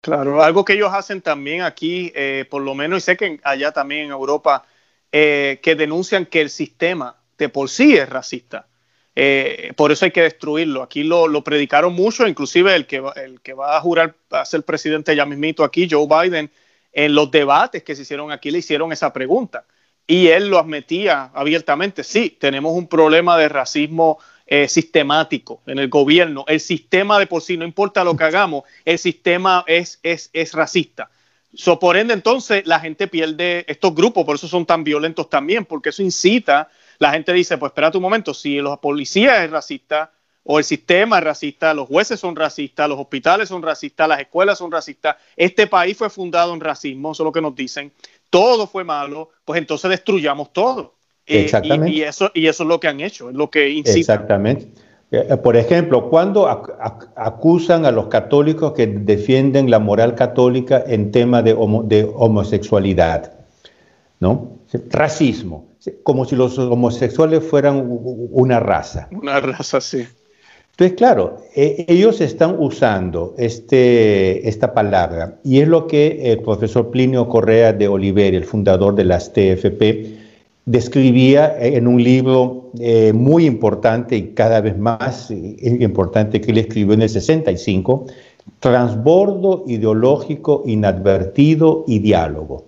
Claro, 0.00 0.42
algo 0.42 0.64
que 0.64 0.72
ellos 0.72 0.92
hacen 0.92 1.20
también 1.20 1.62
aquí, 1.62 2.10
eh, 2.14 2.46
por 2.48 2.62
lo 2.62 2.74
menos, 2.74 2.98
y 2.98 3.00
sé 3.02 3.16
que 3.16 3.38
allá 3.42 3.72
también 3.72 4.06
en 4.06 4.10
Europa, 4.12 4.64
eh, 5.12 5.60
que 5.62 5.74
denuncian 5.74 6.26
que 6.26 6.40
el 6.40 6.48
sistema 6.48 7.16
de 7.36 7.48
por 7.48 7.68
sí 7.68 7.96
es 7.96 8.08
racista. 8.08 8.68
Eh, 9.14 9.72
por 9.76 9.92
eso 9.92 10.04
hay 10.04 10.10
que 10.10 10.22
destruirlo. 10.22 10.82
Aquí 10.82 11.02
lo, 11.02 11.42
predicaron 11.42 11.92
mucho, 11.92 12.26
inclusive 12.26 12.74
el 12.74 12.86
que, 12.86 13.02
el 13.16 13.40
que 13.40 13.52
va 13.52 13.76
a 13.76 13.80
jurar 13.80 14.14
a 14.30 14.44
ser 14.44 14.62
presidente 14.62 15.14
ya 15.14 15.26
mismito 15.26 15.64
aquí, 15.64 15.88
Joe 15.90 16.06
Biden, 16.06 16.50
en 16.92 17.14
los 17.14 17.30
debates 17.30 17.82
que 17.82 17.94
se 17.94 18.02
hicieron 18.02 18.32
aquí 18.32 18.50
le 18.50 18.58
hicieron 18.58 18.92
esa 18.92 19.12
pregunta. 19.12 19.66
Y 20.06 20.28
él 20.28 20.48
lo 20.48 20.58
admitía 20.58 21.30
abiertamente, 21.34 22.04
sí, 22.04 22.36
tenemos 22.38 22.72
un 22.72 22.86
problema 22.86 23.36
de 23.36 23.48
racismo 23.48 24.18
eh, 24.46 24.68
sistemático 24.68 25.60
en 25.66 25.78
el 25.78 25.88
gobierno. 25.88 26.44
El 26.48 26.60
sistema 26.60 27.18
de 27.18 27.26
por 27.26 27.42
sí, 27.42 27.56
no 27.56 27.64
importa 27.64 28.04
lo 28.04 28.16
que 28.16 28.24
hagamos, 28.24 28.64
el 28.84 28.98
sistema 28.98 29.64
es, 29.66 29.98
es, 30.02 30.30
es 30.32 30.52
racista. 30.52 31.10
So, 31.54 31.78
por 31.78 31.96
ende, 31.96 32.12
entonces, 32.12 32.66
la 32.66 32.80
gente 32.80 33.08
pierde 33.08 33.64
estos 33.66 33.94
grupos, 33.94 34.24
por 34.24 34.36
eso 34.36 34.46
son 34.46 34.66
tan 34.66 34.84
violentos 34.84 35.30
también, 35.30 35.64
porque 35.64 35.88
eso 35.88 36.02
incita 36.02 36.68
la 36.98 37.12
gente 37.12 37.32
dice, 37.32 37.58
pues 37.58 37.70
espera 37.70 37.90
un 37.94 38.02
momento, 38.02 38.32
si 38.32 38.56
los 38.56 38.78
policías 38.78 39.44
es 39.44 39.50
racista 39.50 40.12
o 40.44 40.58
el 40.58 40.64
sistema 40.64 41.18
es 41.18 41.24
racista, 41.24 41.74
los 41.74 41.88
jueces 41.88 42.20
son 42.20 42.36
racistas, 42.36 42.88
los 42.88 42.98
hospitales 42.98 43.48
son 43.48 43.62
racistas, 43.62 44.08
las 44.08 44.20
escuelas 44.20 44.58
son 44.58 44.70
racistas, 44.70 45.16
este 45.36 45.66
país 45.66 45.96
fue 45.96 46.08
fundado 46.08 46.54
en 46.54 46.60
racismo, 46.60 47.12
eso 47.12 47.22
es 47.22 47.24
lo 47.24 47.32
que 47.32 47.40
nos 47.40 47.54
dicen, 47.54 47.92
todo 48.30 48.66
fue 48.66 48.84
malo, 48.84 49.30
pues 49.44 49.58
entonces 49.58 49.90
destruyamos 49.90 50.52
todo. 50.52 50.95
Eh, 51.26 51.42
Exactamente. 51.42 51.90
y, 51.90 52.02
eso, 52.02 52.30
y 52.34 52.46
eso 52.46 52.62
es 52.62 52.68
lo 52.68 52.78
que 52.78 52.88
han 52.88 53.00
hecho, 53.00 53.30
es 53.30 53.36
lo 53.36 53.50
que 53.50 53.68
incita. 53.68 53.98
Exactamente. 53.98 54.68
Eh, 55.10 55.26
eh, 55.30 55.36
por 55.36 55.56
ejemplo, 55.56 56.08
cuando 56.08 56.48
acusan 56.48 57.84
a 57.84 57.90
los 57.90 58.06
católicos 58.06 58.72
que 58.72 58.86
defienden 58.86 59.70
la 59.70 59.78
moral 59.78 60.14
católica 60.14 60.82
en 60.86 61.10
tema 61.12 61.42
de, 61.42 61.54
de 61.84 62.10
homosexualidad, 62.14 63.32
¿no? 64.20 64.56
Racismo 64.90 65.66
como 66.02 66.24
si 66.24 66.36
los 66.36 66.58
homosexuales 66.58 67.44
fueran 67.44 67.86
una 67.88 68.60
raza. 68.60 69.08
Una 69.10 69.40
raza, 69.40 69.80
sí. 69.80 70.06
Entonces, 70.72 70.96
claro, 70.96 71.38
e, 71.54 71.86
ellos 71.88 72.20
están 72.20 72.56
usando 72.58 73.34
este, 73.38 74.46
esta 74.48 74.74
palabra 74.74 75.38
y 75.42 75.60
es 75.60 75.68
lo 75.68 75.86
que 75.86 76.32
el 76.32 76.40
profesor 76.40 76.90
Plinio 76.90 77.28
Correa 77.28 77.72
de 77.72 77.88
Oliver, 77.88 78.34
el 78.34 78.44
fundador 78.44 78.94
de 78.94 79.04
las 79.04 79.32
TFP, 79.32 80.25
describía 80.66 81.56
en 81.58 81.86
un 81.86 82.02
libro 82.02 82.70
eh, 82.78 83.12
muy 83.12 83.46
importante 83.46 84.16
y 84.16 84.34
cada 84.34 84.60
vez 84.60 84.76
más 84.76 85.30
eh, 85.30 85.56
importante 85.80 86.40
que 86.40 86.50
él 86.50 86.58
escribió 86.58 86.94
en 86.94 87.02
el 87.02 87.08
65, 87.08 88.06
Transbordo 88.60 89.64
ideológico 89.66 90.62
inadvertido 90.66 91.84
y 91.86 91.98
diálogo. 91.98 92.66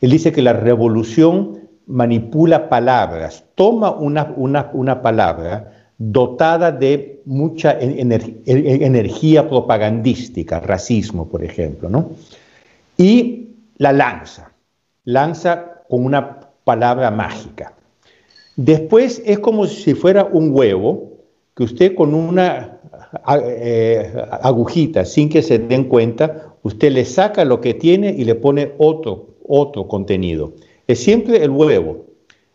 Él 0.00 0.10
dice 0.10 0.32
que 0.32 0.40
la 0.40 0.54
revolución 0.54 1.60
manipula 1.86 2.68
palabras, 2.68 3.44
toma 3.54 3.90
una, 3.90 4.32
una, 4.36 5.02
palabra 5.02 5.90
dotada 5.98 6.72
de 6.72 7.20
mucha 7.26 7.76
energía 7.78 9.48
propagandística, 9.48 10.60
racismo, 10.60 11.28
por 11.28 11.44
ejemplo, 11.44 11.90
¿no? 11.90 12.10
y 12.96 13.50
la 13.76 13.92
lanza, 13.92 14.52
lanza 15.04 15.82
con 15.88 16.04
una 16.04 16.41
palabra 16.64 17.10
mágica. 17.10 17.74
Después 18.56 19.22
es 19.24 19.38
como 19.38 19.66
si 19.66 19.94
fuera 19.94 20.24
un 20.24 20.54
huevo 20.54 21.12
que 21.54 21.64
usted 21.64 21.94
con 21.94 22.14
una 22.14 22.80
eh, 23.44 24.12
agujita, 24.42 25.04
sin 25.04 25.28
que 25.28 25.42
se 25.42 25.58
den 25.58 25.84
cuenta, 25.84 26.54
usted 26.62 26.92
le 26.92 27.04
saca 27.04 27.44
lo 27.44 27.60
que 27.60 27.74
tiene 27.74 28.10
y 28.10 28.24
le 28.24 28.34
pone 28.34 28.72
otro, 28.78 29.36
otro 29.46 29.88
contenido. 29.88 30.52
Es 30.86 31.00
siempre 31.00 31.42
el 31.42 31.50
huevo. 31.50 32.06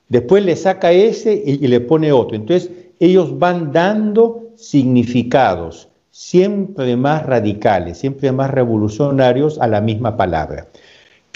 Después 0.09 0.43
le 0.45 0.55
saca 0.55 0.91
ese 0.91 1.33
y, 1.33 1.63
y 1.63 1.67
le 1.67 1.81
pone 1.81 2.11
otro. 2.11 2.35
Entonces 2.35 2.71
ellos 2.99 3.37
van 3.37 3.71
dando 3.71 4.51
significados 4.55 5.89
siempre 6.09 6.95
más 6.95 7.25
radicales, 7.25 7.99
siempre 7.99 8.31
más 8.31 8.49
revolucionarios 8.49 9.59
a 9.59 9.67
la 9.67 9.81
misma 9.81 10.17
palabra 10.17 10.67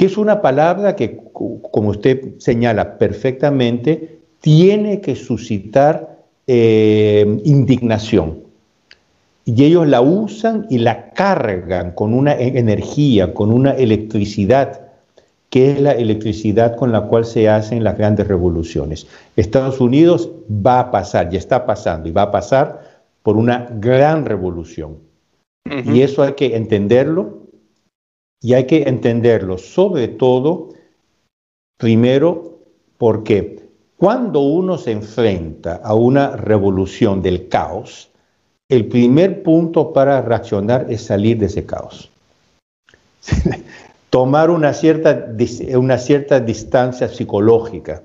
que 0.01 0.07
es 0.07 0.17
una 0.17 0.41
palabra 0.41 0.95
que, 0.95 1.19
como 1.31 1.89
usted 1.91 2.39
señala 2.39 2.97
perfectamente, 2.97 4.17
tiene 4.39 4.99
que 4.99 5.15
suscitar 5.15 6.17
eh, 6.47 7.39
indignación. 7.43 8.39
Y 9.45 9.63
ellos 9.63 9.87
la 9.87 10.01
usan 10.01 10.65
y 10.71 10.79
la 10.79 11.11
cargan 11.11 11.91
con 11.91 12.15
una 12.15 12.33
e-, 12.33 12.57
energía, 12.57 13.35
con 13.35 13.53
una 13.53 13.73
electricidad, 13.73 14.87
que 15.51 15.69
es 15.69 15.79
la 15.79 15.91
electricidad 15.91 16.77
con 16.77 16.91
la 16.91 17.01
cual 17.01 17.23
se 17.23 17.47
hacen 17.47 17.83
las 17.83 17.95
grandes 17.95 18.27
revoluciones. 18.27 19.05
Estados 19.35 19.79
Unidos 19.79 20.31
va 20.49 20.79
a 20.79 20.89
pasar, 20.89 21.29
ya 21.29 21.37
está 21.37 21.67
pasando, 21.67 22.09
y 22.09 22.11
va 22.11 22.23
a 22.23 22.31
pasar 22.31 23.03
por 23.21 23.37
una 23.37 23.67
gran 23.77 24.25
revolución. 24.25 24.97
Y 25.85 26.01
eso 26.01 26.23
hay 26.23 26.33
que 26.33 26.55
entenderlo 26.55 27.40
y 28.41 28.53
hay 28.53 28.65
que 28.65 28.83
entenderlo, 28.83 29.57
sobre 29.57 30.07
todo, 30.07 30.69
primero, 31.77 32.59
porque 32.97 33.61
cuando 33.97 34.39
uno 34.41 34.79
se 34.79 34.91
enfrenta 34.91 35.75
a 35.75 35.93
una 35.93 36.35
revolución 36.35 37.21
del 37.21 37.47
caos, 37.47 38.09
el 38.67 38.87
primer 38.87 39.43
punto 39.43 39.93
para 39.93 40.21
reaccionar 40.21 40.87
es 40.89 41.03
salir 41.03 41.37
de 41.37 41.45
ese 41.45 41.65
caos. 41.65 42.09
Tomar 44.09 44.49
una 44.49 44.73
cierta, 44.73 45.27
una 45.75 45.97
cierta 45.97 46.39
distancia 46.39 47.07
psicológica 47.09 48.03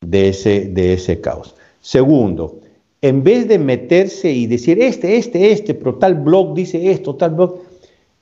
de 0.00 0.28
ese, 0.28 0.66
de 0.66 0.94
ese 0.94 1.20
caos. 1.20 1.56
Segundo, 1.80 2.60
en 3.02 3.24
vez 3.24 3.48
de 3.48 3.58
meterse 3.58 4.30
y 4.30 4.46
decir, 4.46 4.80
este, 4.80 5.16
este, 5.16 5.52
este, 5.52 5.74
pero 5.74 5.96
tal 5.96 6.14
blog 6.14 6.54
dice 6.54 6.90
esto, 6.90 7.16
tal 7.16 7.30
blog, 7.30 7.58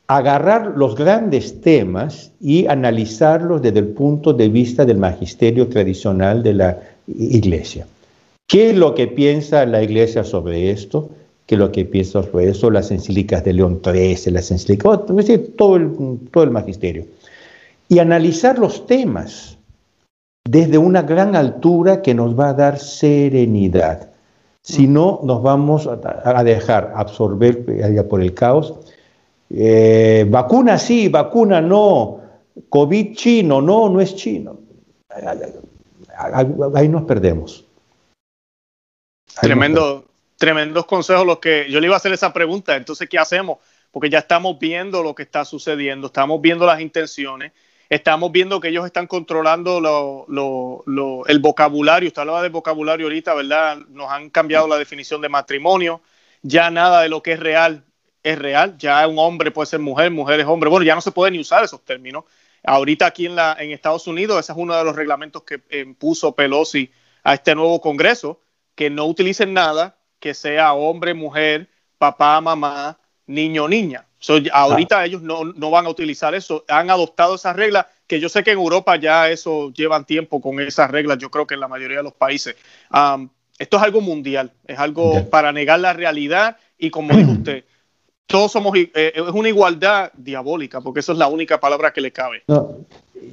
agarrar 0.07 0.75
los 0.77 0.97
grandes 0.97 1.61
temas 1.61 2.33
y 2.41 2.67
analizarlos 2.67 3.63
desde 3.63 3.79
el 3.79 3.89
punto 3.89 4.33
de 4.33 4.49
vista 4.49 4.85
del 4.85 4.99
magisterio 4.99 5.69
tradicional 5.69 6.43
de 6.43 6.55
la 6.55 6.79
iglesia. 7.07 7.87
¿Qué 8.49 8.71
es 8.71 8.77
lo 8.77 8.95
que 8.95 9.07
piensa 9.07 9.65
la 9.65 9.83
iglesia 9.83 10.25
sobre 10.25 10.71
esto? 10.71 11.09
¿Qué 11.47 11.55
es 11.55 11.59
lo 11.59 11.73
que 11.73 11.85
piensa 11.85 12.23
sobre 12.23 12.51
eso? 12.51 12.71
Las 12.71 12.91
encíclicas 12.91 13.45
de 13.45 13.55
León 13.55 13.81
XIII, 13.83 14.33
las 14.33 14.51
encíclicas, 14.51 15.01
todo 15.57 15.77
el, 15.77 16.19
todo 16.31 16.45
el 16.45 16.51
magisterio. 16.51 17.07
Y 17.89 17.99
analizar 17.99 18.59
los 18.59 18.87
temas 18.87 19.57
desde 20.45 20.79
una 20.79 21.03
gran 21.03 21.37
altura 21.37 22.03
que 22.03 22.15
nos 22.15 22.39
va 22.39 22.51
a 22.51 22.55
dar 22.55 22.79
serenidad. 22.79 24.11
Si 24.63 24.87
no, 24.87 25.21
nos 25.25 25.43
vamos 25.43 25.89
a 25.89 26.45
dejar 26.45 26.93
absorber 26.95 27.65
por 28.09 28.23
el 28.23 28.35
caos 28.35 28.75
eh, 29.55 30.25
vacuna 30.29 30.79
sí, 30.79 31.09
vacuna 31.09 31.61
no, 31.61 32.21
COVID 32.69 33.15
chino, 33.15 33.61
no, 33.61 33.89
no 33.91 34.01
es 34.01 34.17
chino. 34.17 34.59
Ahí 36.75 36.89
nos 36.89 37.03
perdemos. 37.03 37.67
Tremendo, 39.41 40.07
tremendos 40.37 40.87
consejos 40.87 41.27
los 41.27 41.39
que 41.39 41.71
yo 41.71 41.81
le 41.81 41.87
iba 41.87 41.97
a 41.97 41.99
hacer 41.99 42.13
esa 42.13 42.33
pregunta. 42.33 42.77
Entonces, 42.77 43.09
¿qué 43.09 43.19
hacemos? 43.19 43.59
Porque 43.91 44.09
ya 44.09 44.21
estamos 44.21 44.59
viendo 44.59 45.03
lo 45.03 45.15
que 45.15 45.23
está 45.23 45.45
sucediendo, 45.45 46.07
estamos 46.07 46.41
viendo 46.41 46.65
las 46.65 46.81
intenciones, 46.81 47.53
estamos 47.91 48.33
viendo 48.33 48.59
que 48.59 48.69
ellos 48.69 48.87
están 48.87 49.07
controlando 49.07 49.79
el 51.29 51.39
vocabulario. 51.41 52.09
Usted 52.09 52.21
hablaba 52.21 52.43
de 52.43 52.49
vocabulario 52.49 53.07
ahorita, 53.07 53.35
¿verdad? 53.35 53.77
Nos 53.91 54.11
han 54.11 54.31
cambiado 54.31 54.67
la 54.67 54.79
definición 54.79 55.21
de 55.21 55.29
matrimonio. 55.29 56.01
Ya 56.41 56.71
nada 56.71 57.03
de 57.03 57.11
lo 57.11 57.23
que 57.23 57.33
es 57.33 57.41
real 57.41 57.85
es 58.23 58.39
real. 58.39 58.77
Ya 58.79 59.07
un 59.07 59.18
hombre 59.18 59.51
puede 59.51 59.66
ser 59.66 59.81
mujer, 59.81 60.11
mujer 60.11 60.41
es 60.41 60.47
hombre. 60.47 60.70
Bueno, 60.70 60.85
ya 60.85 60.95
no 60.95 61.01
se 61.01 61.12
puede 61.12 61.33
ni 61.33 61.41
usar 61.41 61.64
esos 61.64 61.85
términos. 61.85 62.25
Ahorita 62.64 63.07
aquí 63.07 63.27
en, 63.27 63.35
la, 63.35 63.57
en 63.59 63.73
Estados 63.73 64.07
Unidos, 64.07 64.39
ese 64.39 64.53
es 64.53 64.59
uno 64.59 64.77
de 64.77 64.85
los 64.85 64.95
reglamentos 64.95 65.43
que 65.43 65.62
impuso 65.81 66.35
Pelosi 66.35 66.91
a 67.25 67.35
este 67.35 67.55
nuevo 67.55 67.81
Congreso, 67.81 68.41
que 68.75 68.91
no 68.91 69.07
utilicen 69.07 69.53
nada 69.53 69.97
que 70.23 70.35
sea 70.35 70.73
hombre, 70.73 71.14
mujer, 71.14 71.68
papá, 71.99 72.41
mamá, 72.41 72.97
niño, 73.27 73.66
niña. 73.66 74.07
ahorita 74.53 75.01
ah. 75.01 75.05
ellos 75.05 75.20
no, 75.20 75.70
van 75.70 75.87
a 75.87 75.89
utilizar 75.89 76.33
eso. 76.35 76.64
Han 76.68 76.91
adoptado 76.91 77.35
esas 77.35 77.57
reglas, 77.57 77.87
que 78.07 78.20
yo 78.20 78.29
sé 78.29 78.45
que 78.45 78.53
en 78.53 78.59
Europa 78.59 78.95
ya 78.97 79.29
eso 79.31 79.73
llevan 79.73 80.05
tiempo 80.05 80.41
con 80.41 80.61
esas 80.61 80.91
reglas, 80.91 81.18
yo 81.18 81.29
creo 81.29 81.47
que 81.47 81.55
en 81.55 81.61
la 81.61 81.66
mayoría 81.66 81.99
de 81.99 82.03
los 82.05 82.12
países. 82.12 82.55
esto 83.59 83.77
es 83.77 83.83
algo 83.83 84.01
mundial, 84.01 84.53
es 84.64 84.79
algo 84.79 85.29
para 85.29 85.51
negar 85.51 85.81
la 85.81 85.93
realidad 85.93 86.57
y 86.79 86.91
como 86.91 87.16
dijo 87.16 87.33
usted, 87.43 87.64
todos 88.27 88.53
somos, 88.53 88.77
eh, 88.77 88.91
es 88.95 89.23
una 89.35 89.49
igualdad 89.49 90.12
diabólica, 90.16 90.81
porque 90.81 91.01
esa 91.01 91.12
es 91.12 91.18
la 91.18 91.29
única 91.29 91.61
palabra 91.61 91.93
que 91.93 92.01
le 92.01 92.12
cabe. 92.12 92.43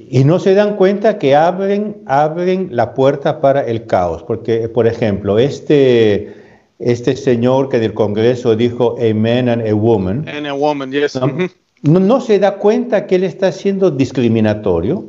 y 0.08 0.24
no 0.24 0.38
se 0.38 0.54
dan 0.54 0.76
cuenta 0.76 1.18
que 1.18 1.34
abren, 1.34 2.02
abren 2.06 2.68
la 2.70 2.94
puerta 2.94 3.40
para 3.40 3.66
el 3.66 3.86
caos, 3.86 4.22
porque, 4.22 4.68
por 4.68 4.86
ejemplo, 4.86 5.38
este, 5.38 6.34
este 6.78 7.16
señor 7.16 7.68
que 7.68 7.78
del 7.78 7.94
Congreso 7.94 8.54
dijo 8.56 8.96
a 8.98 9.14
man 9.14 9.48
and 9.48 9.66
a 9.66 9.74
woman, 9.74 10.28
and 10.28 10.46
a 10.46 10.54
woman 10.54 10.92
yes. 10.92 11.18
no, 11.82 12.00
no 12.00 12.20
se 12.20 12.38
da 12.38 12.58
cuenta 12.58 13.06
que 13.06 13.16
él 13.16 13.24
está 13.24 13.52
siendo 13.52 13.90
discriminatorio, 13.90 15.06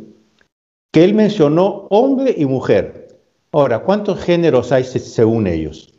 que 0.92 1.04
él 1.04 1.14
mencionó 1.14 1.88
hombre 1.90 2.34
y 2.38 2.46
mujer. 2.46 3.20
Ahora, 3.52 3.80
¿cuántos 3.80 4.22
géneros 4.24 4.72
hay 4.72 4.84
según 4.84 5.48
ellos? 5.48 5.91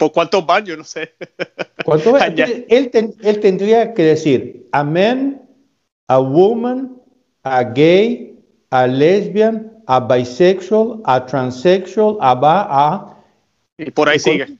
¿Por 0.00 0.12
cuántos 0.12 0.46
baños? 0.46 0.78
No 0.78 0.84
sé. 0.84 1.12
él, 2.68 2.90
él, 3.22 3.40
tendría 3.40 3.92
que 3.92 4.02
decir 4.02 4.66
a 4.72 4.82
man, 4.82 5.42
a 6.08 6.18
woman, 6.18 6.96
a 7.42 7.62
gay, 7.64 8.34
a 8.70 8.86
lesbian, 8.86 9.70
a 9.86 10.00
bisexual, 10.00 11.02
a 11.04 11.26
transsexual, 11.26 12.16
a 12.18 12.34
ba, 12.34 12.66
a... 12.70 13.18
Y 13.76 13.90
por 13.90 14.08
ahí 14.08 14.18
sigue. 14.18 14.56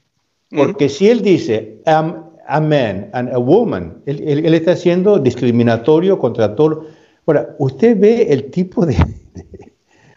Porque 0.50 0.90
si 0.90 1.08
él 1.08 1.22
dice 1.22 1.80
a 1.86 2.60
man 2.60 3.08
and 3.14 3.32
a 3.32 3.38
woman, 3.38 4.02
él, 4.04 4.44
él, 4.44 4.52
está 4.52 4.76
siendo 4.76 5.18
discriminatorio 5.18 6.18
contra 6.18 6.54
todo. 6.54 6.86
Ahora, 7.24 7.56
usted 7.58 7.98
ve 7.98 8.26
el 8.28 8.50
tipo 8.50 8.84
de... 8.84 8.94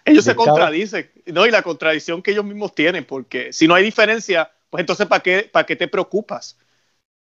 ellos 0.03 0.25
se 0.25 0.35
contradicen, 0.35 1.09
¿no? 1.27 1.47
Y 1.47 1.51
la 1.51 1.61
contradicción 1.61 2.21
que 2.21 2.31
ellos 2.31 2.43
mismos 2.43 2.75
tienen, 2.75 3.05
porque 3.05 3.53
si 3.53 3.69
no 3.69 3.75
hay 3.75 3.85
diferencia 3.85 4.51
pues 4.73 4.81
entonces 4.81 5.05
¿para 5.05 5.21
qué, 5.21 5.47
para 5.51 5.67
qué 5.67 5.75
te 5.75 5.87
preocupas? 5.87 6.57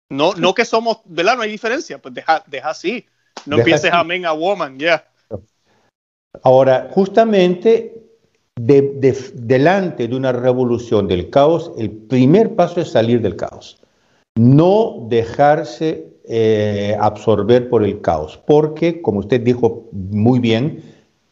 No, 0.09 0.33
no 0.35 0.55
que 0.55 0.65
somos, 0.65 0.99
¿verdad? 1.07 1.35
No 1.35 1.43
hay 1.43 1.51
diferencia, 1.51 2.01
pues 2.01 2.15
deja, 2.15 2.45
deja 2.47 2.71
así. 2.71 3.05
No 3.47 3.59
empieces 3.59 3.93
a 3.93 4.05
men 4.05 4.25
a 4.27 4.33
woman, 4.33 4.79
ya. 4.79 5.05
Ahora, 6.45 6.89
justamente 6.93 8.01
delante 8.55 10.07
de 10.07 10.15
una 10.15 10.31
revolución 10.31 11.09
del 11.09 11.31
caos, 11.31 11.73
el 11.77 11.91
primer 11.91 12.55
paso 12.55 12.81
es 12.81 12.93
salir 12.93 13.21
del 13.21 13.35
caos. 13.35 13.83
No 14.39 15.09
dejarse 15.09 16.13
eh, 16.29 16.97
absorber 17.01 17.69
por 17.69 17.83
el 17.83 18.01
caos, 18.03 18.41
porque, 18.47 19.03
como 19.03 19.19
usted 19.19 19.41
dijo 19.41 19.89
muy 19.91 20.39
bien, 20.39 20.81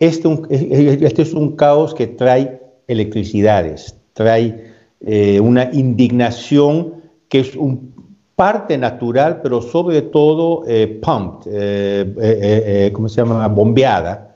este, 0.01 0.29
este 0.51 1.23
es 1.23 1.35
un 1.35 1.55
caos 1.55 1.95
que 1.95 2.09
trae 2.09 2.61
electricidades, 2.89 3.97
trae 4.15 4.70
eh, 5.01 5.41
una 5.41 5.71
indignación 5.73 6.95
que 7.29 7.41
es 7.41 7.57
un 7.57 7.95
parte 8.37 8.79
natural, 8.79 9.41
pero 9.43 9.61
sobre 9.61 10.03
todo 10.03 10.65
eh, 10.67 11.01
pumped, 11.03 11.51
eh, 11.53 12.91
¿cómo 12.93 13.09
se 13.09 13.17
llama? 13.17 13.47
Bombeada 13.49 14.35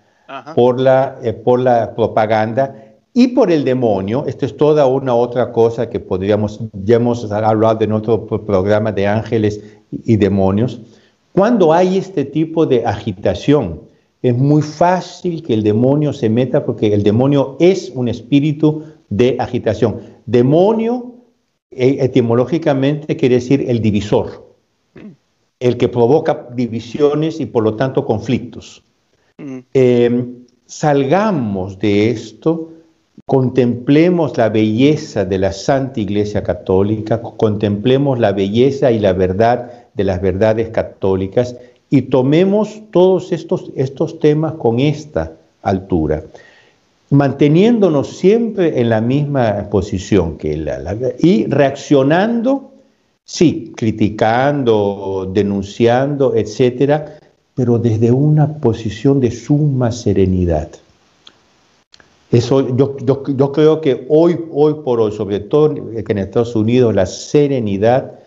por 0.54 0.78
la, 0.78 1.16
por 1.42 1.60
la 1.60 1.94
propaganda 1.94 2.74
y 3.14 3.28
por 3.28 3.50
el 3.50 3.64
demonio, 3.64 4.24
esto 4.26 4.44
es 4.44 4.56
toda 4.56 4.86
una 4.86 5.14
otra 5.14 5.52
cosa 5.52 5.88
que 5.88 6.00
podríamos, 6.00 6.60
ya 6.72 6.96
hemos 6.96 7.30
hablado 7.30 7.84
en 7.84 7.92
otro 7.92 8.26
programa 8.26 8.90
de 8.90 9.06
ángeles 9.06 9.62
y 9.90 10.16
demonios, 10.16 10.80
cuando 11.32 11.72
hay 11.72 11.96
este 11.96 12.24
tipo 12.24 12.66
de 12.66 12.84
agitación, 12.84 13.82
es 14.22 14.36
muy 14.36 14.62
fácil 14.62 15.42
que 15.42 15.54
el 15.54 15.62
demonio 15.62 16.12
se 16.12 16.28
meta 16.28 16.64
porque 16.64 16.94
el 16.94 17.02
demonio 17.02 17.56
es 17.60 17.90
un 17.94 18.08
espíritu 18.08 18.82
de 19.10 19.36
agitación. 19.38 20.00
Demonio 20.26 21.14
e, 21.70 22.04
etimológicamente 22.04 23.16
quiere 23.16 23.36
decir 23.36 23.64
el 23.68 23.80
divisor, 23.80 24.44
el 25.60 25.76
que 25.76 25.88
provoca 25.88 26.48
divisiones 26.54 27.40
y 27.40 27.46
por 27.46 27.62
lo 27.64 27.74
tanto 27.74 28.04
conflictos. 28.04 28.82
Mm. 29.38 29.58
Eh, 29.72 30.24
salgamos 30.66 31.78
de 31.78 32.10
esto 32.10 32.70
contemplemos 33.26 34.36
la 34.36 34.48
belleza 34.48 35.24
de 35.24 35.38
la 35.38 35.52
Santa 35.52 36.00
Iglesia 36.00 36.42
Católica, 36.42 37.22
contemplemos 37.22 38.18
la 38.18 38.32
belleza 38.32 38.90
y 38.90 38.98
la 38.98 39.12
verdad 39.12 39.88
de 39.94 40.04
las 40.04 40.20
verdades 40.20 40.68
católicas 40.70 41.56
y 41.88 42.02
tomemos 42.02 42.82
todos 42.90 43.32
estos, 43.32 43.70
estos 43.76 44.18
temas 44.18 44.54
con 44.54 44.80
esta 44.80 45.32
altura, 45.62 46.24
manteniéndonos 47.14 48.16
siempre 48.18 48.80
en 48.80 48.90
la 48.90 49.00
misma 49.00 49.68
posición 49.70 50.36
que 50.36 50.56
la, 50.56 50.96
y 51.18 51.46
reaccionando, 51.46 52.72
sí, 53.24 53.72
criticando, 53.76 55.30
denunciando, 55.32 56.34
etcétera, 56.34 57.18
pero 57.54 57.78
desde 57.78 58.10
una 58.10 58.58
posición 58.58 59.20
de 59.20 59.30
suma 59.30 59.92
serenidad. 59.92 60.68
Eso 62.30 62.76
yo, 62.76 62.96
yo, 62.98 63.52
creo 63.52 63.80
que 63.80 64.06
hoy, 64.08 64.36
hoy 64.50 64.74
por 64.84 65.00
hoy, 65.00 65.12
sobre 65.12 65.38
todo 65.38 65.72
en 65.76 66.18
Estados 66.18 66.56
Unidos, 66.56 66.92
la 66.92 67.06
serenidad 67.06 68.18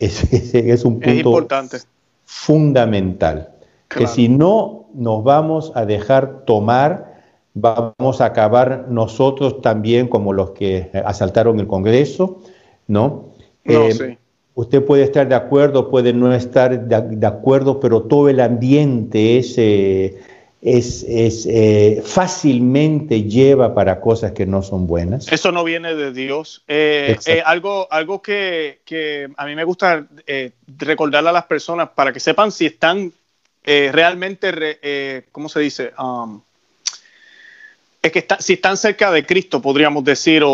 es, 0.00 0.24
es, 0.54 0.84
un 0.84 0.94
punto 0.94 1.10
importante. 1.10 1.78
fundamental. 2.24 3.50
Que 3.88 4.06
si 4.06 4.28
no 4.28 4.86
nos 4.94 5.22
vamos 5.22 5.70
a 5.74 5.84
dejar 5.84 6.44
tomar, 6.44 7.11
vamos 7.54 8.20
a 8.20 8.26
acabar 8.26 8.86
nosotros 8.88 9.60
también 9.60 10.08
como 10.08 10.32
los 10.32 10.50
que 10.50 10.90
asaltaron 11.04 11.60
el 11.60 11.66
Congreso, 11.66 12.40
¿no? 12.86 13.32
Eh, 13.64 14.16
usted 14.54 14.84
puede 14.84 15.04
estar 15.04 15.28
de 15.28 15.34
acuerdo, 15.34 15.90
puede 15.90 16.12
no 16.12 16.32
estar 16.34 16.86
de, 16.86 17.26
acuerdo, 17.26 17.80
pero 17.80 18.02
todo 18.02 18.28
el 18.28 18.40
ambiente 18.40 19.38
ese 19.38 20.18
es, 20.60 21.04
eh, 21.48 22.02
fácilmente 22.04 23.24
lleva 23.24 23.74
para 23.74 24.00
cosas 24.00 24.32
que 24.32 24.46
no 24.46 24.62
son 24.62 24.86
buenas. 24.86 25.30
Eso 25.30 25.52
no 25.52 25.64
viene 25.64 25.94
de 25.94 26.12
Dios. 26.12 26.62
Eh, 26.68 27.16
eh, 27.26 27.42
algo 27.44 27.88
algo 27.90 28.22
que, 28.22 28.80
a 29.36 29.46
mí 29.46 29.54
me 29.54 29.64
gusta 29.64 30.06
recordarle 30.78 31.30
a 31.30 31.32
las 31.32 31.46
personas 31.46 31.90
para 31.90 32.12
que 32.12 32.20
sepan 32.20 32.52
si 32.52 32.66
están 32.66 33.12
realmente, 33.64 35.26
¿cómo 35.32 35.48
se 35.48 35.60
dice? 35.60 35.92
Um, 35.98 36.40
es 38.02 38.10
que 38.10 38.26
si 38.40 38.54
están 38.54 38.76
cerca 38.76 39.12
de 39.12 39.24
Cristo, 39.24 39.62
podríamos 39.62 40.02
decir, 40.02 40.42
o, 40.44 40.50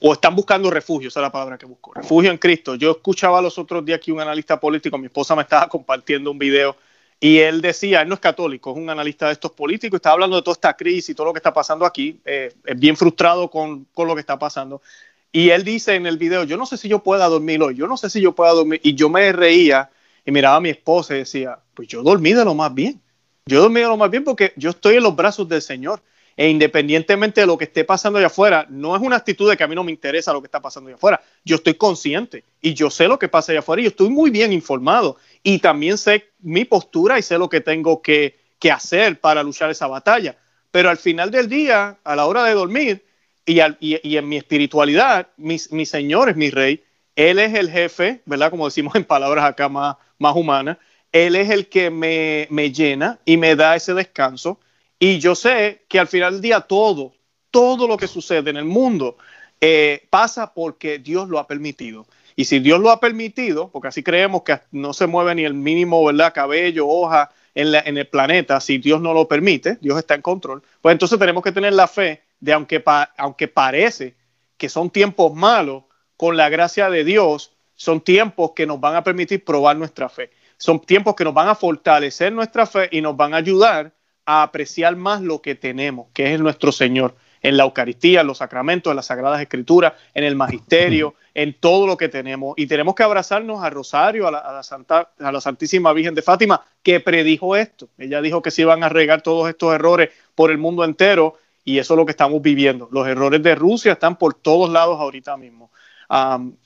o, 0.00 0.12
están 0.12 0.34
buscando 0.34 0.68
refugio, 0.68 1.08
esa 1.08 1.20
es 1.20 1.22
la 1.22 1.30
palabra 1.30 1.56
que 1.56 1.64
busco, 1.64 1.94
refugio 1.94 2.32
en 2.32 2.38
Cristo. 2.38 2.74
Yo 2.74 2.90
escuchaba 2.90 3.40
los 3.40 3.56
otros 3.56 3.84
días 3.84 3.98
aquí 3.98 4.10
un 4.10 4.20
analista 4.20 4.58
político, 4.58 4.98
mi 4.98 5.06
esposa 5.06 5.36
me 5.36 5.42
estaba 5.42 5.68
compartiendo 5.68 6.28
un 6.32 6.38
video 6.38 6.76
y 7.20 7.38
él 7.38 7.60
decía, 7.60 8.02
él 8.02 8.08
no 8.08 8.14
es 8.14 8.20
católico, 8.20 8.72
es 8.72 8.78
un 8.78 8.90
analista 8.90 9.26
de 9.26 9.34
estos 9.34 9.52
políticos, 9.52 9.98
está 9.98 10.10
hablando 10.10 10.36
de 10.36 10.42
toda 10.42 10.54
esta 10.54 10.74
crisis 10.74 11.10
y 11.10 11.14
todo 11.14 11.26
lo 11.26 11.32
que 11.32 11.38
está 11.38 11.52
pasando 11.52 11.84
aquí, 11.84 12.18
eh, 12.24 12.52
es 12.64 12.80
bien 12.80 12.96
frustrado 12.96 13.48
con, 13.48 13.86
lo 13.94 14.14
que 14.14 14.20
está 14.20 14.36
pasando. 14.36 14.82
Y 15.30 15.50
él 15.50 15.62
dice 15.62 15.94
en 15.94 16.06
el 16.06 16.18
video, 16.18 16.42
yo 16.42 16.56
no 16.56 16.66
sé 16.66 16.76
si 16.76 16.88
yo 16.88 17.00
pueda 17.00 17.28
dormir 17.28 17.62
hoy, 17.62 17.76
yo 17.76 17.86
no 17.86 17.96
sé 17.96 18.10
si 18.10 18.20
yo 18.20 18.34
pueda 18.34 18.52
dormir. 18.52 18.80
Y 18.82 18.94
yo 18.94 19.08
me 19.08 19.30
reía 19.30 19.90
y 20.24 20.32
miraba 20.32 20.56
a 20.56 20.60
mi 20.60 20.70
esposa 20.70 21.14
y 21.14 21.18
decía, 21.18 21.60
pues 21.74 21.86
yo 21.86 22.02
dormí 22.02 22.32
de 22.32 22.44
lo 22.44 22.54
más 22.54 22.74
bien. 22.74 23.00
Yo 23.46 23.60
dormí 23.60 23.80
de 23.80 23.86
lo 23.86 23.96
más 23.96 24.10
bien 24.10 24.24
porque 24.24 24.52
yo 24.56 24.70
estoy 24.70 24.96
en 24.96 25.04
los 25.04 25.14
brazos 25.14 25.48
del 25.48 25.62
Señor. 25.62 26.02
E 26.40 26.48
independientemente 26.48 27.42
de 27.42 27.46
lo 27.46 27.58
que 27.58 27.64
esté 27.64 27.84
pasando 27.84 28.18
allá 28.18 28.28
afuera, 28.28 28.64
no 28.70 28.96
es 28.96 29.02
una 29.02 29.16
actitud 29.16 29.50
de 29.50 29.58
que 29.58 29.62
a 29.62 29.68
mí 29.68 29.74
no 29.74 29.84
me 29.84 29.90
interesa 29.90 30.32
lo 30.32 30.40
que 30.40 30.46
está 30.46 30.58
pasando 30.58 30.88
allá 30.88 30.96
afuera. 30.96 31.20
Yo 31.44 31.56
estoy 31.56 31.74
consciente 31.74 32.44
y 32.62 32.72
yo 32.72 32.88
sé 32.88 33.08
lo 33.08 33.18
que 33.18 33.28
pasa 33.28 33.52
allá 33.52 33.58
afuera 33.58 33.82
y 33.82 33.84
yo 33.84 33.90
estoy 33.90 34.08
muy 34.08 34.30
bien 34.30 34.50
informado 34.50 35.18
y 35.42 35.58
también 35.58 35.98
sé 35.98 36.30
mi 36.38 36.64
postura 36.64 37.18
y 37.18 37.22
sé 37.22 37.36
lo 37.36 37.50
que 37.50 37.60
tengo 37.60 38.00
que, 38.00 38.38
hacer 38.72 39.20
para 39.20 39.42
luchar 39.42 39.70
esa 39.70 39.86
batalla. 39.86 40.38
Pero 40.70 40.88
al 40.88 40.96
final 40.96 41.30
del 41.30 41.46
día, 41.46 41.98
a 42.02 42.16
la 42.16 42.24
hora 42.24 42.44
de 42.44 42.54
dormir 42.54 43.04
y, 43.44 43.60
en 43.60 44.26
mi 44.26 44.38
espiritualidad, 44.38 45.28
mi, 45.36 45.58
Señor 45.58 46.30
es 46.30 46.36
mi 46.36 46.48
Rey, 46.48 46.82
Él 47.16 47.38
es 47.38 47.52
el 47.52 47.70
jefe, 47.70 48.22
¿verdad? 48.24 48.48
Como 48.48 48.64
decimos 48.64 48.94
en 48.94 49.04
palabras 49.04 49.44
acá 49.44 49.68
más, 49.68 49.96
más 50.18 50.34
humanas, 50.34 50.78
Él 51.12 51.36
es 51.36 51.50
el 51.50 51.68
que 51.68 51.90
me, 51.90 52.46
me 52.48 52.72
llena 52.72 53.18
y 53.26 53.36
me 53.36 53.56
da 53.56 53.76
ese 53.76 53.92
descanso. 53.92 54.58
Y 55.00 55.18
yo 55.18 55.34
sé 55.34 55.86
que 55.88 55.98
al 55.98 56.06
final 56.06 56.34
del 56.34 56.42
día 56.42 56.60
todo, 56.60 57.14
todo 57.50 57.88
lo 57.88 57.96
que 57.96 58.06
sucede 58.06 58.50
en 58.50 58.58
el 58.58 58.66
mundo 58.66 59.16
eh, 59.60 60.06
pasa 60.10 60.54
porque 60.54 60.98
Dios 60.98 61.28
lo 61.28 61.38
ha 61.38 61.46
permitido. 61.46 62.06
Y 62.36 62.44
si 62.44 62.60
Dios 62.60 62.78
lo 62.78 62.90
ha 62.90 63.00
permitido, 63.00 63.70
porque 63.70 63.88
así 63.88 64.02
creemos 64.02 64.42
que 64.42 64.60
no 64.70 64.92
se 64.92 65.06
mueve 65.06 65.34
ni 65.34 65.44
el 65.44 65.54
mínimo 65.54 66.04
¿verdad? 66.04 66.32
cabello, 66.32 66.86
hoja 66.86 67.30
en, 67.54 67.74
en 67.74 67.98
el 67.98 68.06
planeta, 68.06 68.60
si 68.60 68.78
Dios 68.78 69.00
no 69.00 69.12
lo 69.12 69.26
permite, 69.26 69.78
Dios 69.80 69.98
está 69.98 70.14
en 70.14 70.22
control, 70.22 70.62
pues 70.80 70.92
entonces 70.92 71.18
tenemos 71.18 71.42
que 71.42 71.52
tener 71.52 71.72
la 71.72 71.88
fe 71.88 72.22
de 72.38 72.52
aunque, 72.52 72.84
aunque 73.16 73.48
parece 73.48 74.14
que 74.56 74.68
son 74.68 74.90
tiempos 74.90 75.34
malos, 75.34 75.84
con 76.20 76.36
la 76.36 76.50
gracia 76.50 76.90
de 76.90 77.02
Dios, 77.02 77.54
son 77.74 78.02
tiempos 78.02 78.52
que 78.54 78.66
nos 78.66 78.78
van 78.78 78.94
a 78.94 79.02
permitir 79.02 79.42
probar 79.42 79.74
nuestra 79.78 80.10
fe. 80.10 80.30
Son 80.58 80.78
tiempos 80.78 81.14
que 81.14 81.24
nos 81.24 81.32
van 81.32 81.48
a 81.48 81.54
fortalecer 81.54 82.30
nuestra 82.30 82.66
fe 82.66 82.90
y 82.92 83.00
nos 83.00 83.16
van 83.16 83.32
a 83.32 83.38
ayudar 83.38 83.94
a 84.26 84.42
apreciar 84.42 84.96
más 84.96 85.20
lo 85.20 85.42
que 85.42 85.54
tenemos, 85.54 86.08
que 86.12 86.34
es 86.34 86.40
nuestro 86.40 86.72
Señor 86.72 87.14
en 87.42 87.56
la 87.56 87.64
Eucaristía, 87.64 88.20
en 88.20 88.26
los 88.26 88.38
sacramentos, 88.38 88.90
en 88.90 88.96
las 88.96 89.06
Sagradas 89.06 89.40
Escrituras, 89.40 89.94
en 90.14 90.24
el 90.24 90.36
Magisterio, 90.36 91.14
en 91.34 91.54
todo 91.58 91.86
lo 91.86 91.96
que 91.96 92.08
tenemos. 92.08 92.54
Y 92.56 92.66
tenemos 92.66 92.94
que 92.94 93.02
abrazarnos 93.02 93.62
a 93.62 93.70
Rosario, 93.70 94.28
a 94.28 94.30
la, 94.30 94.62
Santa, 94.62 95.10
a 95.18 95.32
la 95.32 95.40
Santísima 95.40 95.92
Virgen 95.92 96.14
de 96.14 96.22
Fátima, 96.22 96.62
que 96.82 97.00
predijo 97.00 97.56
esto. 97.56 97.88
Ella 97.96 98.20
dijo 98.20 98.42
que 98.42 98.50
se 98.50 98.62
iban 98.62 98.84
a 98.84 98.88
regar 98.88 99.22
todos 99.22 99.48
estos 99.48 99.74
errores 99.74 100.10
por 100.34 100.50
el 100.50 100.58
mundo 100.58 100.84
entero 100.84 101.34
y 101.64 101.78
eso 101.78 101.94
es 101.94 101.98
lo 101.98 102.04
que 102.04 102.12
estamos 102.12 102.42
viviendo. 102.42 102.88
Los 102.90 103.06
errores 103.06 103.42
de 103.42 103.54
Rusia 103.54 103.92
están 103.92 104.16
por 104.16 104.34
todos 104.34 104.70
lados 104.70 105.00
ahorita 105.00 105.36
mismo. 105.36 105.70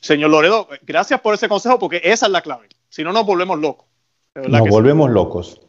señor 0.01 0.31
Loredo, 0.31 0.69
gracias 0.83 1.21
por 1.21 1.35
ese 1.35 1.49
consejo 1.49 1.79
porque 1.79 2.01
esa 2.03 2.27
es 2.27 2.33
la 2.33 2.43
clave. 2.43 2.69
Si 2.89 3.03
no, 3.05 3.13
nos 3.13 3.27
volvemos 3.27 3.59
locos. 3.59 3.87
Nos 4.35 4.69
volvemos 4.69 5.11
locos. 5.11 5.61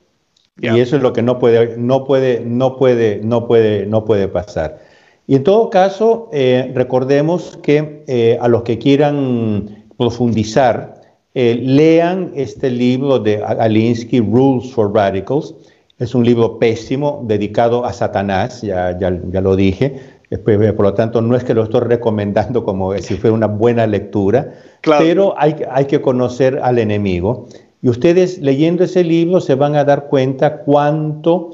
Y 0.62 0.80
eso 0.80 0.95
es 0.95 1.01
lo 1.01 1.12
que 1.12 1.22
no 1.22 1.38
puede, 1.38 1.78
no 1.78 2.06
puede, 2.06 2.39
no 2.39 2.78
puede, 2.78 3.20
no 3.22 3.45
puede, 3.47 3.86
no 3.86 4.06
puede 4.06 4.28
pasar. 4.28 4.80
Y 5.28 5.36
en 5.36 5.43
todo 5.43 5.70
caso, 5.70 6.30
eh, 6.32 6.72
recordemos 6.74 7.58
que 7.62 8.03
eh, 8.08 8.38
a 8.39 8.47
los 8.47 8.64
que 8.64 8.78
quieran 8.78 9.86
profundizar, 9.97 11.01
eh, 11.34 11.56
lean 11.62 12.32
este 12.36 12.70
libro 12.70 13.20
de 13.20 13.43
Alinsky, 13.43 14.22
Rules 14.22 14.72
for 14.72 14.93
Radicals. 14.93 15.53
Es 15.99 16.16
un 16.16 16.24
libro 16.24 16.60
pésimo 16.60 17.24
dedicado 17.28 17.84
a 17.84 17.91
Satanás, 17.91 18.62
ya, 18.62 18.97
ya, 18.97 19.20
ya 19.30 19.41
lo 19.41 19.56
dije. 19.56 19.99
Por 20.43 20.82
lo 20.82 20.93
tanto, 20.93 21.22
no 21.22 21.36
es 21.36 21.43
que 21.43 21.53
lo 21.53 21.64
estoy 21.64 21.82
recomendando 21.82 22.64
como 22.64 22.97
si 22.97 23.16
fuera 23.16 23.34
una 23.34 23.47
buena 23.47 23.86
lectura, 23.88 24.53
pero 24.82 25.36
hay, 25.38 25.56
hay 25.70 25.86
que 25.86 26.01
conocer 26.01 26.60
al 26.64 26.80
enemigo. 26.80 27.47
Y 27.82 27.90
ustedes 27.90 28.40
leyendo 28.40 28.84
ese 28.84 29.04
libro 29.04 29.42
se 29.42 29.56
van 29.56 29.76
a 29.76 29.84
dar 29.84 30.08
cuenta 30.08 30.60
cuánto 30.60 31.52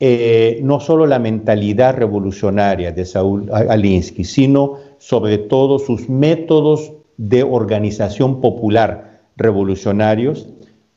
eh, 0.00 0.60
no 0.62 0.80
solo 0.80 1.06
la 1.06 1.18
mentalidad 1.18 1.96
revolucionaria 1.96 2.92
de 2.92 3.04
Saúl 3.04 3.50
Alinsky, 3.52 4.24
sino 4.24 4.74
sobre 4.98 5.38
todo 5.38 5.78
sus 5.78 6.08
métodos 6.08 6.92
de 7.16 7.42
organización 7.42 8.40
popular 8.40 9.20
revolucionarios, 9.36 10.48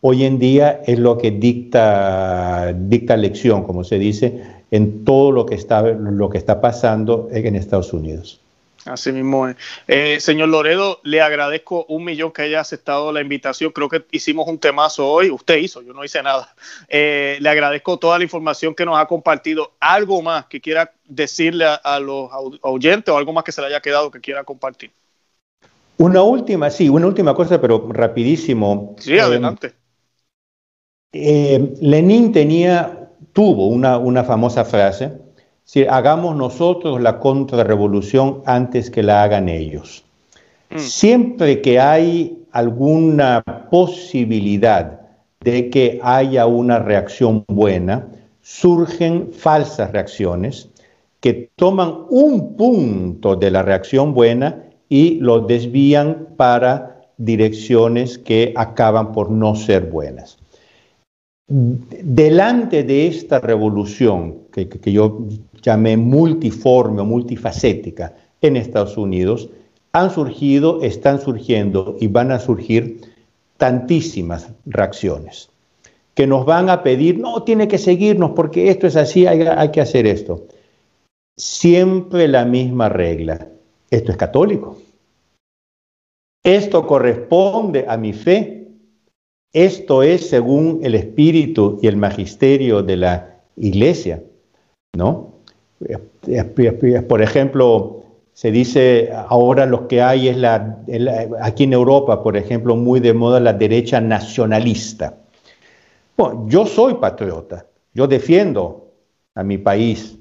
hoy 0.01 0.23
en 0.23 0.39
día 0.39 0.81
es 0.85 0.99
lo 0.99 1.17
que 1.17 1.31
dicta, 1.31 2.73
dicta 2.73 3.17
lección, 3.17 3.63
como 3.63 3.83
se 3.83 3.99
dice, 3.99 4.41
en 4.71 5.05
todo 5.05 5.31
lo 5.31 5.45
que 5.45 5.55
está, 5.55 5.81
lo 5.83 6.29
que 6.29 6.37
está 6.37 6.59
pasando 6.59 7.27
en 7.31 7.55
Estados 7.55 7.93
Unidos. 7.93 8.41
Así 8.85 9.11
mismo 9.11 9.47
es. 9.47 9.55
Eh, 9.87 10.19
señor 10.19 10.49
Loredo, 10.49 10.99
le 11.03 11.21
agradezco 11.21 11.85
un 11.89 12.03
millón 12.03 12.31
que 12.31 12.43
haya 12.43 12.59
aceptado 12.59 13.11
la 13.11 13.21
invitación. 13.21 13.71
Creo 13.71 13.89
que 13.89 14.05
hicimos 14.11 14.47
un 14.47 14.59
temazo 14.59 15.07
hoy. 15.07 15.29
Usted 15.29 15.57
hizo, 15.57 15.81
yo 15.81 15.93
no 15.93 16.03
hice 16.03 16.21
nada. 16.23 16.55
Eh, 16.87 17.37
le 17.39 17.49
agradezco 17.49 17.97
toda 17.97 18.17
la 18.17 18.23
información 18.23 18.73
que 18.75 18.85
nos 18.85 18.97
ha 18.97 19.05
compartido. 19.05 19.73
¿Algo 19.79 20.21
más 20.21 20.45
que 20.45 20.61
quiera 20.61 20.91
decirle 21.05 21.65
a, 21.83 21.99
los 21.99 22.29
oyentes 22.61 23.13
o 23.13 23.17
algo 23.17 23.33
más 23.33 23.43
que 23.43 23.51
se 23.51 23.61
le 23.61 23.67
haya 23.67 23.81
quedado 23.81 24.11
que 24.11 24.21
quiera 24.21 24.43
compartir? 24.43 24.91
Una 25.97 26.21
última, 26.21 26.69
sí, 26.69 26.89
una 26.89 27.07
última 27.07 27.33
cosa, 27.33 27.59
pero 27.59 27.87
rapidísimo. 27.91 28.95
Sí, 28.99 29.15
eh, 29.15 29.21
adelante. 29.21 29.73
Lenin 31.11 32.31
tenía, 32.31 33.09
tuvo 33.33 33.67
una, 33.67 33.97
una 33.97 34.23
famosa 34.23 34.63
frase 34.63 35.26
si 35.67 35.83
hagamos 35.83 36.33
nosotros 36.37 37.01
la 37.01 37.19
contrarrevolución 37.19 38.41
antes 38.45 38.89
que 38.89 39.03
la 39.03 39.23
hagan 39.23 39.49
ellos. 39.49 40.05
Mm. 40.69 40.77
Siempre 40.79 41.61
que 41.61 41.77
hay 41.77 42.41
alguna 42.53 43.43
posibilidad 43.69 45.01
de 45.41 45.69
que 45.69 45.99
haya 46.01 46.45
una 46.45 46.79
reacción 46.79 47.43
buena, 47.49 48.07
surgen 48.41 49.33
falsas 49.33 49.91
reacciones 49.91 50.69
que 51.19 51.49
toman 51.57 52.05
un 52.09 52.55
punto 52.55 53.35
de 53.35 53.51
la 53.51 53.61
reacción 53.61 54.13
buena 54.13 54.63
y 54.87 55.15
lo 55.15 55.41
desvían 55.41 56.29
para 56.37 57.01
direcciones 57.17 58.17
que 58.17 58.53
acaban 58.55 59.11
por 59.11 59.29
no 59.31 59.53
ser 59.53 59.87
buenas. 59.87 60.37
Delante 61.47 62.83
de 62.83 63.07
esta 63.07 63.39
revolución, 63.39 64.39
que, 64.51 64.67
yo 64.91 65.27
llamé 65.61 65.95
multiforme 65.95 67.01
o 67.01 67.05
multifacética 67.05 68.15
en 68.41 68.57
Estados 68.57 68.97
Unidos, 68.97 69.49
han 69.93 70.11
surgido, 70.11 70.81
están 70.81 71.21
surgiendo 71.21 71.95
y 71.99 72.07
van 72.07 72.31
a 72.31 72.39
surgir 72.39 73.01
tantísimas 73.57 74.51
reacciones 74.65 75.49
que 76.17 76.25
nos 76.25 76.47
van 76.47 76.71
a 76.71 76.81
pedir, 76.81 77.19
no, 77.19 77.43
tiene 77.43 77.67
que 77.67 77.77
seguirnos 77.77 78.31
porque 78.31 78.71
esto 78.71 78.87
es 78.87 78.95
así, 78.95 79.27
hay 79.27 79.69
que 79.69 79.81
hacer 79.81 80.07
esto. 80.07 80.47
Siempre 81.37 82.27
la 82.27 82.43
misma 82.43 82.89
regla. 82.89 83.49
Esto 83.91 84.11
es 84.11 84.17
católico. 84.17 84.79
Esto 86.43 86.87
corresponde 86.87 87.85
a 87.87 87.97
mi 87.97 88.13
fe. 88.13 88.66
Esto 89.57 90.03
es 90.03 90.29
según 90.29 90.81
el 90.83 90.93
espíritu 90.93 91.79
y 91.81 91.87
el 91.87 91.97
magisterio 91.97 92.83
de 92.83 92.95
la 92.95 93.39
iglesia, 93.55 94.21
¿no? 94.95 95.33
Por 97.07 97.21
ejemplo, 97.23 98.03
se 98.33 98.51
dice 98.51 99.09
ahora 99.11 99.65
lo 99.65 99.87
que 99.87 99.99
hay 99.99 100.27
es 100.27 100.37
aquí 101.41 101.63
en 101.63 101.73
Europa, 101.73 102.21
por 102.21 102.37
ejemplo, 102.37 102.75
muy 102.75 102.99
de 102.99 103.15
moda 103.15 103.39
la 103.39 103.53
derecha 103.53 103.99
nacionalista. 103.99 105.17
Bueno, 106.15 106.45
yo 106.47 106.67
soy 106.67 106.93
patriota, 106.93 107.65
yo 107.95 108.05
defiendo 108.05 108.91
a 109.33 109.41
mi 109.41 109.57
país, 109.57 110.19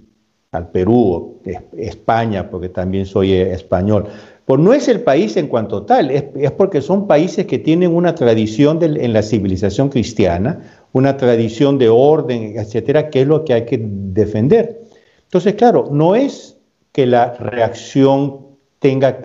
al 0.52 0.70
Perú, 0.70 1.42
España, 1.76 2.48
porque 2.48 2.70
también 2.70 3.04
soy 3.04 3.34
español. 3.34 4.06
Pues 4.46 4.60
no 4.60 4.72
es 4.72 4.86
el 4.86 5.00
país 5.00 5.36
en 5.36 5.48
cuanto 5.48 5.82
tal, 5.82 6.08
es, 6.12 6.52
porque 6.52 6.80
son 6.80 7.08
países 7.08 7.46
que 7.46 7.58
tienen 7.58 7.92
una 7.94 8.14
tradición 8.14 8.78
en 8.80 9.12
la 9.12 9.22
civilización 9.22 9.88
cristiana, 9.88 10.86
una 10.92 11.16
tradición 11.16 11.78
de 11.78 11.88
orden, 11.88 12.56
etcétera, 12.56 13.10
que 13.10 13.22
es 13.22 13.26
lo 13.26 13.44
que 13.44 13.54
hay 13.54 13.64
que 13.64 13.80
defender. 13.82 14.82
Entonces, 15.24 15.56
claro, 15.56 15.88
no 15.90 16.14
es 16.14 16.56
que 16.92 17.06
la 17.06 17.34
reacción 17.34 18.46
tenga, 18.78 19.18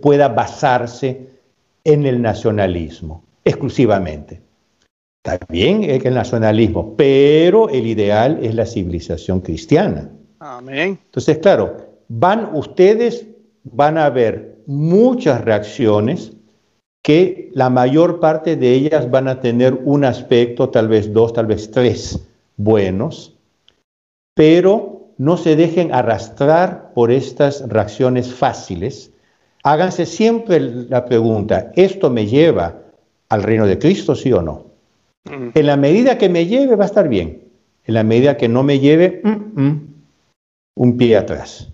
pueda 0.00 0.28
basarse 0.28 1.28
en 1.84 2.06
el 2.06 2.22
nacionalismo 2.22 3.22
exclusivamente. 3.44 4.40
También 5.20 5.84
es 5.84 6.02
el 6.06 6.14
nacionalismo, 6.14 6.94
pero 6.96 7.68
el 7.68 7.86
ideal 7.86 8.38
es 8.42 8.54
la 8.54 8.64
civilización 8.64 9.40
cristiana. 9.40 10.10
Amén. 10.38 10.98
Entonces, 11.04 11.36
claro, 11.36 11.76
van 12.08 12.48
ustedes, 12.54 13.26
van 13.64 13.98
a 13.98 14.08
ver 14.08 14.53
muchas 14.66 15.44
reacciones 15.44 16.32
que 17.02 17.50
la 17.52 17.68
mayor 17.68 18.18
parte 18.18 18.56
de 18.56 18.72
ellas 18.72 19.10
van 19.10 19.28
a 19.28 19.40
tener 19.40 19.74
un 19.84 20.04
aspecto, 20.04 20.70
tal 20.70 20.88
vez 20.88 21.12
dos, 21.12 21.32
tal 21.34 21.46
vez 21.46 21.70
tres 21.70 22.26
buenos, 22.56 23.34
pero 24.34 25.10
no 25.18 25.36
se 25.36 25.54
dejen 25.54 25.92
arrastrar 25.92 26.92
por 26.94 27.10
estas 27.10 27.68
reacciones 27.68 28.32
fáciles. 28.32 29.12
Háganse 29.62 30.06
siempre 30.06 30.60
la 30.60 31.04
pregunta, 31.04 31.72
¿esto 31.76 32.10
me 32.10 32.26
lleva 32.26 32.80
al 33.28 33.42
reino 33.42 33.66
de 33.66 33.78
Cristo, 33.78 34.14
sí 34.14 34.32
o 34.32 34.42
no? 34.42 34.66
Mm. 35.24 35.50
En 35.54 35.66
la 35.66 35.76
medida 35.76 36.18
que 36.18 36.28
me 36.28 36.46
lleve 36.46 36.76
va 36.76 36.84
a 36.84 36.88
estar 36.88 37.08
bien. 37.08 37.42
En 37.84 37.94
la 37.94 38.02
medida 38.02 38.36
que 38.36 38.48
no 38.48 38.62
me 38.62 38.78
lleve, 38.78 39.20
mm, 39.22 39.62
mm, 39.62 39.94
un 40.76 40.96
pie 40.96 41.16
atrás. 41.16 41.68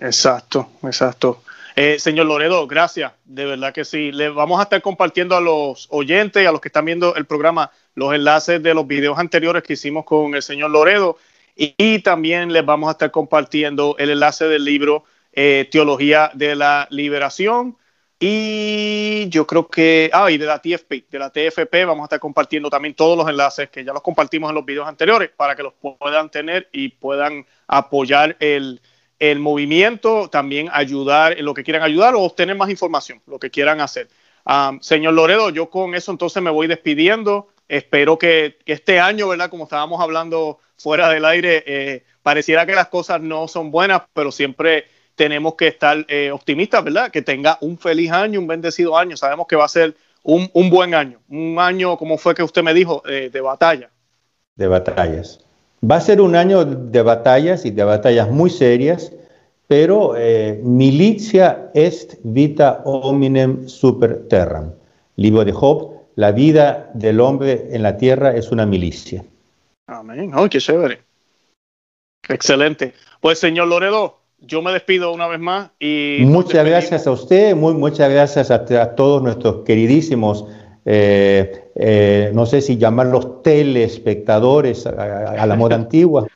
Exacto, 0.00 0.68
exacto. 0.82 1.42
Eh, 1.80 2.00
señor 2.00 2.26
Loredo, 2.26 2.66
gracias, 2.66 3.12
de 3.24 3.46
verdad 3.46 3.72
que 3.72 3.84
sí. 3.84 4.10
Le 4.10 4.30
vamos 4.30 4.58
a 4.58 4.64
estar 4.64 4.82
compartiendo 4.82 5.36
a 5.36 5.40
los 5.40 5.86
oyentes 5.92 6.44
a 6.44 6.50
los 6.50 6.60
que 6.60 6.70
están 6.70 6.84
viendo 6.84 7.14
el 7.14 7.24
programa 7.24 7.70
los 7.94 8.12
enlaces 8.14 8.60
de 8.60 8.74
los 8.74 8.84
videos 8.84 9.16
anteriores 9.16 9.62
que 9.62 9.74
hicimos 9.74 10.04
con 10.04 10.34
el 10.34 10.42
señor 10.42 10.72
Loredo. 10.72 11.18
Y, 11.54 12.00
también 12.00 12.52
les 12.52 12.66
vamos 12.66 12.88
a 12.88 12.92
estar 12.92 13.12
compartiendo 13.12 13.94
el 14.00 14.10
enlace 14.10 14.46
del 14.46 14.64
libro 14.64 15.04
eh, 15.32 15.68
Teología 15.70 16.32
de 16.34 16.56
la 16.56 16.88
Liberación. 16.90 17.76
Y 18.18 19.28
yo 19.28 19.46
creo 19.46 19.68
que, 19.68 20.10
ah, 20.12 20.32
y 20.32 20.36
de 20.36 20.46
la 20.46 20.58
TFP, 20.60 21.04
de 21.08 21.18
la 21.20 21.30
TFP 21.30 21.84
vamos 21.86 22.02
a 22.02 22.06
estar 22.06 22.18
compartiendo 22.18 22.70
también 22.70 22.94
todos 22.94 23.16
los 23.16 23.28
enlaces 23.28 23.70
que 23.70 23.84
ya 23.84 23.92
los 23.92 24.02
compartimos 24.02 24.48
en 24.48 24.56
los 24.56 24.64
videos 24.64 24.88
anteriores 24.88 25.30
para 25.36 25.54
que 25.54 25.62
los 25.62 25.74
puedan 25.74 26.28
tener 26.28 26.68
y 26.72 26.88
puedan 26.88 27.46
apoyar 27.68 28.36
el, 28.40 28.80
el 29.18 29.40
movimiento, 29.40 30.28
también 30.28 30.68
ayudar 30.72 31.36
lo 31.40 31.54
que 31.54 31.64
quieran 31.64 31.82
ayudar 31.82 32.14
o 32.14 32.20
obtener 32.20 32.56
más 32.56 32.70
información, 32.70 33.20
lo 33.26 33.38
que 33.38 33.50
quieran 33.50 33.80
hacer. 33.80 34.08
señor 34.80 35.14
Loredo, 35.14 35.50
yo 35.50 35.70
con 35.70 35.94
eso 35.94 36.12
entonces 36.12 36.42
me 36.42 36.50
voy 36.50 36.66
despidiendo. 36.66 37.48
Espero 37.68 38.18
que, 38.18 38.58
este 38.64 38.98
año, 38.98 39.28
¿verdad? 39.28 39.50
Como 39.50 39.64
estábamos 39.64 40.00
hablando 40.00 40.58
fuera 40.76 41.10
del 41.10 41.24
aire, 41.24 41.64
eh, 41.66 42.04
pareciera 42.22 42.64
que 42.64 42.74
las 42.74 42.88
cosas 42.88 43.20
no 43.20 43.46
son 43.48 43.70
buenas, 43.70 44.02
pero 44.14 44.32
siempre 44.32 44.86
tenemos 45.14 45.56
que 45.56 45.66
estar 45.66 46.06
eh, 46.08 46.30
optimistas, 46.30 46.82
¿verdad? 46.84 47.10
Que 47.10 47.22
tenga 47.22 47.58
un 47.60 47.76
feliz 47.76 48.10
año, 48.12 48.40
un 48.40 48.46
bendecido 48.46 48.96
año. 48.96 49.16
Sabemos 49.16 49.46
que 49.46 49.56
va 49.56 49.64
a 49.64 49.68
ser 49.68 49.94
un, 50.22 50.70
buen 50.70 50.94
año, 50.94 51.20
un 51.28 51.56
año, 51.58 51.96
como 51.96 52.18
fue 52.18 52.34
que 52.34 52.42
usted 52.42 52.62
me 52.62 52.72
dijo, 52.72 53.02
eh, 53.06 53.28
de 53.30 53.40
batalla. 53.40 53.90
De 54.54 54.66
batallas. 54.66 55.40
Va 55.82 55.96
a 55.96 56.00
ser 56.00 56.20
un 56.20 56.34
año 56.34 56.64
de 56.64 57.02
batallas 57.02 57.64
y 57.64 57.70
de 57.70 57.84
batallas 57.84 58.30
muy 58.30 58.50
serias, 58.50 59.12
pero 59.68 60.16
eh, 60.16 60.60
militia 60.64 61.70
est 61.74 62.16
vita 62.24 62.82
hominem 62.84 63.68
super 63.68 64.26
terram. 64.28 64.72
Libro 65.16 65.44
de 65.44 65.52
Job, 65.52 65.92
la 66.16 66.32
vida 66.32 66.90
del 66.94 67.20
hombre 67.20 67.68
en 67.70 67.82
la 67.82 67.96
tierra 67.96 68.34
es 68.34 68.50
una 68.50 68.66
milicia. 68.66 69.24
Amén. 69.86 70.32
Oh, 70.34 70.48
qué 70.48 70.58
chévere. 70.58 71.00
Excelente. 72.28 72.92
Pues, 73.20 73.38
señor 73.38 73.68
Loredo, 73.68 74.18
yo 74.40 74.62
me 74.62 74.72
despido 74.72 75.12
una 75.12 75.28
vez 75.28 75.40
más 75.40 75.70
y... 75.78 76.18
Muchas 76.24 76.64
gracias 76.66 77.06
a 77.06 77.12
usted, 77.12 77.54
muy, 77.54 77.74
muchas 77.74 78.10
gracias 78.10 78.50
a 78.50 78.94
todos 78.94 79.22
nuestros 79.22 79.64
queridísimos 79.64 80.46
eh, 80.90 81.70
eh, 81.74 82.30
no 82.32 82.46
sé 82.46 82.62
si 82.62 82.78
llamarlos 82.78 83.42
telespectadores 83.42 84.86
a, 84.86 85.46
la 85.46 85.54
moda 85.54 85.76
antigua, 85.76 86.26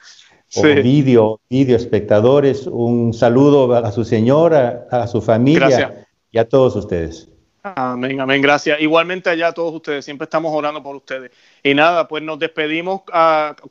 o 0.54 0.62
video, 0.62 1.40
video 1.48 1.74
espectadores. 1.74 2.66
Un 2.66 3.14
saludo 3.14 3.74
a 3.74 3.90
su 3.90 4.04
señora, 4.04 4.86
a 4.90 5.06
su 5.06 5.22
familia 5.22 6.06
y 6.30 6.36
a 6.36 6.46
todos 6.46 6.76
ustedes. 6.76 7.30
Amén, 7.62 8.20
amén, 8.20 8.42
gracias. 8.42 8.78
Igualmente 8.82 9.30
allá 9.30 9.48
a 9.48 9.52
todos 9.52 9.72
ustedes, 9.72 10.04
siempre 10.04 10.24
estamos 10.24 10.52
orando 10.54 10.82
por 10.82 10.96
ustedes. 10.96 11.30
Y 11.62 11.72
nada, 11.72 12.06
pues 12.06 12.22
nos 12.22 12.38
despedimos 12.38 13.02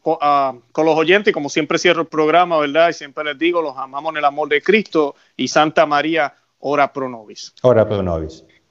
con 0.01 0.85
los 0.85 0.95
oyentes, 0.95 1.31
como 1.31 1.49
siempre 1.49 1.77
cierro 1.77 2.01
el 2.01 2.07
programa, 2.07 2.57
¿verdad? 2.57 2.89
Y 2.89 2.93
siempre 2.93 3.23
les 3.23 3.37
digo, 3.37 3.61
los 3.61 3.77
amamos 3.77 4.13
en 4.13 4.17
el 4.17 4.25
amor 4.25 4.49
de 4.49 4.63
Cristo 4.63 5.13
y 5.37 5.47
Santa 5.47 5.85
María, 5.85 6.33
ora 6.57 6.91
pro 6.91 7.07
nobis. 7.07 7.53
Ora 7.61 7.87
pro 7.87 8.01
nobis. 8.01 8.43